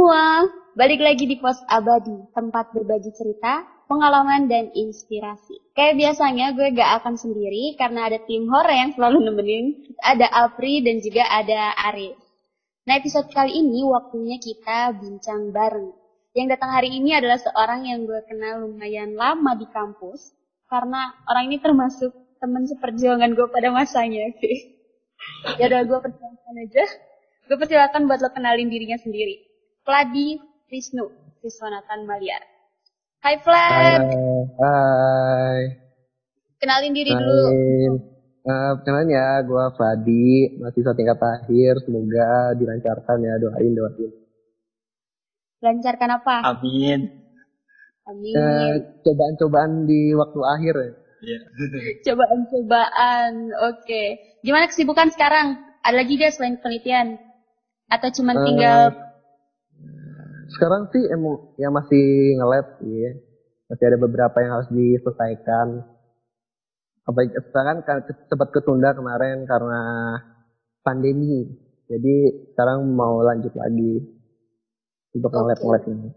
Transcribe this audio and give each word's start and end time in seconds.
Semua, 0.00 0.48
balik 0.80 1.04
lagi 1.04 1.28
di 1.28 1.36
Pos 1.36 1.60
Abadi, 1.68 2.32
tempat 2.32 2.72
berbagi 2.72 3.12
cerita, 3.12 3.68
pengalaman, 3.84 4.48
dan 4.48 4.72
inspirasi. 4.72 5.60
Kayak 5.76 6.00
biasanya 6.00 6.56
gue 6.56 6.72
gak 6.72 7.04
akan 7.04 7.20
sendiri 7.20 7.76
karena 7.76 8.08
ada 8.08 8.16
tim 8.24 8.48
horor 8.48 8.72
yang 8.72 8.96
selalu 8.96 9.28
nemenin. 9.28 9.92
Ada 10.00 10.24
Apri 10.32 10.80
dan 10.80 11.04
juga 11.04 11.28
ada 11.28 11.76
Arif. 11.92 12.16
Nah 12.88 12.96
episode 12.96 13.28
kali 13.28 13.60
ini 13.60 13.84
waktunya 13.84 14.40
kita 14.40 14.96
bincang 14.96 15.52
bareng. 15.52 15.92
Yang 16.32 16.56
datang 16.56 16.80
hari 16.80 16.96
ini 16.96 17.12
adalah 17.20 17.36
seorang 17.36 17.84
yang 17.84 18.08
gue 18.08 18.24
kenal 18.24 18.64
lumayan 18.64 19.12
lama 19.20 19.52
di 19.52 19.68
kampus. 19.68 20.32
Karena 20.64 21.12
orang 21.28 21.52
ini 21.52 21.60
termasuk 21.60 22.40
teman 22.40 22.64
seperjuangan 22.64 23.36
gue 23.36 23.52
pada 23.52 23.68
masanya. 23.68 24.32
ya 25.60 25.64
udah 25.68 25.84
gue 25.84 25.98
persilakan 26.08 26.56
aja. 26.56 26.84
Gue 27.52 27.56
persilakan 27.60 28.08
buat 28.08 28.24
lo 28.24 28.32
kenalin 28.32 28.72
dirinya 28.72 28.96
sendiri. 28.96 29.49
Vladi 29.84 30.36
Wisnu 30.68 31.04
Viswanathan 31.40 32.04
Maliar. 32.04 32.42
Hai 33.20 33.36
Vlad. 33.40 34.00
Hai. 34.60 35.60
Kenalin 36.60 36.92
diri 36.92 37.12
Hai. 37.12 37.20
dulu. 37.20 37.44
Uh, 38.40 38.72
kenalin 38.84 39.12
ya, 39.12 39.44
gue 39.44 39.64
Fadi, 39.76 40.56
mahasiswa 40.56 40.92
tingkat 40.96 41.20
akhir. 41.20 41.84
Semoga 41.84 42.56
dilancarkan 42.56 43.18
ya, 43.20 43.34
doain, 43.36 43.72
doain. 43.76 44.10
Lancarkan 45.60 46.10
apa? 46.16 46.36
Amin. 46.56 47.00
Amin. 48.08 48.32
Uh, 48.32 48.74
cobaan-cobaan 49.04 49.84
di 49.84 50.16
waktu 50.16 50.40
akhir 50.40 50.74
ya. 50.76 50.92
Iya. 51.20 51.40
Cobaan-cobaan. 52.08 53.32
Oke. 53.68 54.04
Gimana 54.40 54.72
kesibukan 54.72 55.12
sekarang? 55.12 55.60
Ada 55.84 56.00
lagi 56.00 56.16
gak 56.16 56.32
selain 56.32 56.56
penelitian? 56.64 57.20
Atau 57.92 58.08
cuman 58.08 58.40
Eh, 58.40 58.44
tinggal 58.48 58.80
Sekarang 60.50 60.90
sih 60.90 61.02
emang 61.10 61.54
ya 61.54 61.70
masih 61.70 62.36
nge-lab 62.38 62.82
ya. 62.82 63.12
Masih 63.70 63.84
ada 63.86 63.98
beberapa 64.02 64.36
yang 64.42 64.52
harus 64.58 64.70
diselesaikan. 64.74 65.86
Apa 67.06 67.20
sekarang 67.26 67.86
kan 67.86 68.02
sempat 68.26 68.50
ketunda 68.50 68.90
kemarin 68.94 69.46
karena 69.46 69.82
pandemi. 70.82 71.46
Jadi 71.90 72.50
sekarang 72.54 72.86
mau 72.94 73.22
lanjut 73.22 73.54
lagi 73.54 74.02
untuk 75.14 75.30
nge-lab 75.30 75.58
Oke. 75.58 75.64
nge-lab 75.66 75.84
ini. 75.90 76.10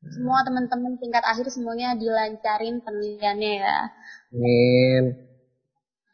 semua 0.00 0.40
teman-teman 0.48 0.96
tingkat 0.96 1.20
akhir 1.20 1.52
semuanya 1.52 1.92
dilancarin 1.92 2.80
penelitiannya 2.80 3.52
ya. 3.60 3.76
Amin. 4.32 5.04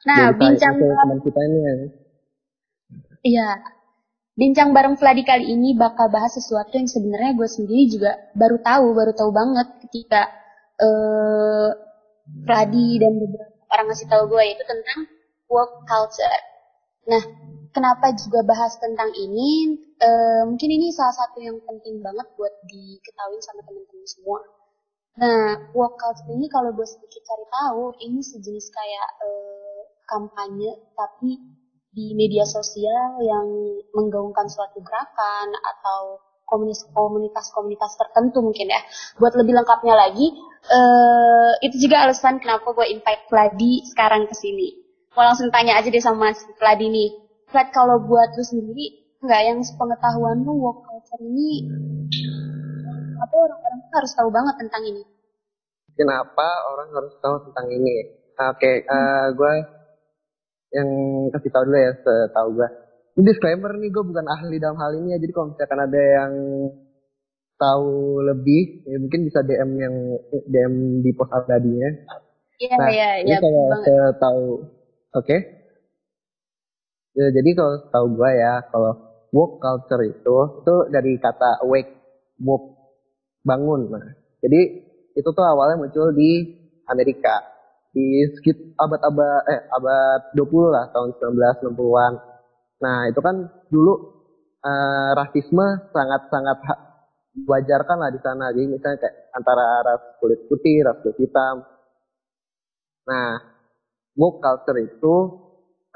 Nah, 0.06 0.34
bincang 0.34 0.74
itu 0.74 0.86
teman 0.90 1.18
kita 1.22 1.40
ini 1.46 1.58
ya. 1.62 1.74
Iya. 3.26 3.50
Bincang 4.36 4.76
bareng 4.76 5.00
Vladi 5.00 5.24
kali 5.24 5.48
ini 5.48 5.72
bakal 5.72 6.12
bahas 6.12 6.36
sesuatu 6.36 6.76
yang 6.76 6.84
sebenarnya 6.84 7.32
gue 7.40 7.48
sendiri 7.48 7.88
juga 7.88 8.12
baru 8.36 8.60
tahu, 8.60 8.92
baru 8.92 9.12
tahu 9.16 9.30
banget 9.32 9.68
ketika 9.88 10.28
eh 10.76 11.72
Vladi 12.44 13.00
dan 13.00 13.16
beberapa 13.16 13.56
orang 13.72 13.86
ngasih 13.88 14.08
tahu 14.12 14.22
gue 14.28 14.42
yaitu 14.44 14.64
tentang 14.68 15.08
work 15.48 15.72
culture. 15.88 16.40
Nah, 17.06 17.22
kenapa 17.72 18.12
juga 18.12 18.44
bahas 18.44 18.76
tentang 18.76 19.08
ini? 19.16 19.78
Eh, 19.96 20.42
mungkin 20.44 20.68
ini 20.68 20.92
salah 20.92 21.16
satu 21.16 21.38
yang 21.40 21.56
penting 21.64 22.02
banget 22.04 22.28
buat 22.36 22.52
diketahui 22.68 23.40
sama 23.40 23.64
teman-teman 23.64 24.04
semua. 24.04 24.40
Nah, 25.16 25.70
work 25.72 25.96
culture 25.96 26.28
ini 26.34 26.50
kalau 26.52 26.76
gue 26.76 26.84
sedikit 26.84 27.22
cari 27.24 27.46
tahu, 27.48 27.84
ini 28.04 28.20
sejenis 28.20 28.66
kayak 28.68 29.08
eh, 29.24 29.80
kampanye 30.12 30.76
tapi 30.92 31.40
di 31.96 32.12
media 32.12 32.44
sosial 32.44 33.16
yang 33.24 33.48
menggaungkan 33.96 34.44
suatu 34.52 34.84
gerakan 34.84 35.48
atau 35.64 36.20
komunitas-komunitas 36.92 37.96
tertentu 37.96 38.44
mungkin 38.44 38.68
ya. 38.68 38.80
Buat 39.16 39.32
lebih 39.40 39.56
lengkapnya 39.56 39.96
lagi, 39.96 40.28
eh, 40.68 41.52
itu 41.64 41.88
juga 41.88 42.04
alasan 42.04 42.36
kenapa 42.36 42.76
gue 42.76 42.86
invite 42.92 43.24
Vladi 43.32 43.80
sekarang 43.88 44.28
ke 44.28 44.36
sini. 44.36 44.76
Mau 45.16 45.24
langsung 45.24 45.48
tanya 45.48 45.80
aja 45.80 45.88
deh 45.88 46.04
sama 46.04 46.36
si 46.36 46.44
Vladi 46.60 46.92
nih. 46.92 47.10
Vlad, 47.48 47.72
kalau 47.72 48.04
buat 48.04 48.36
lu 48.36 48.44
sendiri, 48.44 49.16
nggak 49.24 49.42
yang 49.48 49.58
sepengetahuan 49.64 50.44
lu 50.44 50.52
work 50.60 50.84
culture 50.84 51.22
ini, 51.24 51.64
apa 53.16 53.34
orang-orang 53.40 53.80
harus 53.96 54.12
tahu 54.12 54.28
banget 54.28 54.54
tentang 54.60 54.82
ini? 54.84 55.02
Kenapa 55.96 56.46
orang 56.68 56.92
harus 56.92 57.16
tahu 57.24 57.40
tentang 57.48 57.72
ini? 57.72 58.12
Oke, 58.36 58.84
eh, 58.84 59.26
gue 59.32 59.54
yang 60.74 60.88
kasih 61.30 61.50
tahu 61.52 61.64
dulu 61.66 61.78
ya, 61.78 61.92
setahu 62.00 62.48
gue. 62.58 62.68
Ini 63.16 63.22
disclaimer 63.32 63.72
nih, 63.80 63.90
gue 63.92 64.04
bukan 64.04 64.26
ahli 64.28 64.56
dalam 64.60 64.76
hal 64.76 64.92
ini 65.00 65.16
ya. 65.16 65.18
Jadi 65.22 65.32
kalau 65.32 65.46
misalkan 65.54 65.80
ada 65.80 66.00
yang 66.00 66.32
tahu 67.56 68.20
lebih, 68.20 68.84
ya 68.84 68.96
mungkin 69.00 69.20
bisa 69.24 69.40
DM 69.40 69.70
yang 69.80 69.94
DM 70.44 70.74
di 71.00 71.10
post 71.16 71.32
abadinya. 71.32 71.90
Iya, 72.56 72.76
Nah, 72.76 72.88
iya, 72.92 73.08
ini 73.20 73.28
iya, 73.32 73.38
kalau 73.40 73.64
saya 73.84 74.06
tahu, 74.16 74.44
oke. 75.16 75.36
Ya, 77.16 77.26
jadi 77.32 77.50
kalau 77.56 77.74
tahu 77.88 78.06
gue 78.20 78.30
ya, 78.36 78.54
kalau 78.68 78.92
work 79.32 79.60
culture 79.60 80.04
itu 80.04 80.36
itu 80.60 80.74
dari 80.92 81.16
kata 81.16 81.64
awake, 81.64 81.92
work, 82.44 82.64
bangun. 83.44 83.88
Nah, 83.88 84.12
jadi 84.44 84.60
itu 85.16 85.28
tuh 85.32 85.44
awalnya 85.44 85.80
muncul 85.80 86.12
di 86.12 86.44
Amerika 86.84 87.55
di 87.96 88.28
sekit 88.36 88.76
abad-abad 88.76 89.40
eh 89.48 89.60
abad 89.72 90.36
20 90.36 90.68
lah 90.68 90.84
tahun 90.92 91.16
1960-an. 91.16 92.12
Nah, 92.84 93.08
itu 93.08 93.20
kan 93.24 93.36
dulu 93.72 93.94
eh, 94.60 95.10
rasisme 95.16 95.88
sangat-sangat 95.96 96.60
wajarkan 97.48 97.96
lah 97.96 98.12
di 98.12 98.20
sana. 98.20 98.52
Jadi 98.52 98.68
misalnya 98.68 99.00
kayak 99.00 99.16
antara 99.32 99.80
ras 99.80 100.02
kulit 100.20 100.44
putih, 100.44 100.84
ras 100.84 101.00
kulit 101.00 101.16
hitam. 101.16 101.64
Nah, 103.08 103.40
woke 104.12 104.44
culture 104.44 104.76
itu 104.76 105.16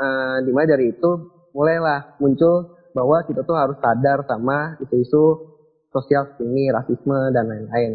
eh, 0.00 0.36
dimulai 0.48 0.72
dari 0.72 0.96
itu 0.96 1.10
mulailah 1.52 2.16
muncul 2.16 2.80
bahwa 2.96 3.28
kita 3.28 3.44
tuh 3.44 3.60
harus 3.60 3.76
sadar 3.76 4.24
sama 4.24 4.80
isu-isu 4.80 5.52
sosial 5.92 6.32
ini, 6.40 6.72
rasisme 6.72 7.28
dan 7.36 7.44
lain-lain. 7.44 7.92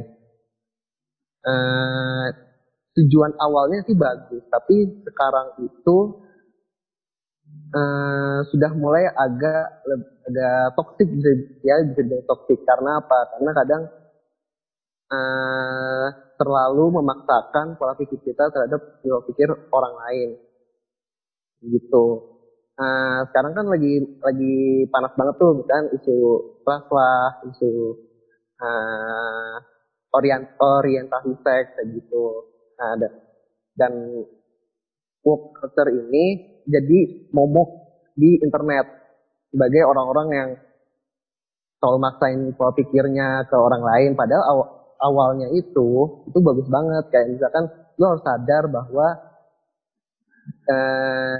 Eh, 1.45 2.44
tujuan 2.95 3.31
awalnya 3.39 3.79
sih 3.87 3.95
bagus, 3.95 4.43
tapi 4.49 4.75
sekarang 5.03 5.47
itu 5.67 5.97
eh, 7.79 8.39
sudah 8.51 8.71
mulai 8.75 9.05
agak 9.25 9.63
agak 10.25 10.57
toksik 10.77 11.07
bisa 11.15 11.29
ya 11.67 11.75
bisa 11.85 12.01
dibilang 12.01 12.25
toksik 12.29 12.59
karena 12.65 12.91
apa? 13.01 13.19
Karena 13.35 13.51
kadang 13.59 13.81
eh, 15.15 16.07
terlalu 16.39 16.85
memaksakan 16.99 17.67
pola 17.79 17.93
pikir 17.99 18.19
kita 18.27 18.43
terhadap 18.53 18.81
pola 19.01 19.19
pikir 19.27 19.49
orang 19.71 19.93
lain 20.03 20.29
gitu. 21.63 22.05
Eh, 22.75 23.19
sekarang 23.31 23.53
kan 23.57 23.65
lagi 23.71 23.93
lagi 24.19 24.55
panas 24.91 25.11
banget 25.15 25.35
tuh 25.39 25.51
misalkan 25.59 25.87
isu 25.95 26.15
ras 26.67 26.85
lah, 26.91 27.27
isu 27.51 27.71
eh, 28.65 29.55
orient 30.17 30.45
orientasi 30.59 31.31
seks 31.43 31.69
kayak 31.75 31.87
gitu. 31.95 32.25
Nah, 32.75 32.93
dan, 32.99 33.11
dan 33.79 33.93
woke 35.25 35.55
culture 35.57 35.89
ini 35.89 36.25
jadi 36.67 36.99
momok 37.33 37.69
di 38.15 38.39
internet 38.39 38.85
sebagai 39.51 39.83
orang-orang 39.87 40.27
yang 40.31 40.49
selalu 41.79 41.97
maksain 42.01 42.39
pola 42.57 42.71
pikirnya 42.73 43.45
ke 43.47 43.55
orang 43.55 43.83
lain. 43.83 44.11
Padahal 44.17 44.43
aw- 44.51 44.71
awalnya 45.01 45.47
itu 45.53 46.23
itu 46.27 46.37
bagus 46.41 46.67
banget. 46.67 47.03
Kayak 47.13 47.27
misalkan 47.35 47.63
lo 47.95 48.05
harus 48.15 48.23
sadar 48.25 48.63
bahwa 48.67 49.07
eh, 50.69 51.33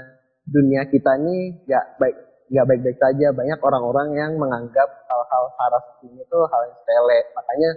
dunia 0.46 0.86
kita 0.86 1.18
ini 1.18 1.66
nggak 1.66 1.86
baik 1.98 2.16
nggak 2.46 2.66
baik-baik 2.70 2.98
saja. 3.02 3.26
Banyak 3.34 3.58
orang-orang 3.58 4.08
yang 4.14 4.32
menganggap 4.38 4.88
hal-hal 5.10 5.44
saras 5.58 5.84
ini 6.06 6.22
tuh 6.30 6.46
hal 6.46 6.60
yang 6.70 6.76
sepele. 6.78 7.18
Makanya 7.34 7.70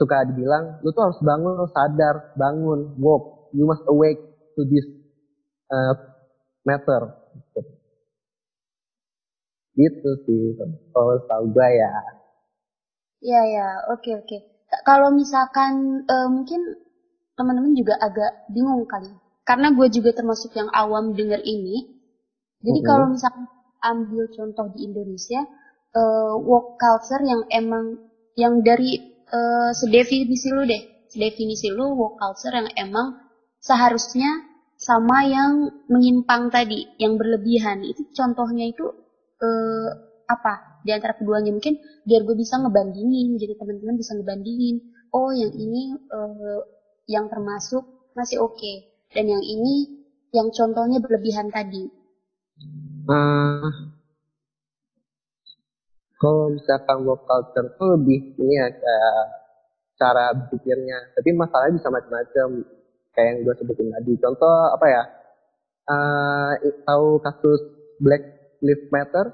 suka 0.00 0.16
dibilang 0.28 0.64
lu 0.82 0.88
tuh 0.96 1.02
harus 1.10 1.20
bangun 1.30 1.52
lu 1.60 1.68
sadar 1.76 2.16
bangun 2.42 2.80
woke 3.04 3.26
you 3.56 3.64
must 3.70 3.84
awake 3.92 4.20
to 4.56 4.62
this 4.72 4.86
uh, 5.74 5.94
matter 6.68 7.02
gitu. 9.78 10.08
sih 10.24 10.42
kalau 10.94 11.16
tahu 11.28 11.44
gue 11.54 11.68
ya 11.82 11.90
Iya 13.26 13.40
ya, 13.54 13.66
oke 13.94 14.10
oke. 14.20 14.36
K- 14.70 14.82
Kalau 14.88 15.08
misalkan 15.20 15.72
eh, 16.14 16.28
mungkin 16.36 16.60
teman-teman 17.38 17.72
juga 17.80 17.94
agak 18.06 18.30
bingung 18.54 18.84
kali, 18.92 19.12
karena 19.48 19.68
gue 19.76 19.86
juga 19.96 20.10
termasuk 20.18 20.50
yang 20.60 20.68
awam 20.82 21.04
denger 21.18 21.40
ini. 21.54 21.76
Jadi 22.66 22.80
Mhm. 22.80 22.86
kalau 22.88 23.06
misalkan 23.14 23.44
ambil 23.92 24.24
contoh 24.36 24.66
di 24.74 24.78
Indonesia, 24.88 25.40
eh, 26.00 26.32
work 26.50 26.68
culture 26.82 27.22
yang 27.32 27.42
emang 27.60 27.84
yang 28.42 28.54
dari 28.68 28.90
eh, 29.30 29.70
sedefinisi 29.72 30.48
lu 30.50 30.62
deh, 30.66 31.06
sedefinisi 31.08 31.70
lu 31.70 31.94
work 31.94 32.18
culture 32.18 32.54
yang 32.54 32.68
emang 32.76 33.18
seharusnya 33.62 34.46
sama 34.76 35.24
yang 35.26 35.70
menyimpang 35.86 36.50
tadi, 36.50 36.90
yang 36.98 37.16
berlebihan. 37.16 37.86
Itu 37.86 38.10
contohnya 38.12 38.68
itu 38.68 38.86
eh, 39.40 39.88
apa? 40.26 40.70
di 40.84 40.90
antara 40.92 41.16
keduanya 41.16 41.52
mungkin 41.52 41.76
biar 42.08 42.24
gue 42.24 42.36
bisa 42.36 42.56
ngebandingin 42.56 43.36
jadi 43.36 43.56
teman-teman 43.60 43.96
bisa 44.00 44.16
ngebandingin 44.16 44.80
oh 45.12 45.30
yang 45.32 45.52
ini 45.52 45.96
uh, 46.08 46.62
yang 47.04 47.28
termasuk 47.28 47.84
masih 48.16 48.40
oke 48.40 48.56
okay. 48.56 48.88
dan 49.12 49.28
yang 49.28 49.42
ini 49.44 50.06
yang 50.32 50.48
contohnya 50.54 51.02
berlebihan 51.02 51.52
tadi 51.52 51.90
uh, 53.10 53.68
kalau 56.20 56.52
misalkan 56.52 57.08
work 57.08 57.24
culture 57.24 57.64
itu 57.72 57.84
lebih 57.96 58.18
ini 58.36 58.54
ya 58.60 58.68
cara 60.00 60.32
berpikirnya. 60.36 61.16
Tapi 61.16 61.28
masalahnya 61.36 61.80
bisa 61.80 61.88
macam-macam 61.88 62.46
kayak 63.12 63.26
yang 63.26 63.38
gue 63.44 63.54
sebutin 63.60 63.88
tadi. 63.88 64.12
Contoh 64.20 64.56
apa 64.72 64.86
ya? 64.88 65.02
Uh, 65.90 66.50
tahu 66.84 67.18
kasus 67.24 67.60
Black 68.00 68.22
Lives 68.60 68.88
Matter? 68.92 69.32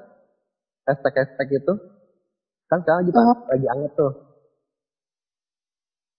Hashtag-hashtag 0.86 1.62
itu? 1.62 1.74
Kan 2.66 2.82
sekarang 2.82 3.06
juga 3.06 3.20
oh. 3.22 3.38
lagi 3.50 3.66
anget 3.66 3.92
tuh. 3.94 4.12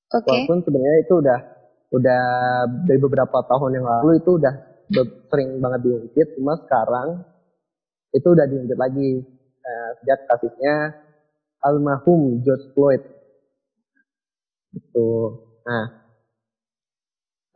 Okay. 0.08 0.48
Walaupun 0.48 0.64
sebenarnya 0.64 1.00
itu 1.04 1.14
udah 1.20 1.40
udah 1.88 2.24
dari 2.84 3.00
beberapa 3.00 3.40
tahun 3.48 3.80
yang 3.80 3.88
lalu 3.88 4.20
itu 4.20 4.36
udah 4.36 4.54
sering 5.32 5.60
banget 5.60 5.84
diungkit, 5.84 6.28
cuma 6.40 6.56
sekarang 6.64 7.28
itu 8.16 8.28
udah 8.28 8.48
diungkit 8.48 8.80
lagi 8.80 9.24
eh, 9.68 9.90
sejak 10.02 10.20
kasusnya 10.32 10.76
almarhum 11.60 12.40
George 12.48 12.72
Floyd. 12.72 13.04
Itu. 14.72 15.10
Nah, 15.68 15.86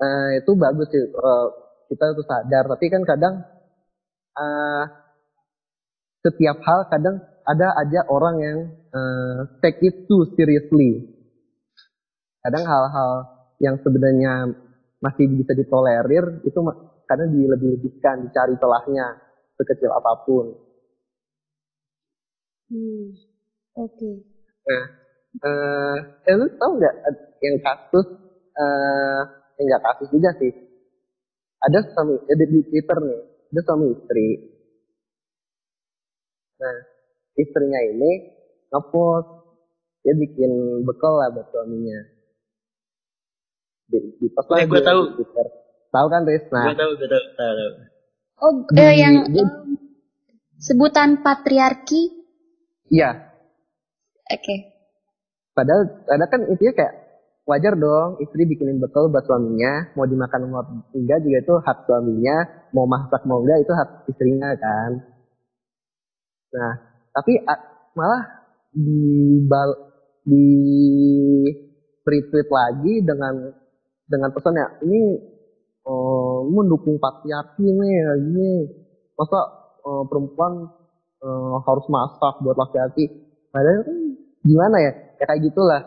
eh, 0.03 0.29
itu 0.43 0.51
bagus 0.59 0.87
sih 0.91 1.03
uh, 1.15 1.47
kita 1.87 2.15
tuh 2.17 2.25
sadar, 2.27 2.67
tapi 2.71 2.85
kan 2.91 3.03
kadang 3.07 3.35
uh, 4.35 4.83
setiap 6.23 6.59
hal 6.63 6.87
kadang 6.91 7.19
ada 7.47 7.67
aja 7.81 8.05
orang 8.07 8.35
yang 8.39 8.57
uh, 8.93 9.37
take 9.63 9.81
it 9.81 10.05
too 10.05 10.27
seriously. 10.37 11.17
Kadang 12.41 12.65
hal-hal 12.65 13.11
yang 13.61 13.77
sebenarnya 13.85 14.49
masih 15.01 15.29
bisa 15.29 15.53
ditolerir 15.53 16.41
itu 16.45 16.59
kadang 17.05 17.29
dilebih-lebihkan, 17.33 18.25
dicari 18.25 18.55
celahnya 18.57 19.19
sekecil 19.57 19.91
apa 19.93 20.25
pun. 20.25 20.70
Hmm, 22.71 23.11
oke. 23.75 23.99
Okay. 23.99 24.15
Nah, 24.63 24.85
uh, 25.43 25.95
eh 26.23 26.35
lu 26.39 26.47
tau 26.55 26.71
nggak 26.79 26.95
yang 27.43 27.57
kasus, 27.59 28.07
uh, 28.55 29.21
enggak 29.59 29.83
kasus 29.83 30.07
juga 30.15 30.31
sih. 30.39 30.55
Ada 31.67 31.83
suami, 31.91 32.15
ada 32.15 32.45
di 32.47 32.59
Twitter 32.63 32.97
nih, 33.03 33.21
ada 33.51 33.61
suami 33.67 33.85
istri 33.91 34.27
Nah, 36.61 36.77
istrinya 37.41 37.81
ini 37.89 38.11
ngepost 38.69 39.29
dia 40.05 40.13
bikin 40.13 40.85
bekal 40.85 41.17
lah 41.17 41.33
buat 41.33 41.49
suaminya. 41.49 41.99
Di, 43.89 43.97
di 44.21 44.27
post 44.29 44.49
ya, 44.53 44.65
gue 44.69 44.81
tahu. 44.81 45.01
Twitter. 45.17 45.45
Tahu 45.91 46.05
kan, 46.07 46.21
Riz? 46.23 46.45
Nah, 46.53 46.71
gue 46.71 46.77
tahu, 46.77 46.91
gue 46.95 47.09
tahu, 47.09 47.23
tahu. 47.35 47.71
Oh, 48.41 48.51
di, 48.71 48.79
eh, 48.79 48.93
yang 48.95 49.15
di, 49.29 49.41
um, 49.41 49.75
sebutan 50.61 51.19
patriarki? 51.19 52.20
Iya. 52.91 53.09
Oke. 54.27 54.43
Okay. 54.43 54.59
Padahal, 55.51 55.83
padahal 56.07 56.31
kan 56.31 56.41
intinya 56.47 56.73
kayak 56.75 56.93
wajar 57.49 57.73
dong 57.75 58.21
istri 58.23 58.47
bikinin 58.47 58.79
bekal 58.79 59.11
buat 59.11 59.25
suaminya 59.27 59.91
mau 59.97 60.07
dimakan 60.07 60.47
mau 60.47 60.63
enggak 60.93 61.19
juga 61.25 61.37
itu 61.41 61.55
hak 61.59 61.77
suaminya 61.89 62.37
mau 62.71 62.85
masak 62.87 63.25
mau 63.27 63.41
enggak 63.43 63.65
itu 63.65 63.73
hak 63.75 63.89
istrinya 64.07 64.55
kan 64.55 65.11
Nah, 66.51 66.73
tapi 67.15 67.39
malah 67.95 68.23
di 68.75 69.39
bal 69.47 69.71
di 70.27 70.47
retweet 72.03 72.47
lagi 72.51 72.93
dengan 73.07 73.55
dengan 74.03 74.29
pesannya 74.35 74.83
ini 74.83 75.01
uh, 75.87 76.43
mendukung 76.51 76.99
patriarki 76.99 77.63
nih 77.63 77.95
ini 78.19 78.67
masa 79.15 79.39
uh, 79.87 80.03
perempuan 80.11 80.67
uh, 81.21 81.57
harus 81.63 81.85
masak 81.87 82.33
buat 82.41 82.57
laki-laki 82.57 83.09
padahal 83.49 83.85
kan 83.85 83.97
gimana 84.41 84.77
ya 84.81 84.91
ya 85.21 85.25
kayak 85.29 85.41
gitulah 85.47 85.81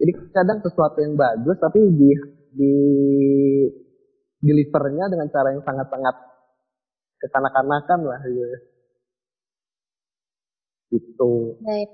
jadi 0.00 0.12
kadang 0.32 0.58
sesuatu 0.64 0.98
yang 1.00 1.16
bagus 1.16 1.56
tapi 1.60 1.80
di 1.96 2.10
di 2.56 2.72
delivernya 4.40 5.12
dengan 5.12 5.28
cara 5.28 5.52
yang 5.52 5.64
sangat-sangat 5.64 6.16
kekanak-kanakan 7.20 8.00
lah 8.08 8.20
gitu 8.24 8.70
Gitu. 10.90 11.32
Baik. 11.62 11.90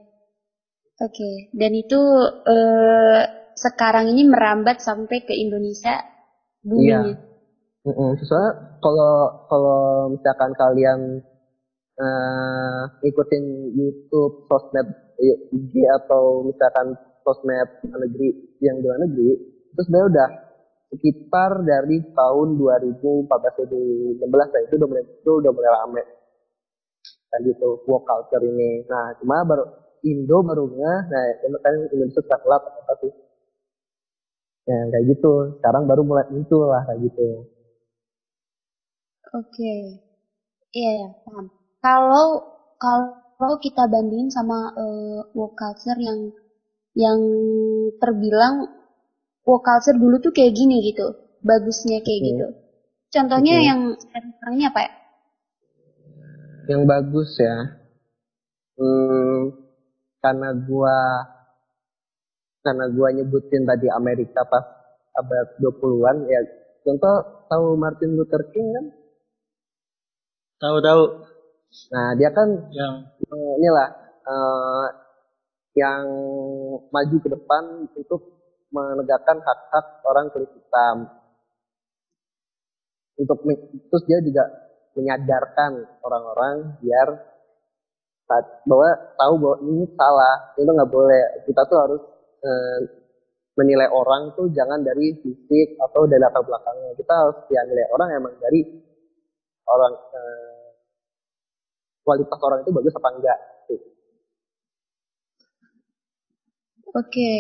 Oke, 0.96 1.12
okay. 1.12 1.34
dan 1.52 1.76
itu 1.76 2.00
uh, 2.48 3.20
sekarang 3.52 4.08
ini 4.16 4.24
merambat 4.24 4.80
sampai 4.80 5.28
ke 5.28 5.36
Indonesia 5.36 6.00
bumi. 6.64 6.88
Iya. 6.88 7.00
Mm 7.84 7.92
-mm. 7.92 8.10
Soalnya 8.24 8.80
kalau 8.80 9.44
kalau 9.52 9.80
misalkan 10.16 10.56
kalian 10.56 11.20
uh, 11.96 12.82
ikutin 13.04 13.44
YouTube, 13.72 14.44
sosmed 14.48 14.88
IG 15.52 15.72
atau 16.04 16.44
misalkan 16.44 16.93
sosmed 17.25 17.69
negeri 17.88 18.56
yang 18.60 18.78
di 18.81 18.87
luar 18.87 19.00
negeri, 19.00 19.31
itu 19.72 19.81
sebenarnya 19.84 20.08
udah 20.12 20.28
sekitar 20.87 21.50
dari 21.66 21.98
tahun 22.14 22.48
2014 22.56 23.26
2016 23.26 24.22
lah 24.22 24.60
itu 24.62 24.75
udah 24.78 24.88
mulai 24.88 25.04
itu 25.04 25.31
udah 25.43 25.50
mulai 25.52 25.70
rame. 25.72 26.02
Kan 27.26 27.40
gitu 27.43 27.69
work 27.90 28.06
culture 28.06 28.44
ini. 28.44 28.87
Nah 28.87 29.16
cuma 29.19 29.42
baru 29.42 29.64
Indo 30.06 30.38
baru 30.46 30.70
nah 30.78 31.02
kan 31.42 31.75
Indonesia 31.90 32.22
telat 32.22 32.62
apa 32.62 32.92
sih. 33.02 33.12
Ya 34.66 34.78
kayak 34.94 35.04
gitu. 35.10 35.59
Sekarang 35.59 35.90
baru 35.90 36.06
mulai 36.06 36.26
muncul 36.30 36.71
lah 36.71 36.87
kayak 36.87 37.02
gitu. 37.11 37.50
Oke. 39.35 39.50
Okay. 39.50 39.80
iya 40.76 40.90
ya 41.02 41.09
paham 41.26 41.65
kalau 41.87 42.43
kalau 43.38 43.57
kita 43.62 43.87
bandingin 43.87 44.26
sama 44.33 44.75
uh, 44.75 45.23
work 45.38 45.55
culture 45.55 45.95
yang 46.02 46.35
yang 46.99 47.21
terbilang 48.02 48.66
work 49.47 49.62
culture 49.62 49.95
dulu 49.95 50.19
tuh 50.19 50.35
kayak 50.35 50.57
gini 50.57 50.83
gitu 50.90 51.14
bagusnya 51.47 52.02
kayak 52.02 52.21
okay. 52.23 52.28
gitu 52.35 52.47
contohnya 53.14 53.55
okay. 53.62 53.66
yang 53.71 53.81
sekarang 53.95 54.55
ini 54.59 54.64
apa 54.66 54.81
ya 54.83 54.93
yang 56.66 56.83
bagus 56.90 57.31
ya 57.38 57.57
hmm, 58.83 59.38
karena 60.19 60.50
gua 60.66 60.97
karena 62.66 62.90
gua 62.90 63.09
nyebutin 63.14 63.62
tadi 63.62 63.87
Amerika 63.95 64.43
pas 64.43 64.66
abad 65.14 65.47
20-an 65.62 66.16
ya 66.26 66.40
contoh 66.83 67.47
tahu 67.47 67.78
Martin 67.78 68.19
Luther 68.19 68.43
King 68.50 68.75
kan 68.75 68.87
tahu 70.59 70.76
tahu 70.83 71.02
nah 71.92 72.16
dia 72.16 72.30
kan 72.33 72.49
yang 72.73 72.95
uh, 73.04 73.52
inilah 73.61 73.88
uh, 74.25 74.87
yang 75.76 76.04
maju 76.88 77.16
ke 77.21 77.28
depan 77.28 77.85
untuk 77.92 78.21
menegakkan 78.73 79.38
hak-hak 79.38 79.87
orang 80.09 80.33
kulit 80.33 80.50
hitam. 80.50 81.06
Untuk 83.16 83.45
terus 83.88 84.04
dia 84.04 84.21
juga 84.21 84.45
menyadarkan 84.97 86.00
orang-orang 86.04 86.80
biar 86.80 87.09
bahwa 88.66 88.90
tahu 89.16 89.35
bahwa 89.38 89.56
ini 89.64 89.85
salah 89.97 90.56
itu 90.56 90.68
nggak 90.68 90.92
boleh. 90.92 91.25
Kita 91.49 91.62
tuh 91.68 91.78
harus 91.80 92.02
e, 92.45 92.50
menilai 93.56 93.88
orang 93.88 94.37
tuh 94.37 94.52
jangan 94.52 94.85
dari 94.85 95.16
fisik 95.21 95.80
atau 95.80 96.04
dari 96.04 96.21
latar 96.21 96.45
belakangnya. 96.45 96.92
Kita 96.99 97.12
harus 97.14 97.37
ya 97.49 97.61
nilai 97.64 97.87
orang 97.92 98.09
emang 98.21 98.35
dari 98.37 98.61
orang 99.64 99.95
e, 99.97 100.21
kualitas 102.06 102.38
orang 102.38 102.62
itu 102.62 102.70
bagus 102.70 102.94
apa 102.94 103.10
enggak 103.18 103.38
Oke, 106.96 107.12
okay. 107.12 107.38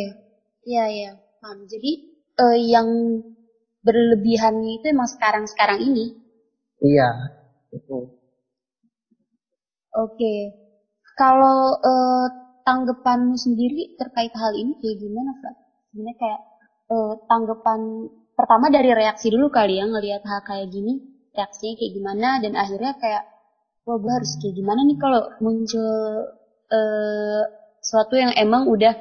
iya 0.68 0.84
ya, 0.92 1.10
paham. 1.40 1.64
Jadi 1.64 2.12
uh, 2.36 2.60
yang 2.60 2.88
berlebihan 3.80 4.60
itu 4.60 4.92
emang 4.92 5.08
sekarang-sekarang 5.08 5.80
ini. 5.80 6.12
Iya, 6.84 7.08
Oke. 7.80 8.12
Okay. 9.96 10.40
Kalau 11.16 11.80
uh, 11.80 12.28
tanggapanmu 12.68 13.32
sendiri 13.40 13.96
terkait 13.96 14.36
hal 14.36 14.52
ini 14.52 14.76
kayak 14.76 15.00
gimana, 15.00 15.32
Kak? 15.40 15.56
Sebenarnya 15.88 16.16
kayak 16.20 16.40
uh, 16.92 17.12
tanggapan 17.24 17.80
pertama 18.36 18.68
dari 18.68 18.92
reaksi 18.92 19.32
dulu 19.32 19.48
kali 19.48 19.80
ya 19.80 19.88
ngelihat 19.88 20.20
hal 20.20 20.44
kayak 20.44 20.68
gini, 20.68 21.00
reaksinya 21.32 21.80
kayak 21.80 21.92
gimana 21.96 22.28
dan 22.44 22.52
akhirnya 22.60 22.92
kayak 23.00 23.24
wah 23.86 23.96
gue 24.02 24.12
harus 24.12 24.34
kayak 24.42 24.54
gimana 24.58 24.82
nih 24.82 24.98
kalau 24.98 25.30
muncul 25.38 25.94
uh, 26.74 27.42
sesuatu 27.78 28.18
yang 28.18 28.34
emang 28.34 28.66
udah 28.66 28.92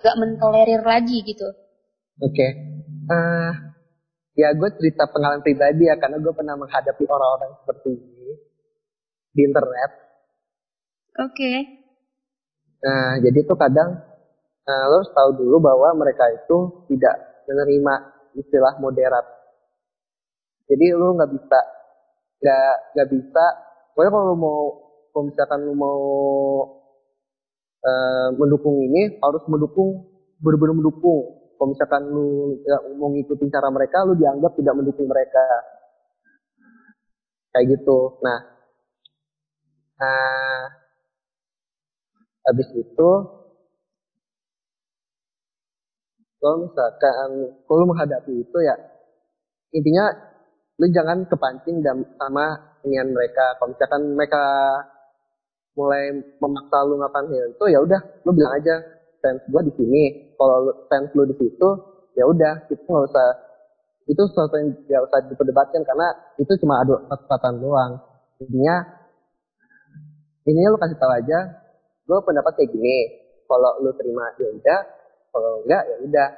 gak 0.00 0.16
mentolerir 0.16 0.80
lagi 0.80 1.20
gitu. 1.20 1.44
Oke. 2.24 2.32
Okay. 2.32 2.50
Uh, 3.10 3.52
ya 4.32 4.56
gue 4.56 4.68
cerita 4.80 5.04
pengalaman 5.12 5.44
pribadi 5.44 5.92
ya 5.92 6.00
karena 6.00 6.16
gue 6.16 6.32
pernah 6.32 6.56
menghadapi 6.56 7.04
orang-orang 7.04 7.52
seperti 7.60 7.90
ini 8.00 8.32
di 9.36 9.40
internet. 9.44 9.90
Oke. 11.20 11.36
Okay. 11.36 11.56
Nah, 12.80 13.20
jadi 13.20 13.44
tuh 13.44 13.60
kadang 13.60 13.92
uh, 14.64 14.84
lo 14.88 15.04
harus 15.04 15.12
tahu 15.12 15.30
dulu 15.36 15.60
bahwa 15.60 15.92
mereka 16.00 16.24
itu 16.32 16.88
tidak 16.88 17.44
menerima 17.44 17.94
istilah 18.40 18.80
moderat. 18.80 19.26
Jadi 20.64 20.96
lo 20.96 21.12
nggak 21.12 21.28
bisa 21.28 21.60
nggak 22.40 22.74
nggak 22.96 23.08
bisa. 23.12 23.46
Pokoknya 23.92 24.10
kalau 24.10 24.24
lo 24.32 24.36
mau 24.38 24.60
kalau 25.10 25.24
misalkan 25.26 25.60
lo 25.66 25.74
mau 25.74 26.00
uh, 27.84 28.28
mendukung 28.36 28.76
ini 28.80 29.18
harus 29.20 29.44
mendukung 29.50 30.06
benar-benar 30.40 30.76
mendukung. 30.76 31.40
Kalau 31.60 31.76
misalkan 31.76 32.02
lu 32.08 32.56
ya, 32.64 32.80
mau 32.96 33.12
ngikutin 33.12 33.52
cara 33.52 33.68
mereka, 33.68 34.08
lu 34.08 34.16
dianggap 34.16 34.56
tidak 34.56 34.74
mendukung 34.80 35.04
mereka. 35.04 35.44
Kayak 37.52 37.76
gitu. 37.76 38.16
Nah, 38.24 38.38
nah 40.00 40.80
habis 42.48 42.68
itu 42.72 43.10
kalau 46.40 46.56
misalkan 46.64 47.30
kalau 47.68 47.84
menghadapi 47.84 48.32
itu 48.32 48.58
ya 48.64 48.72
intinya 49.76 50.08
lu 50.80 50.88
jangan 50.88 51.28
kepancing 51.28 51.84
dan 51.84 52.00
sama 52.16 52.69
ingin 52.86 53.12
mereka. 53.12 53.56
Kalau 53.58 53.72
misalkan 53.72 54.02
mereka 54.16 54.42
mulai 55.78 56.12
memaksa 56.42 56.78
lu 56.84 56.98
ngapain 56.98 57.30
hal 57.30 57.46
itu 57.54 57.64
ya 57.70 57.78
udah 57.80 58.00
lu 58.26 58.30
bilang 58.34 58.52
aja 58.58 58.74
fans 59.22 59.42
gua 59.48 59.62
di 59.64 59.72
sini. 59.76 60.34
Kalau 60.36 60.86
fans 60.90 61.10
lu 61.14 61.24
di 61.28 61.36
situ 61.38 61.68
ya 62.18 62.24
udah 62.26 62.66
itu 62.68 62.82
nggak 62.84 63.06
usah 63.06 63.28
itu 64.10 64.22
sesuatu 64.34 64.54
yang 64.58 64.68
nggak 64.74 65.02
usah 65.06 65.18
diperdebatkan 65.30 65.82
karena 65.86 66.08
itu 66.40 66.52
cuma 66.60 66.82
adu 66.82 66.98
kesempatan 67.06 67.62
doang. 67.62 67.92
Intinya 68.42 68.76
ini 70.48 70.60
lu 70.66 70.76
kasih 70.80 70.98
tahu 70.98 71.12
aja 71.14 71.38
gue 72.10 72.18
pendapat 72.26 72.58
kayak 72.58 72.74
gini 72.74 72.96
kalau 73.46 73.70
lu 73.86 73.94
terima 73.94 74.26
ya 74.42 74.50
udah 74.50 74.80
kalau 75.30 75.50
enggak 75.62 75.82
ya 75.86 75.96
udah. 76.02 76.28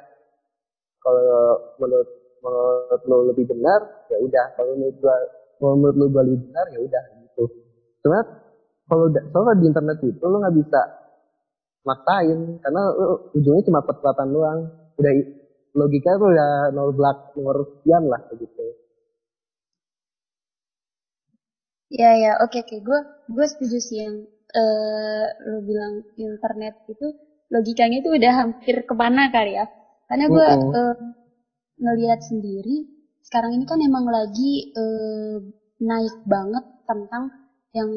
Kalau 1.02 1.58
menurut 1.82 2.06
menurut 2.42 3.02
lu 3.10 3.16
lebih 3.34 3.50
benar 3.50 4.06
ya 4.06 4.18
udah 4.22 4.46
kalau 4.54 4.74
menurut 4.78 4.96
gua 5.02 5.16
kalau 5.62 5.78
menurut 5.78 5.94
lu 5.94 6.06
lebih 6.10 6.38
benar 6.50 6.66
ya 6.74 6.78
udah 6.82 7.02
gitu 7.22 7.44
cuma 8.02 8.18
kalau 8.90 9.06
soalnya 9.30 9.54
di 9.62 9.66
internet 9.70 9.98
itu 10.02 10.24
lu 10.26 10.36
nggak 10.42 10.56
bisa 10.58 10.80
maksain 11.86 12.58
karena 12.58 12.82
lu, 12.98 13.30
ujungnya 13.38 13.62
cuma 13.70 13.80
perselatan 13.86 14.28
doang 14.34 14.60
udah 14.98 15.12
logika 15.78 16.18
tuh 16.18 16.34
ya 16.34 16.48
nol 16.74 16.90
belak 16.90 17.30
nomor 17.38 17.62
sekian 17.78 18.02
lah 18.10 18.20
begitu 18.34 18.62
ya 21.94 22.10
ya 22.18 22.32
oke 22.42 22.50
okay, 22.50 22.60
oke 22.66 22.74
okay. 22.74 22.78
gue 22.82 23.00
gue 23.30 23.46
setuju 23.46 23.78
sih 23.78 23.98
yang 24.02 24.16
uh, 24.50 25.26
lo 25.46 25.58
bilang 25.62 26.02
internet 26.18 26.74
itu 26.90 27.06
logikanya 27.54 28.02
itu 28.02 28.10
udah 28.10 28.32
hampir 28.34 28.82
ke 28.82 28.94
mana 28.98 29.30
kali 29.30 29.54
ya 29.54 29.70
karena 30.10 30.26
gue 30.26 30.46
uh 30.50 30.58
-uh. 30.58 30.74
uh, 30.74 30.96
ngelihat 31.80 32.20
sendiri 32.20 32.91
sekarang 33.32 33.56
ini 33.56 33.64
kan 33.64 33.80
emang 33.80 34.04
lagi 34.12 34.76
uh, 34.76 35.40
naik 35.80 36.20
banget 36.28 36.64
tentang 36.84 37.32
yang 37.72 37.88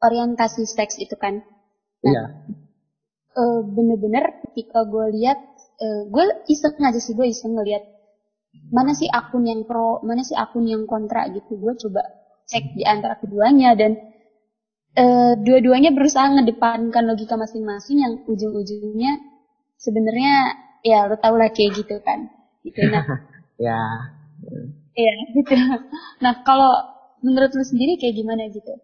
orientasi 0.00 0.64
seks 0.64 0.96
itu 0.96 1.12
kan. 1.20 1.44
Nah 2.00 2.08
yeah. 2.08 2.28
uh, 3.36 3.60
bener-bener 3.68 4.40
ketika 4.48 4.88
gue 4.88 5.20
lihat 5.20 5.36
uh, 5.76 6.08
gue 6.08 6.24
iseng 6.48 6.80
aja 6.80 6.96
sih 6.96 7.12
gue 7.12 7.28
iseng 7.28 7.52
ngeliat 7.52 7.84
mana 8.72 8.96
sih 8.96 9.12
akun 9.12 9.44
yang 9.44 9.68
pro 9.68 10.00
mana 10.00 10.24
sih 10.24 10.32
akun 10.32 10.64
yang 10.64 10.88
kontra 10.88 11.28
gitu. 11.28 11.60
Gue 11.60 11.76
coba 11.76 12.00
cek 12.48 12.80
di 12.80 12.84
antara 12.88 13.20
keduanya 13.20 13.76
dan 13.76 13.92
uh, 14.96 15.36
dua-duanya 15.36 15.92
berusaha 15.92 16.32
ngedepankan 16.32 17.04
logika 17.04 17.36
masing-masing 17.36 18.00
yang 18.00 18.24
ujung-ujungnya 18.24 19.20
sebenarnya 19.76 20.64
ya 20.80 21.12
lo 21.12 21.20
tau 21.20 21.36
lah 21.36 21.52
kayak 21.52 21.76
gitu 21.76 22.00
kan. 22.00 22.32
Gitu. 22.64 22.88
Nah 22.88 23.04
ya 23.68 23.76
iya 24.94 25.14
gitu 25.36 25.54
nah 26.22 26.32
kalau 26.42 26.72
menurut 27.20 27.50
lo 27.52 27.64
sendiri 27.64 27.98
kayak 28.00 28.16
gimana 28.18 28.48
gitu 28.50 28.74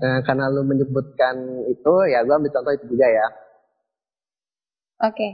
nah, 0.00 0.20
karena 0.24 0.50
lo 0.50 0.62
menyebutkan 0.66 1.66
itu 1.68 1.92
ya 2.10 2.24
gue 2.24 2.34
ambil 2.34 2.52
contoh 2.54 2.72
itu 2.74 2.86
juga 2.90 3.06
ya 3.06 3.26
oke 5.06 5.14
okay. 5.14 5.32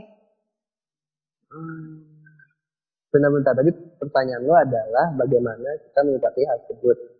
hmm. 1.53 2.17
Bentar-bentar 3.07 3.55
tadi 3.55 3.71
pertanyaan 4.03 4.43
lo 4.43 4.51
adalah 4.51 5.15
bagaimana 5.15 5.79
kita 5.79 5.99
menyikapi 6.03 6.43
hal 6.43 6.59
tersebut 6.67 7.17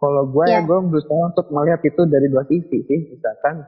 kalau 0.00 0.24
gue 0.32 0.44
yeah. 0.48 0.64
ya, 0.64 0.64
ya 0.64 0.66
gue 0.66 0.78
berusaha 0.88 1.22
untuk 1.28 1.46
melihat 1.52 1.80
itu 1.84 2.02
dari 2.08 2.26
dua 2.32 2.42
sisi 2.48 2.80
sih. 2.88 3.00
Misalkan 3.12 3.60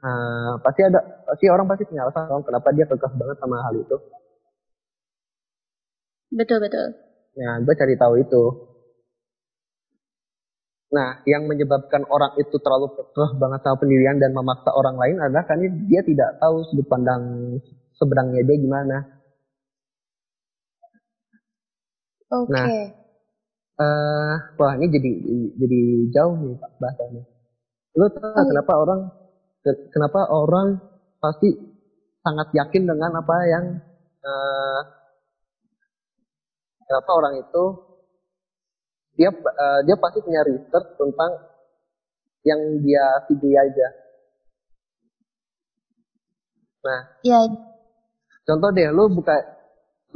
uh, 0.00 0.56
pasti 0.64 0.88
ada 0.88 1.04
pasti 1.28 1.52
orang 1.52 1.68
pasti 1.68 1.84
punya 1.84 2.08
alasan 2.08 2.40
kenapa 2.40 2.72
dia 2.72 2.88
kekeh 2.88 3.12
banget 3.12 3.36
sama 3.36 3.60
hal 3.60 3.76
itu. 3.76 3.96
Betul 6.36 6.58
betul. 6.60 6.86
Ya, 7.36 7.56
gue 7.64 7.74
cari 7.76 7.96
tahu 7.96 8.14
itu. 8.20 8.42
Nah, 10.92 11.20
yang 11.26 11.48
menyebabkan 11.50 12.06
orang 12.08 12.36
itu 12.38 12.56
terlalu 12.62 12.92
kekeh 12.94 13.30
banget 13.40 13.60
sama 13.64 13.76
pendirian 13.80 14.16
dan 14.22 14.30
memaksa 14.36 14.70
orang 14.70 14.96
lain 14.96 15.16
adalah 15.18 15.44
karena 15.48 15.66
dia 15.90 16.00
tidak 16.06 16.38
tahu 16.38 16.62
sudut 16.70 16.86
pandang 16.86 17.22
sebenarnya 17.96 18.40
dia 18.46 18.56
gimana. 18.56 18.96
Oke. 22.32 22.52
Okay. 22.52 22.56
Nah, 22.56 22.66
uh, 23.82 24.34
wah 24.56 24.72
ini 24.78 24.86
jadi 24.88 25.10
jadi 25.58 25.80
jauh 26.14 26.34
nih 26.38 26.54
pak 26.56 26.70
bahasanya. 26.78 27.22
Lo 27.96 28.06
tahu 28.12 28.30
oh. 28.30 28.46
kenapa 28.46 28.72
orang 28.76 29.00
kenapa 29.90 30.20
orang 30.30 30.68
pasti 31.18 31.50
sangat 32.22 32.48
yakin 32.54 32.82
dengan 32.86 33.10
apa 33.20 33.36
yang 33.46 33.64
uh, 34.22 34.80
kenapa 36.86 37.10
orang 37.12 37.34
itu 37.42 37.64
dia 39.18 39.30
uh, 39.32 39.80
dia 39.84 39.96
pasti 39.98 40.22
punya 40.22 40.40
research 40.46 40.88
tentang 40.96 41.30
yang 42.46 42.60
dia 42.80 43.04
video 43.26 43.58
aja. 43.58 43.88
Nah, 46.86 47.00
ya. 47.26 47.40
Contoh 48.46 48.70
deh, 48.70 48.86
lu 48.94 49.10
buka 49.10 49.34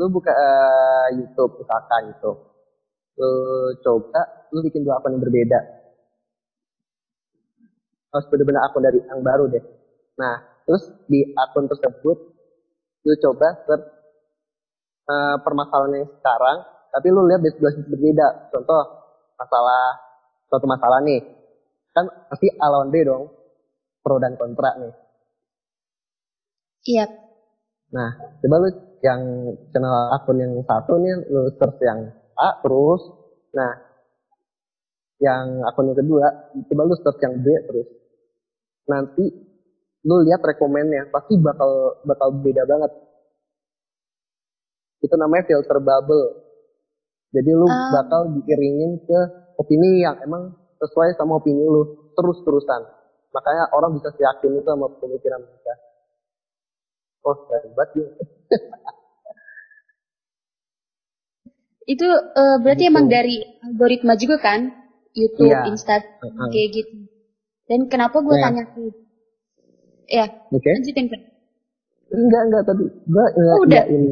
lu 0.00 0.08
buka 0.08 0.32
uh, 0.32 1.08
YouTube 1.12 1.60
misalkan 1.60 2.08
YouTube 2.08 2.40
lu 3.20 3.32
coba 3.84 4.48
lu 4.48 4.64
bikin 4.64 4.80
dua 4.80 4.96
akun 4.96 5.12
yang 5.12 5.20
berbeda 5.20 5.60
harus 8.08 8.26
benar-benar 8.32 8.64
akun 8.64 8.80
dari 8.80 8.96
yang 9.04 9.20
baru 9.20 9.52
deh 9.52 9.60
nah 10.16 10.40
terus 10.64 10.88
di 11.04 11.20
akun 11.36 11.68
tersebut 11.68 12.16
lu 13.04 13.14
coba 13.20 13.60
search 13.68 13.86
uh, 15.10 15.36
permasalahannya 15.42 16.06
sekarang 16.22 16.58
tapi 16.94 17.06
lu 17.10 17.26
lihat 17.26 17.42
di 17.42 17.50
sebelah 17.50 17.74
sisi 17.74 17.90
berbeda 17.90 18.54
contoh 18.54 18.82
masalah 19.34 19.82
suatu 20.46 20.66
masalah 20.70 21.02
nih 21.02 21.18
kan 21.90 22.06
pasti 22.30 22.46
A 22.54 22.66
lawan 22.70 22.94
B 22.94 23.02
dong 23.02 23.26
pro 24.06 24.22
dan 24.22 24.38
kontra 24.38 24.78
nih 24.78 24.94
iya 26.86 27.10
nah 27.90 28.14
coba 28.38 28.56
lu 28.62 28.70
yang 29.00 29.20
channel 29.72 30.12
akun 30.12 30.36
yang 30.38 30.52
satu 30.64 31.00
nih 31.00 31.12
lu 31.32 31.48
search 31.56 31.80
yang 31.80 32.12
A 32.36 32.60
terus. 32.64 33.02
Nah, 33.56 33.72
yang 35.20 35.60
akun 35.68 35.92
yang 35.92 35.98
kedua, 35.98 36.26
coba 36.68 36.82
lu 36.88 36.94
search 37.00 37.20
yang 37.24 37.34
B 37.40 37.46
terus. 37.68 37.88
Nanti 38.88 39.24
lu 40.04 40.16
lihat 40.24 40.40
rekomennya, 40.40 41.08
pasti 41.12 41.36
bakal 41.40 42.00
bakal 42.04 42.28
beda 42.40 42.64
banget. 42.64 42.92
Itu 45.00 45.14
namanya 45.16 45.44
filter 45.48 45.78
bubble. 45.80 46.26
Jadi 47.30 47.50
lu 47.52 47.66
uh. 47.66 47.90
bakal 47.94 48.20
diiringin 48.36 49.00
ke 49.06 49.20
opini 49.56 50.04
yang 50.04 50.18
emang 50.24 50.56
sesuai 50.80 51.16
sama 51.16 51.40
opini 51.40 51.62
lu 51.64 52.12
terus-terusan. 52.16 52.80
Makanya 53.30 53.70
orang 53.76 53.94
bisa 53.96 54.10
yakin 54.10 54.58
itu 54.58 54.66
sama 54.66 54.90
pemikiran 54.98 55.40
mereka. 55.44 55.74
Oh, 57.20 57.36
hebat 57.52 57.88
ya. 57.94 58.06
Itu 61.90 62.06
uh, 62.06 62.56
berarti 62.62 62.86
gitu. 62.86 62.92
emang 62.94 63.10
dari 63.10 63.42
algoritma 63.66 64.14
juga 64.14 64.38
kan? 64.38 64.70
YouTube, 65.10 65.50
ya. 65.50 65.66
Instagram, 65.66 66.22
uh 66.22 66.30
-huh. 66.30 66.48
kayak 66.54 66.68
gitu. 66.70 66.96
Dan 67.66 67.90
kenapa 67.90 68.22
gue 68.22 68.36
ya. 68.38 68.42
tanya 68.46 68.64
ke 68.70 68.82
Ya. 70.10 70.26
Okay. 70.50 70.74
lanjutin 70.74 71.06
kan? 71.06 71.22
Enggak, 72.10 72.42
enggak 72.50 72.62
tadi. 72.66 72.84
Enggak, 73.06 73.28
oh, 73.38 73.62
udah. 73.62 73.84
ini. 73.86 74.10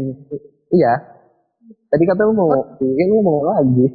Iya. 0.72 0.92
Tadi 1.88 2.04
kata 2.04 2.22
lu 2.28 2.34
mau, 2.36 2.52
oh. 2.52 2.64
ini 2.80 3.16
mau 3.24 3.40
lagi. 3.44 3.86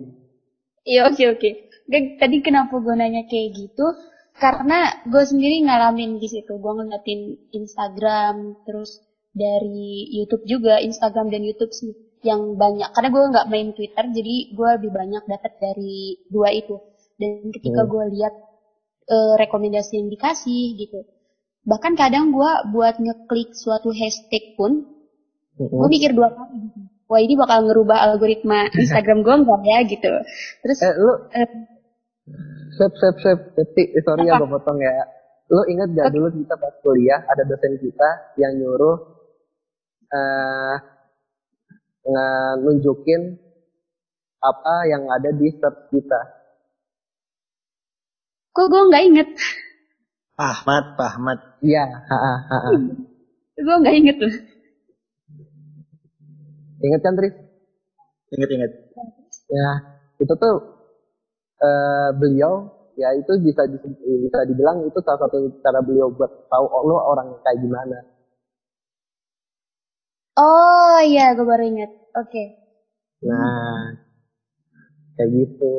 Iya, 0.83 1.09
oke, 1.09 1.15
okay, 1.15 1.27
oke. 1.29 1.49
Okay. 1.87 2.01
Tadi 2.17 2.37
kenapa 2.41 2.79
gue 2.81 2.93
nanya 2.97 3.23
kayak 3.29 3.53
gitu? 3.53 3.85
Karena 4.33 5.05
gue 5.05 5.23
sendiri 5.23 5.61
ngalamin 5.65 6.17
di 6.17 6.27
situ. 6.27 6.57
Gue 6.57 6.73
ngeliatin 6.73 7.37
Instagram, 7.53 8.65
terus 8.65 8.97
dari 9.33 10.09
YouTube 10.09 10.45
juga, 10.49 10.81
Instagram 10.81 11.29
dan 11.29 11.45
YouTube 11.45 11.73
sih 11.73 11.93
yang 12.23 12.55
banyak 12.55 12.87
karena 12.95 13.09
gue 13.11 13.23
nggak 13.35 13.49
main 13.51 13.69
Twitter 13.75 14.05
jadi 14.15 14.35
gue 14.55 14.69
lebih 14.79 14.95
banyak 14.95 15.27
dapat 15.27 15.59
dari 15.59 16.23
dua 16.31 16.55
itu 16.55 16.79
dan 17.19 17.51
ketika 17.51 17.83
hmm. 17.83 17.91
gue 17.91 18.03
lihat 18.15 18.33
uh, 19.11 19.33
rekomendasi 19.39 19.99
yang 19.99 20.09
dikasih 20.11 20.79
gitu. 20.79 20.99
Bahkan 21.63 21.95
kadang 21.95 22.35
gue 22.35 22.51
buat 22.75 22.99
ngeklik 22.99 23.55
suatu 23.55 23.95
hashtag 23.95 24.59
pun, 24.59 24.83
uh-huh. 25.59 25.69
gue 25.69 25.89
mikir 25.89 26.11
dua 26.15 26.29
kali 26.33 26.69
gitu. 26.69 26.79
Wah 27.11 27.19
ini 27.19 27.33
bakal 27.37 27.67
ngerubah 27.67 27.97
algoritma 28.09 28.69
Instagram 28.79 29.21
gue 29.21 29.35
enggak 29.43 29.61
ya 29.67 29.77
gitu. 29.85 30.13
Terus, 30.65 30.77
eh, 30.81 30.95
lu, 30.97 31.11
uh, 31.13 31.49
sep, 32.79 32.93
sep, 32.97 33.15
sep, 33.21 33.39
sorry 34.01 34.25
ya 34.29 34.39
gue 34.39 34.49
potong 34.49 34.79
ya. 34.81 35.05
Lu 35.51 35.61
ingat 35.69 35.93
gak 35.93 36.09
dulu 36.15 36.33
kita 36.33 36.55
pas 36.57 36.73
kuliah 36.81 37.21
ada 37.27 37.43
dosen 37.45 37.77
kita 37.77 38.09
yang 38.41 38.57
nyuruh 38.57 38.97
uh, 40.09 40.75
nunjukin 42.63 43.37
apa 44.43 44.75
yang 44.91 45.07
ada 45.07 45.31
di 45.31 45.47
search 45.55 45.87
kita. 45.91 46.21
Kok 48.53 48.67
gue 48.69 48.81
nggak 48.91 49.03
inget? 49.09 49.29
Ahmad, 50.37 50.97
Pak 50.99 51.07
Ahmad. 51.17 51.39
Iya, 51.63 51.85
Gue 53.57 53.75
nggak 53.81 53.95
inget 53.97 54.15
tuh. 54.19 54.33
Ingat 56.83 57.01
kan, 57.01 57.15
Tris? 57.15 57.33
Ingat, 58.35 58.49
ingat. 58.51 58.71
Ya, 59.47 59.69
itu 60.19 60.33
tuh 60.35 60.55
uh, 61.63 62.09
beliau 62.19 62.83
ya 62.93 63.09
itu 63.17 63.31
bisa 63.41 63.65
bisa 63.97 64.39
dibilang 64.45 64.85
itu 64.85 64.99
salah 65.01 65.25
satu 65.25 65.49
cara 65.65 65.81
beliau 65.81 66.13
buat 66.13 66.29
tahu 66.49 66.65
oh, 66.69 66.83
lo 66.85 66.97
orang 67.01 67.33
kayak 67.41 67.59
gimana. 67.61 67.97
Oh 70.33 70.97
iya, 71.05 71.37
gue 71.37 71.45
baru 71.45 71.63
ingat. 71.65 71.91
Oke. 72.17 72.29
Okay. 72.29 72.47
Nah, 73.29 73.97
kayak 75.17 75.29
gitu. 75.29 75.73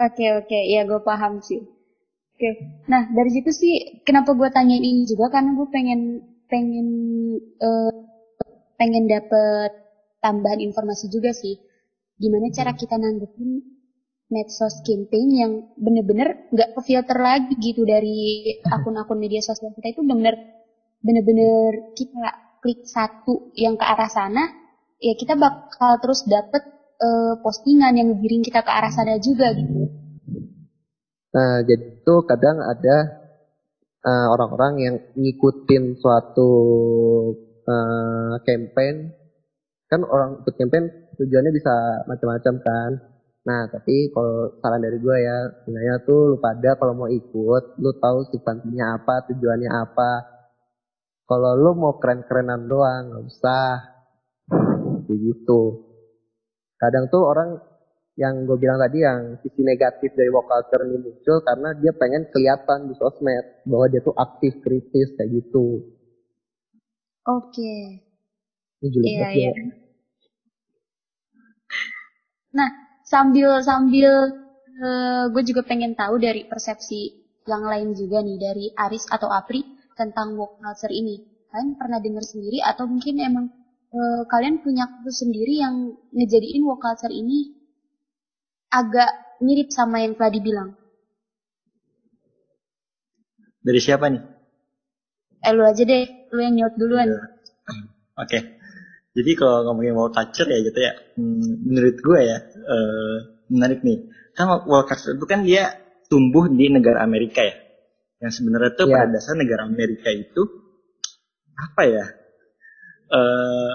Oke 0.00 0.14
okay, 0.24 0.28
oke, 0.38 0.46
okay. 0.48 0.62
ya 0.72 0.88
gue 0.88 1.00
paham 1.04 1.42
sih. 1.42 1.60
Oke, 2.32 2.38
okay. 2.38 2.54
nah 2.88 3.06
dari 3.12 3.30
situ 3.34 3.50
sih 3.52 3.74
kenapa 4.08 4.32
gue 4.32 4.48
tanya 4.50 4.78
ini 4.78 5.04
juga 5.04 5.28
karena 5.28 5.52
gue 5.52 5.68
pengen 5.68 6.00
pengen 6.48 6.88
uh, 7.60 7.92
pengen 8.80 9.04
dapet 9.06 9.81
tambahan 10.22 10.62
informasi 10.62 11.10
juga 11.10 11.34
sih. 11.34 11.58
Gimana 12.16 12.54
cara 12.54 12.72
kita 12.78 12.94
nanggepin 12.94 13.58
medsos 14.32 14.80
campaign 14.86 15.28
yang 15.28 15.52
bener-bener 15.76 16.48
nggak 16.48 16.72
kefilter 16.78 17.18
lagi 17.20 17.52
gitu 17.60 17.84
dari 17.84 18.48
akun-akun 18.74 19.20
media 19.20 19.44
sosial 19.44 19.76
kita 19.76 19.92
itu 19.92 20.00
bener-bener 20.00 20.40
bener-bener 21.02 21.92
kita 21.92 22.16
klik 22.62 22.86
satu 22.88 23.52
yang 23.58 23.76
ke 23.76 23.84
arah 23.84 24.08
sana 24.08 24.46
ya 25.02 25.12
kita 25.18 25.34
bakal 25.36 25.98
terus 25.98 26.24
dapet 26.24 26.62
uh, 27.02 27.34
postingan 27.42 27.98
yang 27.98 28.14
ngegiring 28.14 28.46
kita 28.46 28.62
ke 28.62 28.70
arah 28.70 28.88
sana 28.94 29.18
juga 29.18 29.50
gitu. 29.52 29.90
Nah, 31.32 31.64
jadi 31.64 31.96
itu 31.96 32.14
kadang 32.28 32.60
ada 32.60 32.96
uh, 34.04 34.26
orang-orang 34.36 34.72
yang 34.78 34.96
ngikutin 35.16 35.96
suatu 35.98 36.50
uh, 37.66 38.36
campaign 38.46 39.10
kan 39.92 40.00
orang 40.08 40.40
ikut 40.40 40.54
campaign 40.56 40.88
tujuannya 41.20 41.52
bisa 41.52 41.74
macam-macam 42.08 42.54
kan. 42.64 42.90
Nah, 43.42 43.68
tapi 43.68 44.08
kalau 44.14 44.56
saran 44.64 44.80
dari 44.80 44.96
gue 44.96 45.16
ya, 45.20 45.38
sebenarnya 45.60 45.94
tuh 46.08 46.32
lu 46.32 46.36
pada 46.40 46.78
kalau 46.80 46.94
mau 46.96 47.10
ikut, 47.10 47.76
lu 47.76 47.90
tahu 48.00 48.24
substansinya 48.32 48.96
apa, 48.96 49.28
tujuannya 49.28 49.68
apa. 49.68 50.12
Kalau 51.28 51.52
lu 51.60 51.76
mau 51.76 52.00
keren-kerenan 52.00 52.70
doang, 52.70 53.12
nggak 53.12 53.24
usah. 53.28 53.72
Begitu 55.04 55.92
kadang 56.82 57.06
tuh 57.06 57.22
orang 57.22 57.62
yang 58.18 58.42
gue 58.42 58.58
bilang 58.58 58.76
tadi 58.82 59.06
yang 59.06 59.38
sisi 59.38 59.62
negatif 59.62 60.10
dari 60.18 60.28
woke 60.34 60.50
culture 60.50 60.82
ini 60.84 60.98
muncul 60.98 61.38
karena 61.46 61.70
dia 61.78 61.94
pengen 61.94 62.28
kelihatan 62.28 62.90
di 62.90 62.94
sosmed 62.98 63.62
bahwa 63.64 63.86
dia 63.86 64.02
tuh 64.02 64.12
aktif 64.18 64.58
kritis 64.60 65.14
kayak 65.14 65.30
gitu. 65.30 65.94
Oke. 67.22 67.54
Okay. 67.54 67.82
Ini 68.82 68.98
iya, 69.06 69.28
iya. 69.30 69.52
Nah, 72.52 72.68
sambil 73.04 73.64
sambil 73.64 74.10
uh, 74.80 75.24
gue 75.32 75.42
juga 75.44 75.64
pengen 75.64 75.96
tahu 75.96 76.20
dari 76.20 76.44
persepsi 76.44 77.24
yang 77.48 77.64
lain 77.66 77.96
juga 77.98 78.22
nih 78.22 78.38
dari 78.38 78.66
Aris 78.76 79.08
atau 79.10 79.32
Apri 79.32 79.64
tentang 79.96 80.38
woke 80.38 80.60
culture 80.60 80.92
ini. 80.92 81.20
Kalian 81.52 81.76
pernah 81.76 82.00
dengar 82.00 82.24
sendiri 82.24 82.64
atau 82.64 82.88
mungkin 82.88 83.20
emang 83.20 83.46
uh, 83.92 84.22
kalian 84.28 84.64
punya 84.64 84.88
kasus 84.88 85.24
sendiri 85.26 85.60
yang 85.60 85.96
ngejadiin 86.12 86.64
woke 86.64 86.80
culture 86.80 87.12
ini 87.12 87.56
agak 88.72 89.10
mirip 89.44 89.68
sama 89.68 90.00
yang 90.00 90.16
telah 90.16 90.32
dibilang. 90.32 90.70
Dari 93.62 93.78
siapa 93.78 94.10
nih? 94.10 94.22
Eh 95.42 95.52
lu 95.54 95.62
aja 95.62 95.82
deh, 95.82 96.04
lu 96.34 96.40
yang 96.40 96.54
nyaut 96.54 96.74
duluan. 96.78 97.06
Iya. 97.10 97.18
Oke. 97.18 98.28
Okay. 98.28 98.42
Jadi 99.12 99.30
kalau 99.36 99.68
ngomongin 99.68 99.92
woke 99.92 100.16
culture 100.16 100.48
ya 100.48 100.58
gitu 100.64 100.78
ya, 100.80 100.92
hmm, 101.20 101.68
menurut 101.68 101.96
gue 102.00 102.20
ya 102.24 102.38
uh, 102.48 103.16
menarik 103.52 103.84
nih. 103.84 104.08
Kan 104.32 104.48
woke 104.64 104.88
culture 104.88 105.12
itu 105.12 105.26
kan 105.28 105.44
dia 105.44 105.76
tumbuh 106.08 106.48
di 106.48 106.72
negara 106.72 107.04
Amerika 107.04 107.44
ya. 107.44 107.56
Yang 108.24 108.40
sebenarnya 108.40 108.72
tuh 108.78 108.86
yeah. 108.88 109.04
pada 109.04 109.08
dasar 109.12 109.34
negara 109.36 109.68
Amerika 109.68 110.08
itu 110.08 110.42
apa 111.52 111.82
ya? 111.84 112.06
uh, 113.12 113.72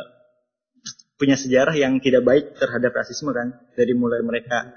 punya 1.17 1.37
sejarah 1.37 1.73
yang 1.73 1.97
tidak 1.97 2.25
baik 2.25 2.57
terhadap 2.57 2.93
rasisme 2.93 3.33
kan 3.33 3.57
dari 3.73 3.93
mulai 3.97 4.21
mereka 4.21 4.69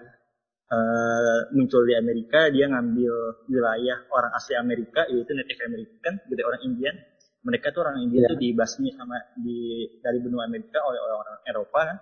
uh, 0.73 1.53
muncul 1.53 1.85
di 1.85 1.96
Amerika 1.96 2.49
dia 2.49 2.68
ngambil 2.68 3.44
wilayah 3.49 4.09
orang 4.09 4.33
asli 4.37 4.57
Amerika 4.57 5.05
yaitu 5.12 5.33
Native 5.37 5.61
American 5.68 6.14
dari 6.29 6.42
orang 6.44 6.61
Indian 6.64 6.96
mereka 7.40 7.72
tuh 7.72 7.81
orang 7.85 8.05
Indian 8.05 8.29
yeah. 8.29 8.31
tuh 8.33 8.38
dibasmi 8.38 8.88
sama 8.92 9.16
di 9.40 9.88
dari 10.05 10.18
benua 10.20 10.44
Amerika 10.44 10.85
oleh 10.85 11.00
orang 11.00 11.40
Eropa 11.48 11.81
kan 11.88 11.98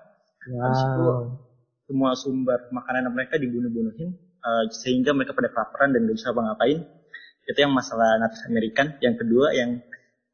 wow. 0.51 0.61
habis 0.67 0.83
itu 0.83 1.05
semua 1.89 2.11
sumber 2.19 2.61
makanan 2.75 3.09
mereka 3.15 3.41
dibunuh-bunuhin 3.41 4.11
uh, 4.45 4.65
sehingga 4.69 5.15
mereka 5.15 5.33
pada 5.33 5.49
kelaparan 5.49 5.95
dan 5.95 6.05
gak 6.05 6.17
bisa 6.19 6.35
apa 6.35 6.41
ngapain 6.43 6.79
itu 7.49 7.59
yang 7.65 7.73
masalah 7.73 8.21
Native 8.21 8.45
American 8.53 8.87
yang 9.01 9.15
kedua 9.17 9.47
yang 9.57 9.71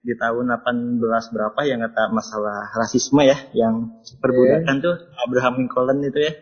di 0.05 0.13
tahun 0.21 0.53
18 0.53 1.01
berapa 1.33 1.61
yang 1.65 1.81
kata 1.81 2.13
masalah 2.13 2.69
rasisme 2.77 3.25
ya 3.25 3.39
yang 3.57 4.05
perbudakan 4.21 4.77
yeah. 4.81 4.85
tuh 4.85 4.97
Abraham 5.25 5.65
Lincoln 5.65 6.05
itu 6.05 6.21
ya 6.21 6.33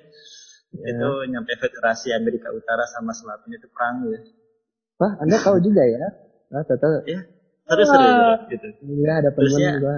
yeah. 0.74 0.90
itu 0.90 1.08
nyampe 1.30 1.52
federasi 1.60 2.10
Amerika 2.16 2.50
Utara 2.50 2.88
sama 2.90 3.14
Selatan 3.14 3.52
itu 3.52 3.68
perang 3.70 4.06
ya 4.10 4.20
wah 4.98 5.12
anda 5.22 5.38
tahu 5.38 5.62
juga 5.62 5.82
ya 5.86 6.10
ah 6.56 6.64
tahu 6.66 7.06
ya 7.06 7.20
terus 7.22 7.41
serius 7.66 8.40
gitu 8.50 8.66
iya 8.88 9.12
ada 9.22 9.30
teman 9.30 9.50
juga 9.50 9.94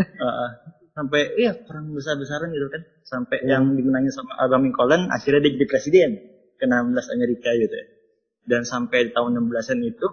uh, 0.00 0.50
sampai 0.92 1.20
iya 1.40 1.52
perang 1.56 1.92
besar 1.92 2.20
besaran 2.20 2.52
gitu 2.52 2.68
kan 2.68 2.82
sampai 3.04 3.40
yeah. 3.44 3.56
yang 3.58 3.72
dimenangi 3.72 4.12
sama 4.12 4.36
Abraham 4.40 4.68
Lincoln 4.68 5.08
akhirnya 5.08 5.40
dia 5.48 5.52
jadi 5.56 5.66
presiden 5.68 6.10
ke 6.60 6.64
16 6.64 7.14
Amerika 7.16 7.50
gitu 7.56 7.74
ya 7.74 7.86
dan 8.42 8.66
sampai 8.66 9.08
di 9.08 9.10
tahun 9.14 9.38
16-an 9.38 9.80
itu 9.86 10.08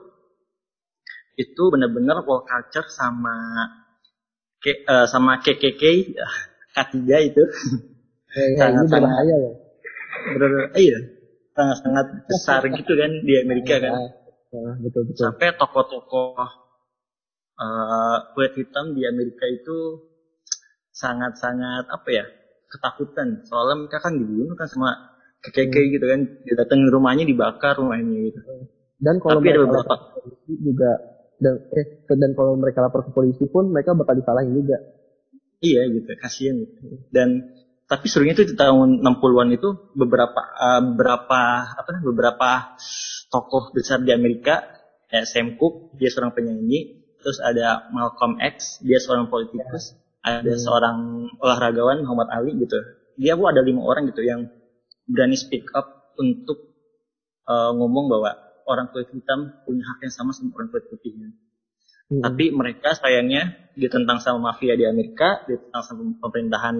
itu 1.39 1.63
benar-benar 1.71 2.21
wall 2.27 2.43
culture 2.43 2.87
sama 2.91 3.35
ke, 4.59 4.83
uh, 4.85 5.07
sama 5.07 5.39
KKK 5.39 5.83
K3 6.75 6.95
itu 7.31 7.43
ya, 8.35 8.43
ya, 8.43 8.57
sangat 8.59 8.83
sangat 8.91 9.01
berbahaya 9.07 9.35
ya. 9.39 9.51
Bener, 10.35 10.51
iya 10.75 10.99
sangat 11.55 11.77
sangat 11.83 12.05
besar 12.27 12.61
gitu 12.67 12.93
kan 12.95 13.11
di 13.23 13.33
Amerika 13.39 13.77
kan. 13.83 13.93
Ya, 14.49 14.65
betul 14.81 15.05
betul. 15.05 15.29
Sampai 15.29 15.53
toko-toko 15.61 16.33
uh, 17.59 18.17
kulit 18.33 18.55
hitam 18.55 18.95
di 18.95 19.03
Amerika 19.03 19.45
itu 19.45 20.07
sangat-sangat 20.95 21.91
apa 21.91 22.09
ya 22.09 22.25
ketakutan 22.71 23.43
soalnya 23.47 23.85
mereka 23.85 23.99
kan 24.03 24.15
dibunuh 24.15 24.55
kan 24.55 24.67
sama 24.71 24.89
KKK 25.39 25.75
hmm. 25.75 25.91
gitu 25.95 26.05
kan 26.05 26.19
didatengin 26.43 26.89
rumahnya 26.91 27.23
dibakar 27.23 27.79
rumahnya 27.79 28.31
gitu. 28.31 28.39
Dan 28.99 29.23
kalau 29.23 29.39
Tapi 29.39 29.55
ada 29.55 29.63
beberapa 29.63 29.95
juga 30.47 30.91
dan 31.39 31.55
eh 31.71 31.87
dan 32.11 32.31
kalau 32.35 32.59
mereka 32.59 32.83
lapor 32.83 33.07
ke 33.07 33.11
polisi 33.15 33.47
pun 33.47 33.71
mereka 33.71 33.95
bakal 33.95 34.19
disalahin 34.19 34.59
juga 34.59 34.75
iya 35.63 35.87
gitu 35.87 36.11
kasihan 36.19 36.59
gitu 36.59 37.07
dan 37.15 37.55
tapi 37.87 38.05
serunya 38.11 38.35
itu 38.35 38.53
di 38.53 38.55
tahun 38.59 39.01
60-an 39.01 39.49
itu 39.55 39.69
beberapa 39.95 40.41
uh, 40.51 40.83
beberapa 40.93 41.41
apa 41.63 41.89
beberapa 42.03 42.49
tokoh 43.31 43.71
besar 43.71 44.03
di 44.03 44.11
Amerika 44.11 44.67
kayak 45.07 45.25
Sam 45.25 45.55
Cooke 45.55 45.95
dia 45.95 46.11
seorang 46.11 46.35
penyanyi 46.35 46.98
terus 47.19 47.39
ada 47.43 47.91
Malcolm 47.91 48.39
X 48.39 48.79
dia 48.83 48.99
seorang 48.99 49.27
politikus 49.27 49.95
ya. 50.23 50.39
ada 50.39 50.53
hmm. 50.55 50.61
seorang 50.61 50.97
olahragawan 51.39 52.03
Muhammad 52.03 52.31
Ali 52.31 52.55
gitu 52.55 52.79
dia 53.19 53.35
pun 53.35 53.51
ada 53.51 53.59
lima 53.59 53.83
orang 53.83 54.07
gitu 54.07 54.23
yang 54.23 54.47
berani 55.09 55.35
speak 55.35 55.67
up 55.75 56.15
untuk 56.15 56.69
uh, 57.49 57.75
ngomong 57.75 58.07
bahwa 58.07 58.37
orang 58.69 58.93
kulit 58.93 59.09
hitam 59.09 59.59
punya 59.65 59.83
hak 59.83 60.05
yang 60.05 60.13
sama 60.13 60.31
sama 60.31 60.53
orang 60.53 60.69
kulit 60.69 60.85
putihnya. 60.87 61.33
Hmm. 62.09 62.21
Tapi 62.21 62.53
mereka 62.53 62.93
sayangnya 62.93 63.57
ditentang 63.73 64.21
sama 64.21 64.53
mafia 64.53 64.77
di 64.77 64.85
Amerika, 64.85 65.43
ditentang 65.49 65.83
sama 65.83 66.01
pemerintahan 66.21 66.77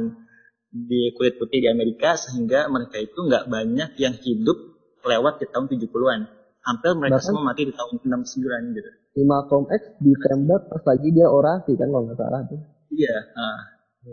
di 0.69 1.10
kulit 1.17 1.41
putih 1.41 1.65
di 1.65 1.69
Amerika 1.69 2.13
sehingga 2.13 2.69
mereka 2.69 3.02
itu 3.02 3.17
nggak 3.17 3.49
banyak 3.49 3.89
yang 3.97 4.13
hidup 4.13 4.58
lewat 5.02 5.41
di 5.41 5.45
tahun 5.49 5.65
70-an. 5.65 6.21
Hampir 6.61 6.91
mereka 6.93 7.17
Bahkan- 7.17 7.27
semua 7.27 7.43
mati 7.45 7.61
di 7.65 7.73
tahun 7.73 7.95
69 8.03 8.75
gitu. 8.75 8.89
Si 9.09 9.21
Malcolm 9.23 9.65
X 9.67 9.81
ditembak 9.99 10.61
pas 10.67 10.83
lagi 10.85 11.07
dia 11.09 11.27
orasi 11.27 11.71
kan 11.75 11.87
kalau 11.87 12.03
nggak 12.05 12.17
salah 12.17 12.41
tuh. 12.45 12.59
iya 12.89 13.15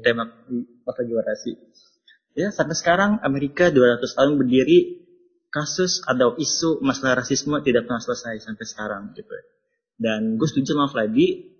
tembak 0.04 0.28
di 0.46 0.56
pas 0.84 0.94
lagi 0.94 1.12
orasi. 1.12 1.52
Ya 2.36 2.52
sampai 2.52 2.76
sekarang 2.76 3.10
Amerika 3.24 3.72
200 3.72 4.04
tahun 4.04 4.36
berdiri 4.36 5.08
kasus 5.48 6.04
atau 6.04 6.36
isu 6.36 6.84
masalah 6.84 7.24
rasisme 7.24 7.56
tidak 7.64 7.88
pernah 7.88 8.02
selesai 8.02 8.44
sampai 8.44 8.66
sekarang 8.68 9.02
gitu. 9.16 9.32
Dan 9.96 10.36
gue 10.36 10.44
setuju 10.44 10.76
sama 10.76 10.92
Vladi 10.92 11.56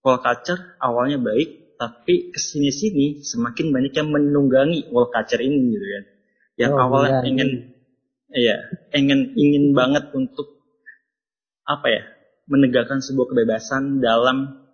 wall 0.00 0.22
culture 0.22 0.78
awalnya 0.78 1.18
baik 1.18 1.74
tapi 1.74 2.30
ke 2.30 2.38
sini-sini 2.38 3.26
semakin 3.26 3.74
banyak 3.74 3.90
yang 3.90 4.08
menunggangi 4.14 4.86
wall 4.94 5.10
culture 5.10 5.42
ini 5.42 5.74
gitu 5.74 5.82
kan. 5.82 6.04
Yang 6.54 6.72
Oh, 6.78 6.82
awalnya 6.86 7.18
ingin 7.26 7.50
iya 8.36 8.56
ingin 8.96 9.32
ingin 9.36 9.76
banget 9.76 10.12
untuk 10.12 10.60
apa 11.68 11.86
ya 11.88 12.02
menegakkan 12.50 12.98
sebuah 12.98 13.32
kebebasan 13.32 14.02
dalam 14.02 14.66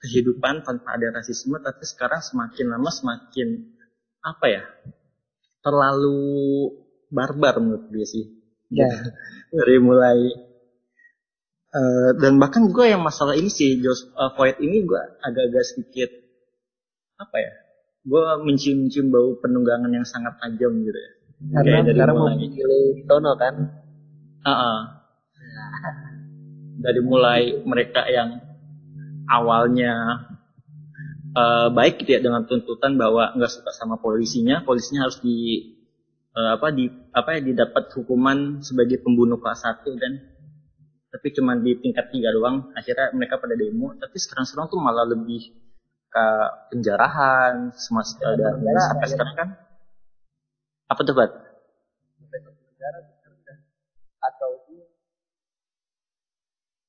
kehidupan 0.00 0.62
tanpa 0.62 0.94
ada 0.94 1.20
rasisme 1.20 1.58
tapi 1.58 1.82
sekarang 1.82 2.22
semakin 2.22 2.70
lama 2.70 2.90
semakin 2.92 3.76
apa 4.22 4.46
ya 4.46 4.62
terlalu 5.64 6.70
barbar 7.10 7.58
menurut 7.58 7.90
gue 7.90 8.06
sih 8.06 8.36
Ya. 8.70 8.90
Dari 9.56 9.78
mulai 9.78 10.18
eh, 11.70 12.10
dan 12.18 12.42
bahkan 12.42 12.66
gue 12.66 12.86
yang 12.90 13.02
masalah 13.02 13.38
ini 13.38 13.46
sih 13.46 13.78
George 13.78 14.10
eh, 14.10 14.30
Floyd 14.34 14.58
ini 14.58 14.82
gue 14.82 15.02
agak-agak 15.22 15.64
sedikit 15.64 16.10
apa 17.16 17.36
ya 17.38 17.52
gue 18.06 18.22
mencium-cium 18.44 19.08
bau 19.10 19.38
penunggangan 19.40 19.90
yang 19.90 20.06
sangat 20.06 20.34
tajam 20.42 20.82
gitu 20.82 20.98
ya 20.98 21.12
Karena 21.36 21.84
dari 21.84 21.92
sekarang 21.92 22.14
mau 22.16 22.24
mulai- 22.32 22.38
memilih 22.40 23.04
Tono 23.04 23.32
kan. 23.36 23.54
Ah-ah. 24.46 24.78
Dari 26.76 27.00
mulai 27.04 27.40
mereka 27.64 28.04
yang 28.08 28.40
awalnya 29.28 29.94
eh, 31.36 31.68
baik 31.72 32.00
gitu 32.04 32.16
ya 32.16 32.20
dengan 32.24 32.48
tuntutan 32.48 32.96
bahwa 32.96 33.36
nggak 33.36 33.52
suka 33.52 33.70
sama 33.76 34.00
polisinya, 34.00 34.64
polisinya 34.64 35.04
harus 35.04 35.20
di 35.20 35.36
eh, 36.32 36.50
apa 36.56 36.72
di 36.72 36.88
apa 37.12 37.36
ya 37.36 37.40
didapat 37.44 37.92
hukuman 37.96 38.64
sebagai 38.64 39.04
pembunuh 39.04 39.36
kelas 39.36 39.60
satu 39.60 39.92
dan 39.96 40.36
tapi 41.12 41.32
cuma 41.32 41.56
di 41.56 41.72
tingkat 41.80 42.12
tiga 42.12 42.32
doang. 42.32 42.72
Akhirnya 42.76 43.12
mereka 43.16 43.40
pada 43.40 43.56
demo. 43.56 43.96
Tapi 43.96 44.16
sekarang-sekarang 44.20 44.68
tuh 44.68 44.80
malah 44.84 45.08
lebih 45.08 45.48
ke 46.12 46.26
penjarahan, 46.72 47.72
semua 47.72 48.04
dan 48.20 48.60
penjara, 48.60 48.80
sampai 48.84 49.08
sekarang 49.08 49.34
kan 49.36 49.48
apa 50.86 51.00
tuh 51.02 51.14
Bat? 51.14 51.30
Atau 54.22 54.50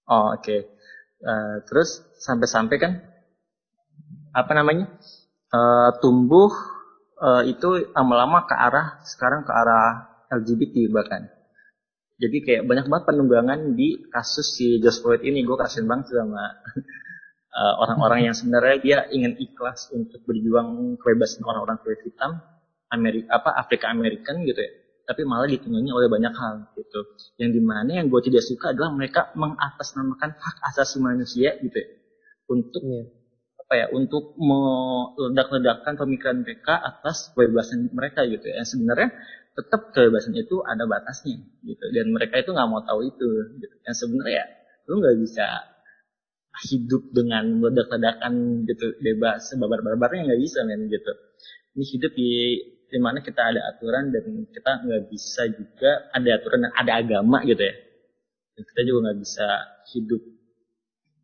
Oh 0.08 0.32
oke. 0.34 0.58
Eh, 1.18 1.56
terus 1.68 2.06
sampai-sampai 2.22 2.78
kan 2.78 2.92
apa 4.32 4.52
namanya 4.54 4.86
eh, 5.52 5.90
tumbuh 6.00 6.54
eh, 7.20 7.44
itu 7.52 7.92
lama-lama 7.92 8.46
ke 8.46 8.56
arah 8.56 9.02
sekarang 9.04 9.44
ke 9.44 9.52
arah 9.52 10.08
LGBT 10.32 10.94
bahkan. 10.94 11.28
Jadi 12.18 12.38
kayak 12.42 12.64
banyak 12.66 12.86
banget 12.90 13.06
penunggangan 13.14 13.78
di 13.78 14.10
kasus 14.10 14.58
si 14.58 14.82
George 14.82 15.02
Floyd 15.06 15.22
ini. 15.22 15.46
Gue 15.46 15.58
kasihan 15.58 15.86
banget 15.86 16.18
sama 16.18 16.46
orang-orang 17.58 18.30
yang 18.30 18.36
sebenarnya 18.38 18.78
dia 18.82 18.98
ingin 19.10 19.34
ikhlas 19.38 19.90
untuk 19.90 20.22
berjuang 20.30 20.98
kebebasan 21.02 21.42
orang-orang 21.42 21.82
kulit 21.82 22.02
hitam 22.06 22.38
Amerika 22.92 23.28
apa 23.42 23.50
Afrika 23.56 23.92
American 23.92 24.44
gitu 24.48 24.60
ya. 24.60 24.72
Tapi 25.08 25.24
malah 25.24 25.48
ditunggangi 25.48 25.88
oleh 25.88 26.12
banyak 26.12 26.34
hal 26.36 26.76
gitu. 26.76 27.00
Yang 27.40 27.52
di 27.56 27.62
mana 27.64 27.92
yang 28.04 28.12
gue 28.12 28.22
tidak 28.28 28.44
suka 28.44 28.76
adalah 28.76 28.92
mereka 28.92 29.32
mengatasnamakan 29.40 30.36
hak 30.36 30.58
asasi 30.74 31.00
manusia 31.00 31.56
gitu 31.64 31.78
ya. 31.80 31.90
Untuk 32.52 32.84
Iya. 32.84 33.04
apa 33.68 33.74
ya 33.76 33.86
untuk 33.92 34.36
meledak-ledakkan 34.40 36.00
pemikiran 36.00 36.44
mereka 36.44 36.80
atas 36.80 37.32
kebebasan 37.32 37.92
mereka 37.96 38.28
gitu 38.28 38.52
ya. 38.52 38.64
Yang 38.64 38.76
sebenarnya 38.76 39.10
tetap 39.56 39.82
kebebasan 39.96 40.36
itu 40.36 40.60
ada 40.64 40.84
batasnya 40.84 41.40
gitu. 41.64 41.86
Dan 41.96 42.12
mereka 42.12 42.44
itu 42.44 42.52
nggak 42.52 42.68
mau 42.68 42.84
tahu 42.84 43.08
itu 43.08 43.28
gitu. 43.64 43.76
Yang 43.88 43.96
sebenarnya 44.04 44.44
lu 44.92 45.04
nggak 45.04 45.18
bisa 45.24 45.46
hidup 46.68 47.04
dengan 47.14 47.62
meledak-ledakan 47.62 48.66
gitu 48.66 48.98
bebas 49.00 49.54
sebabar-barbarnya 49.54 50.34
nggak 50.34 50.42
bisa 50.42 50.66
men 50.66 50.90
gitu. 50.90 51.12
Ini 51.78 51.84
hidup 51.96 52.12
di 52.18 52.32
di 52.88 53.00
mana 53.04 53.20
kita 53.20 53.42
ada 53.52 53.62
aturan 53.76 54.10
dan 54.16 54.48
kita 54.52 54.72
nggak 54.88 55.04
bisa 55.12 55.44
juga 55.52 56.08
ada 56.16 56.30
aturan 56.40 56.60
dan 56.68 56.74
ada 56.76 56.92
agama 57.04 57.44
gitu 57.44 57.60
ya. 57.60 57.76
Dan 58.56 58.62
kita 58.64 58.82
juga 58.88 58.98
nggak 59.10 59.20
bisa 59.22 59.48
hidup 59.94 60.24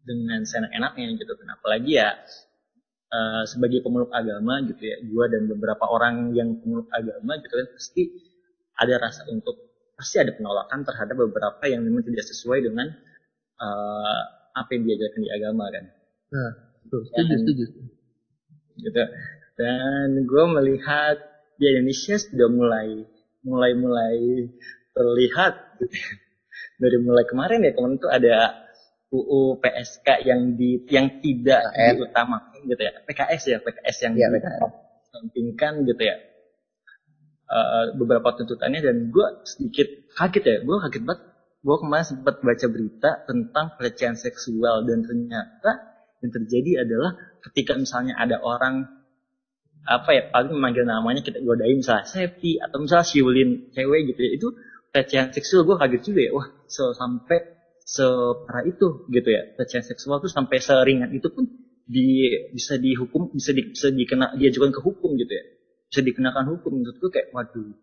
dengan 0.03 0.43
seenak-enaknya 0.43 1.15
gitu 1.15 1.33
kenapa 1.39 1.65
lagi 1.71 1.95
ya 1.95 2.11
eh, 3.11 3.43
sebagai 3.47 3.79
pemeluk 3.79 4.11
agama 4.11 4.59
gitu 4.67 4.83
ya 4.83 4.99
gua 5.07 5.31
dan 5.31 5.47
beberapa 5.47 5.87
orang 5.87 6.35
yang 6.35 6.59
pemeluk 6.59 6.91
agama 6.91 7.39
gitu 7.39 7.55
kan 7.55 7.67
pasti 7.71 8.03
ada 8.83 8.99
rasa 8.99 9.23
untuk 9.31 9.55
pasti 9.95 10.19
ada 10.19 10.35
penolakan 10.35 10.83
terhadap 10.83 11.15
beberapa 11.15 11.63
yang 11.71 11.87
memang 11.87 12.03
tidak 12.03 12.27
sesuai 12.27 12.67
dengan 12.67 12.91
eh, 13.63 14.21
apa 14.53 14.69
yang 14.75 14.83
diajarkan 14.85 15.21
di 15.23 15.31
agama 15.33 15.65
kan. 15.73 15.85
Nah, 16.33 16.51
tuh, 16.89 17.01
setuju, 17.09 17.33
setuju. 17.41 17.65
gitu. 18.81 19.03
Dan 19.53 20.25
gue 20.25 20.45
melihat 20.57 21.17
di 21.59 21.65
Indonesia 21.69 22.15
sudah 22.17 22.49
mulai 22.49 22.87
mulai 23.43 23.71
mulai 23.75 24.15
terlihat 24.93 25.53
gitu. 25.81 25.97
dari 26.79 26.97
mulai 26.99 27.25
kemarin 27.27 27.65
ya 27.65 27.71
kemarin 27.75 27.97
tuh 27.99 28.11
ada 28.11 28.65
UU 29.13 29.61
PSK 29.61 30.25
yang 30.25 30.57
di 30.57 30.83
yang 30.89 31.21
tidak 31.21 31.61
PKS. 31.69 31.93
diutamakan 31.97 32.59
gitu 32.65 32.81
ya 32.81 32.91
PKS 33.05 33.43
ya 33.45 33.57
PKS 33.61 33.97
yang 34.09 34.13
PKS. 34.17 34.61
disampingkan 35.05 35.73
gitu 35.85 36.01
ya 36.01 36.17
Eh, 37.53 37.85
beberapa 38.01 38.33
tuntutannya 38.33 38.81
dan 38.81 39.13
gue 39.13 39.27
sedikit 39.45 39.85
kaget 40.17 40.41
ya 40.41 40.55
gue 40.65 40.77
kaget 40.89 41.03
banget 41.05 41.21
gue 41.61 41.75
kemarin 41.77 42.05
sempat 42.09 42.35
baca 42.41 42.65
berita 42.65 43.09
tentang 43.29 43.77
pelecehan 43.77 44.17
seksual 44.17 44.81
dan 44.89 45.05
ternyata 45.05 45.71
yang 46.25 46.33
terjadi 46.33 46.81
adalah 46.81 47.13
ketika 47.45 47.77
misalnya 47.77 48.17
ada 48.17 48.41
orang 48.41 49.02
apa 49.83 50.09
ya 50.15 50.23
paling 50.31 50.55
memanggil 50.55 50.87
namanya 50.87 51.19
kita 51.19 51.43
godain 51.43 51.79
misalnya 51.79 52.07
Septi 52.07 52.55
atau 52.59 52.79
misalnya 52.79 53.03
Shiulin 53.03 53.49
cewek 53.75 53.99
gitu 54.15 54.21
ya 54.23 54.31
itu 54.39 54.47
pelecehan 54.95 55.29
seksual 55.35 55.67
gue 55.67 55.75
kaget 55.75 56.01
juga 56.07 56.21
ya 56.23 56.31
wah 56.31 56.47
so, 56.71 56.95
sampai 56.95 57.39
separah 57.83 58.63
itu 58.63 59.03
gitu 59.11 59.29
ya 59.29 59.41
pelecehan 59.59 59.83
seksual 59.83 60.23
tuh 60.23 60.31
sampai 60.31 60.57
seringan 60.63 61.11
itu 61.11 61.27
pun 61.27 61.43
di 61.83 62.31
bisa 62.55 62.79
dihukum 62.79 63.27
bisa 63.35 63.51
di, 63.51 63.75
bisa 63.75 63.91
dikena 63.91 64.31
diajukan 64.39 64.71
ke 64.71 64.79
hukum 64.79 65.19
gitu 65.19 65.33
ya 65.35 65.43
bisa 65.91 65.99
dikenakan 65.99 66.45
hukum 66.55 66.79
menurut 66.79 66.95
gue 66.95 67.11
kayak 67.11 67.27
waduh 67.35 67.75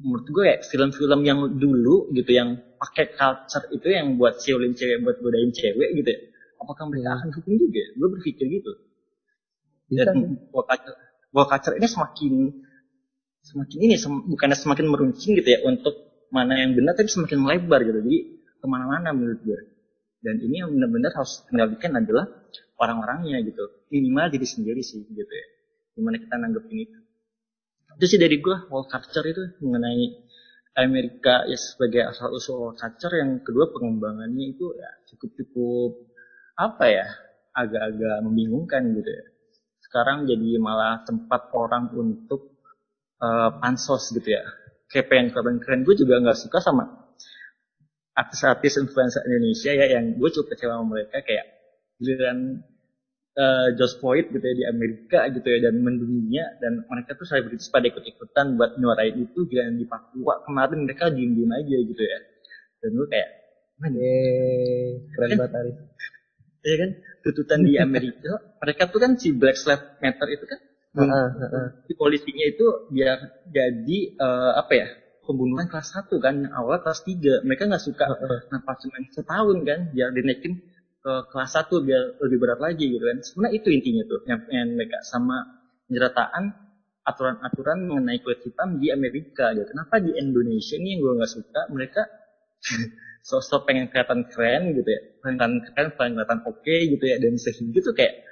menurut 0.00 0.26
gue 0.28 0.42
kayak 0.48 0.60
film-film 0.68 1.20
yang 1.24 1.40
dulu 1.60 2.08
gitu 2.16 2.30
yang 2.32 2.56
pakai 2.80 3.12
culture 3.12 3.66
itu 3.72 3.88
yang 3.92 4.16
buat 4.16 4.40
siulin 4.40 4.72
cewek 4.72 5.04
buat 5.04 5.20
godain 5.20 5.52
cewek 5.52 5.92
gitu 5.92 6.08
ya 6.08 6.20
apakah 6.60 6.84
mereka 6.88 7.08
Hmm. 7.12 7.18
akan 7.20 7.28
hukum 7.36 7.52
juga 7.60 7.78
ya? 7.84 7.88
gue 8.00 8.08
berpikir 8.16 8.46
gitu 8.48 8.72
Bisa 9.90 10.02
dan 10.08 10.18
wall 11.34 11.46
culture 11.50 11.74
ini 11.78 11.86
semakin 11.94 12.32
semakin 13.48 13.78
ini 13.86 13.94
sem- 14.02 14.24
bukannya 14.32 14.58
semakin 14.58 14.86
meruncing 14.92 15.32
gitu 15.38 15.48
ya 15.54 15.60
untuk 15.70 15.94
mana 16.34 16.58
yang 16.62 16.74
benar 16.78 16.92
tapi 16.98 17.08
semakin 17.08 17.38
melebar 17.44 17.80
gitu. 17.86 17.98
Jadi 18.02 18.18
ke 18.60 18.66
mana-mana 18.66 19.08
menurut 19.16 19.40
gue. 19.46 19.60
Dan 20.24 20.36
ini 20.42 20.56
yang 20.64 20.70
benar-benar 20.74 21.12
harus 21.14 21.46
kendalikan 21.46 21.92
adalah 22.00 22.26
orang-orangnya 22.82 23.38
gitu. 23.46 23.64
Minimal 23.94 24.26
diri 24.34 24.46
sendiri 24.48 24.82
sih 24.82 25.06
gitu 25.06 25.32
ya. 25.32 25.46
Gimana 25.96 26.16
kita 26.18 26.34
nanggepin 26.42 26.78
itu. 26.86 26.98
Itu 27.96 28.06
sih 28.10 28.18
dari 28.24 28.36
gue 28.44 28.56
wall 28.70 28.86
culture 28.92 29.26
itu 29.32 29.42
mengenai 29.64 30.04
Amerika 30.84 31.34
ya 31.50 31.56
sebagai 31.56 32.02
asal 32.10 32.28
usul 32.38 32.56
wall 32.62 32.74
culture. 32.82 33.14
Yang 33.22 33.30
kedua 33.46 33.64
pengembangannya 33.74 34.44
itu 34.54 34.66
ya 34.76 34.90
cukup 35.08 35.30
cukup 35.38 35.90
apa 36.56 36.84
ya 36.98 37.06
agak-agak 37.62 38.16
membingungkan 38.26 38.82
gitu 38.98 39.10
ya 39.20 39.24
sekarang 39.86 40.26
jadi 40.26 40.58
malah 40.58 41.06
tempat 41.06 41.54
orang 41.54 41.94
untuk 41.94 42.58
eh, 43.22 43.50
pansos 43.62 44.10
gitu 44.10 44.28
ya. 44.34 44.42
Kayak 44.90 45.06
pengen 45.10 45.26
keren 45.34 45.56
keren 45.62 45.80
gue 45.82 45.94
juga 45.94 46.18
nggak 46.22 46.38
suka 46.38 46.58
sama 46.62 46.84
artis-artis 48.16 48.80
influencer 48.80 49.20
Indonesia 49.28 49.72
ya 49.76 49.86
yang 49.98 50.16
gue 50.16 50.28
cukup 50.32 50.54
kecewa 50.54 50.80
sama 50.80 50.86
mereka. 50.96 51.20
Kayak 51.22 51.46
giliran 52.00 52.38
eh, 53.36 53.68
Josh 53.76 53.96
Floyd 54.00 54.30
gitu 54.32 54.42
ya 54.42 54.54
di 54.56 54.64
Amerika 54.66 55.26
gitu 55.30 55.46
ya 55.46 55.58
dan 55.70 55.74
mendunia. 55.82 56.44
Dan 56.62 56.86
mereka 56.86 57.14
tuh 57.14 57.26
selebritis 57.28 57.68
pada 57.68 57.86
ikut-ikutan 57.86 58.56
buat 58.56 58.78
nyuarain 58.78 59.16
itu 59.16 59.46
giliran 59.46 59.76
di 59.76 59.86
Papua. 59.86 60.42
Kemarin 60.42 60.86
mereka 60.86 61.10
diem-diem 61.12 61.50
aja 61.52 61.76
gitu 61.82 62.02
ya. 62.02 62.18
Dan 62.82 62.90
gue 62.94 63.06
kayak 63.08 63.28
"Man, 63.76 63.92
Yeay, 63.92 65.04
keren 65.12 65.28
Kan- 65.28 65.38
banget 65.40 65.52
Aris. 65.60 65.76
Ya 66.66 66.76
kan 66.82 66.90
tuntutan 67.22 67.60
di 67.62 67.78
Amerika 67.78 68.42
mereka 68.58 68.82
tuh 68.90 68.98
kan 68.98 69.14
si 69.14 69.30
Black 69.30 69.58
Lives 69.62 69.86
Matter 70.02 70.28
itu 70.34 70.44
kan 70.50 70.60
heeh. 70.96 71.66
si 71.86 71.92
polisinya 71.94 72.44
itu 72.50 72.66
biar 72.90 73.18
jadi 73.52 73.98
eh, 74.18 74.52
apa 74.58 74.72
ya 74.74 74.88
pembunuhan 75.26 75.66
kelas 75.66 75.90
1 76.06 76.22
kan, 76.22 76.34
yang 76.46 76.54
awal 76.54 76.78
kelas 76.80 77.02
3. 77.02 77.42
Mereka 77.42 77.66
nggak 77.66 77.82
suka 77.82 78.06
nafas 78.48 78.76
cuma 78.86 78.96
setahun 79.10 79.58
kan, 79.66 79.80
biar 79.90 80.14
dinaikin 80.14 80.62
ke 81.02 81.12
kelas 81.34 81.52
1 81.58 81.82
biar 81.82 82.02
lebih 82.22 82.38
berat 82.38 82.60
lagi 82.62 82.86
gitu 82.86 83.02
kan. 83.02 83.18
Sebenarnya 83.20 83.54
itu 83.58 83.68
intinya 83.74 84.02
tuh, 84.06 84.20
yang, 84.30 84.40
yang 84.48 84.68
mereka 84.78 85.02
sama 85.02 85.66
penyerataan 85.90 86.54
aturan-aturan 87.06 87.86
mengenai 87.86 88.18
kulit 88.22 88.42
hitam 88.46 88.78
di 88.78 88.90
Amerika 88.90 89.54
gitu. 89.54 89.66
Kenapa 89.66 90.02
di 90.02 90.14
Indonesia 90.14 90.74
ini 90.78 90.96
yang 90.96 91.00
gue 91.02 91.12
nggak 91.22 91.32
suka, 91.34 91.60
mereka 91.70 92.02
sosok 93.26 93.66
pengen 93.66 93.90
kelihatan 93.90 94.30
keren 94.30 94.70
gitu 94.78 94.86
ya, 94.86 95.00
pengen 95.18 95.58
keren, 95.66 95.98
pengen 95.98 96.12
kelihatan 96.14 96.40
oke 96.46 96.62
okay, 96.62 96.86
gitu 96.94 97.04
ya, 97.10 97.18
dan 97.18 97.34
sehingga 97.34 97.82
tuh 97.82 97.94
kayak 97.98 98.22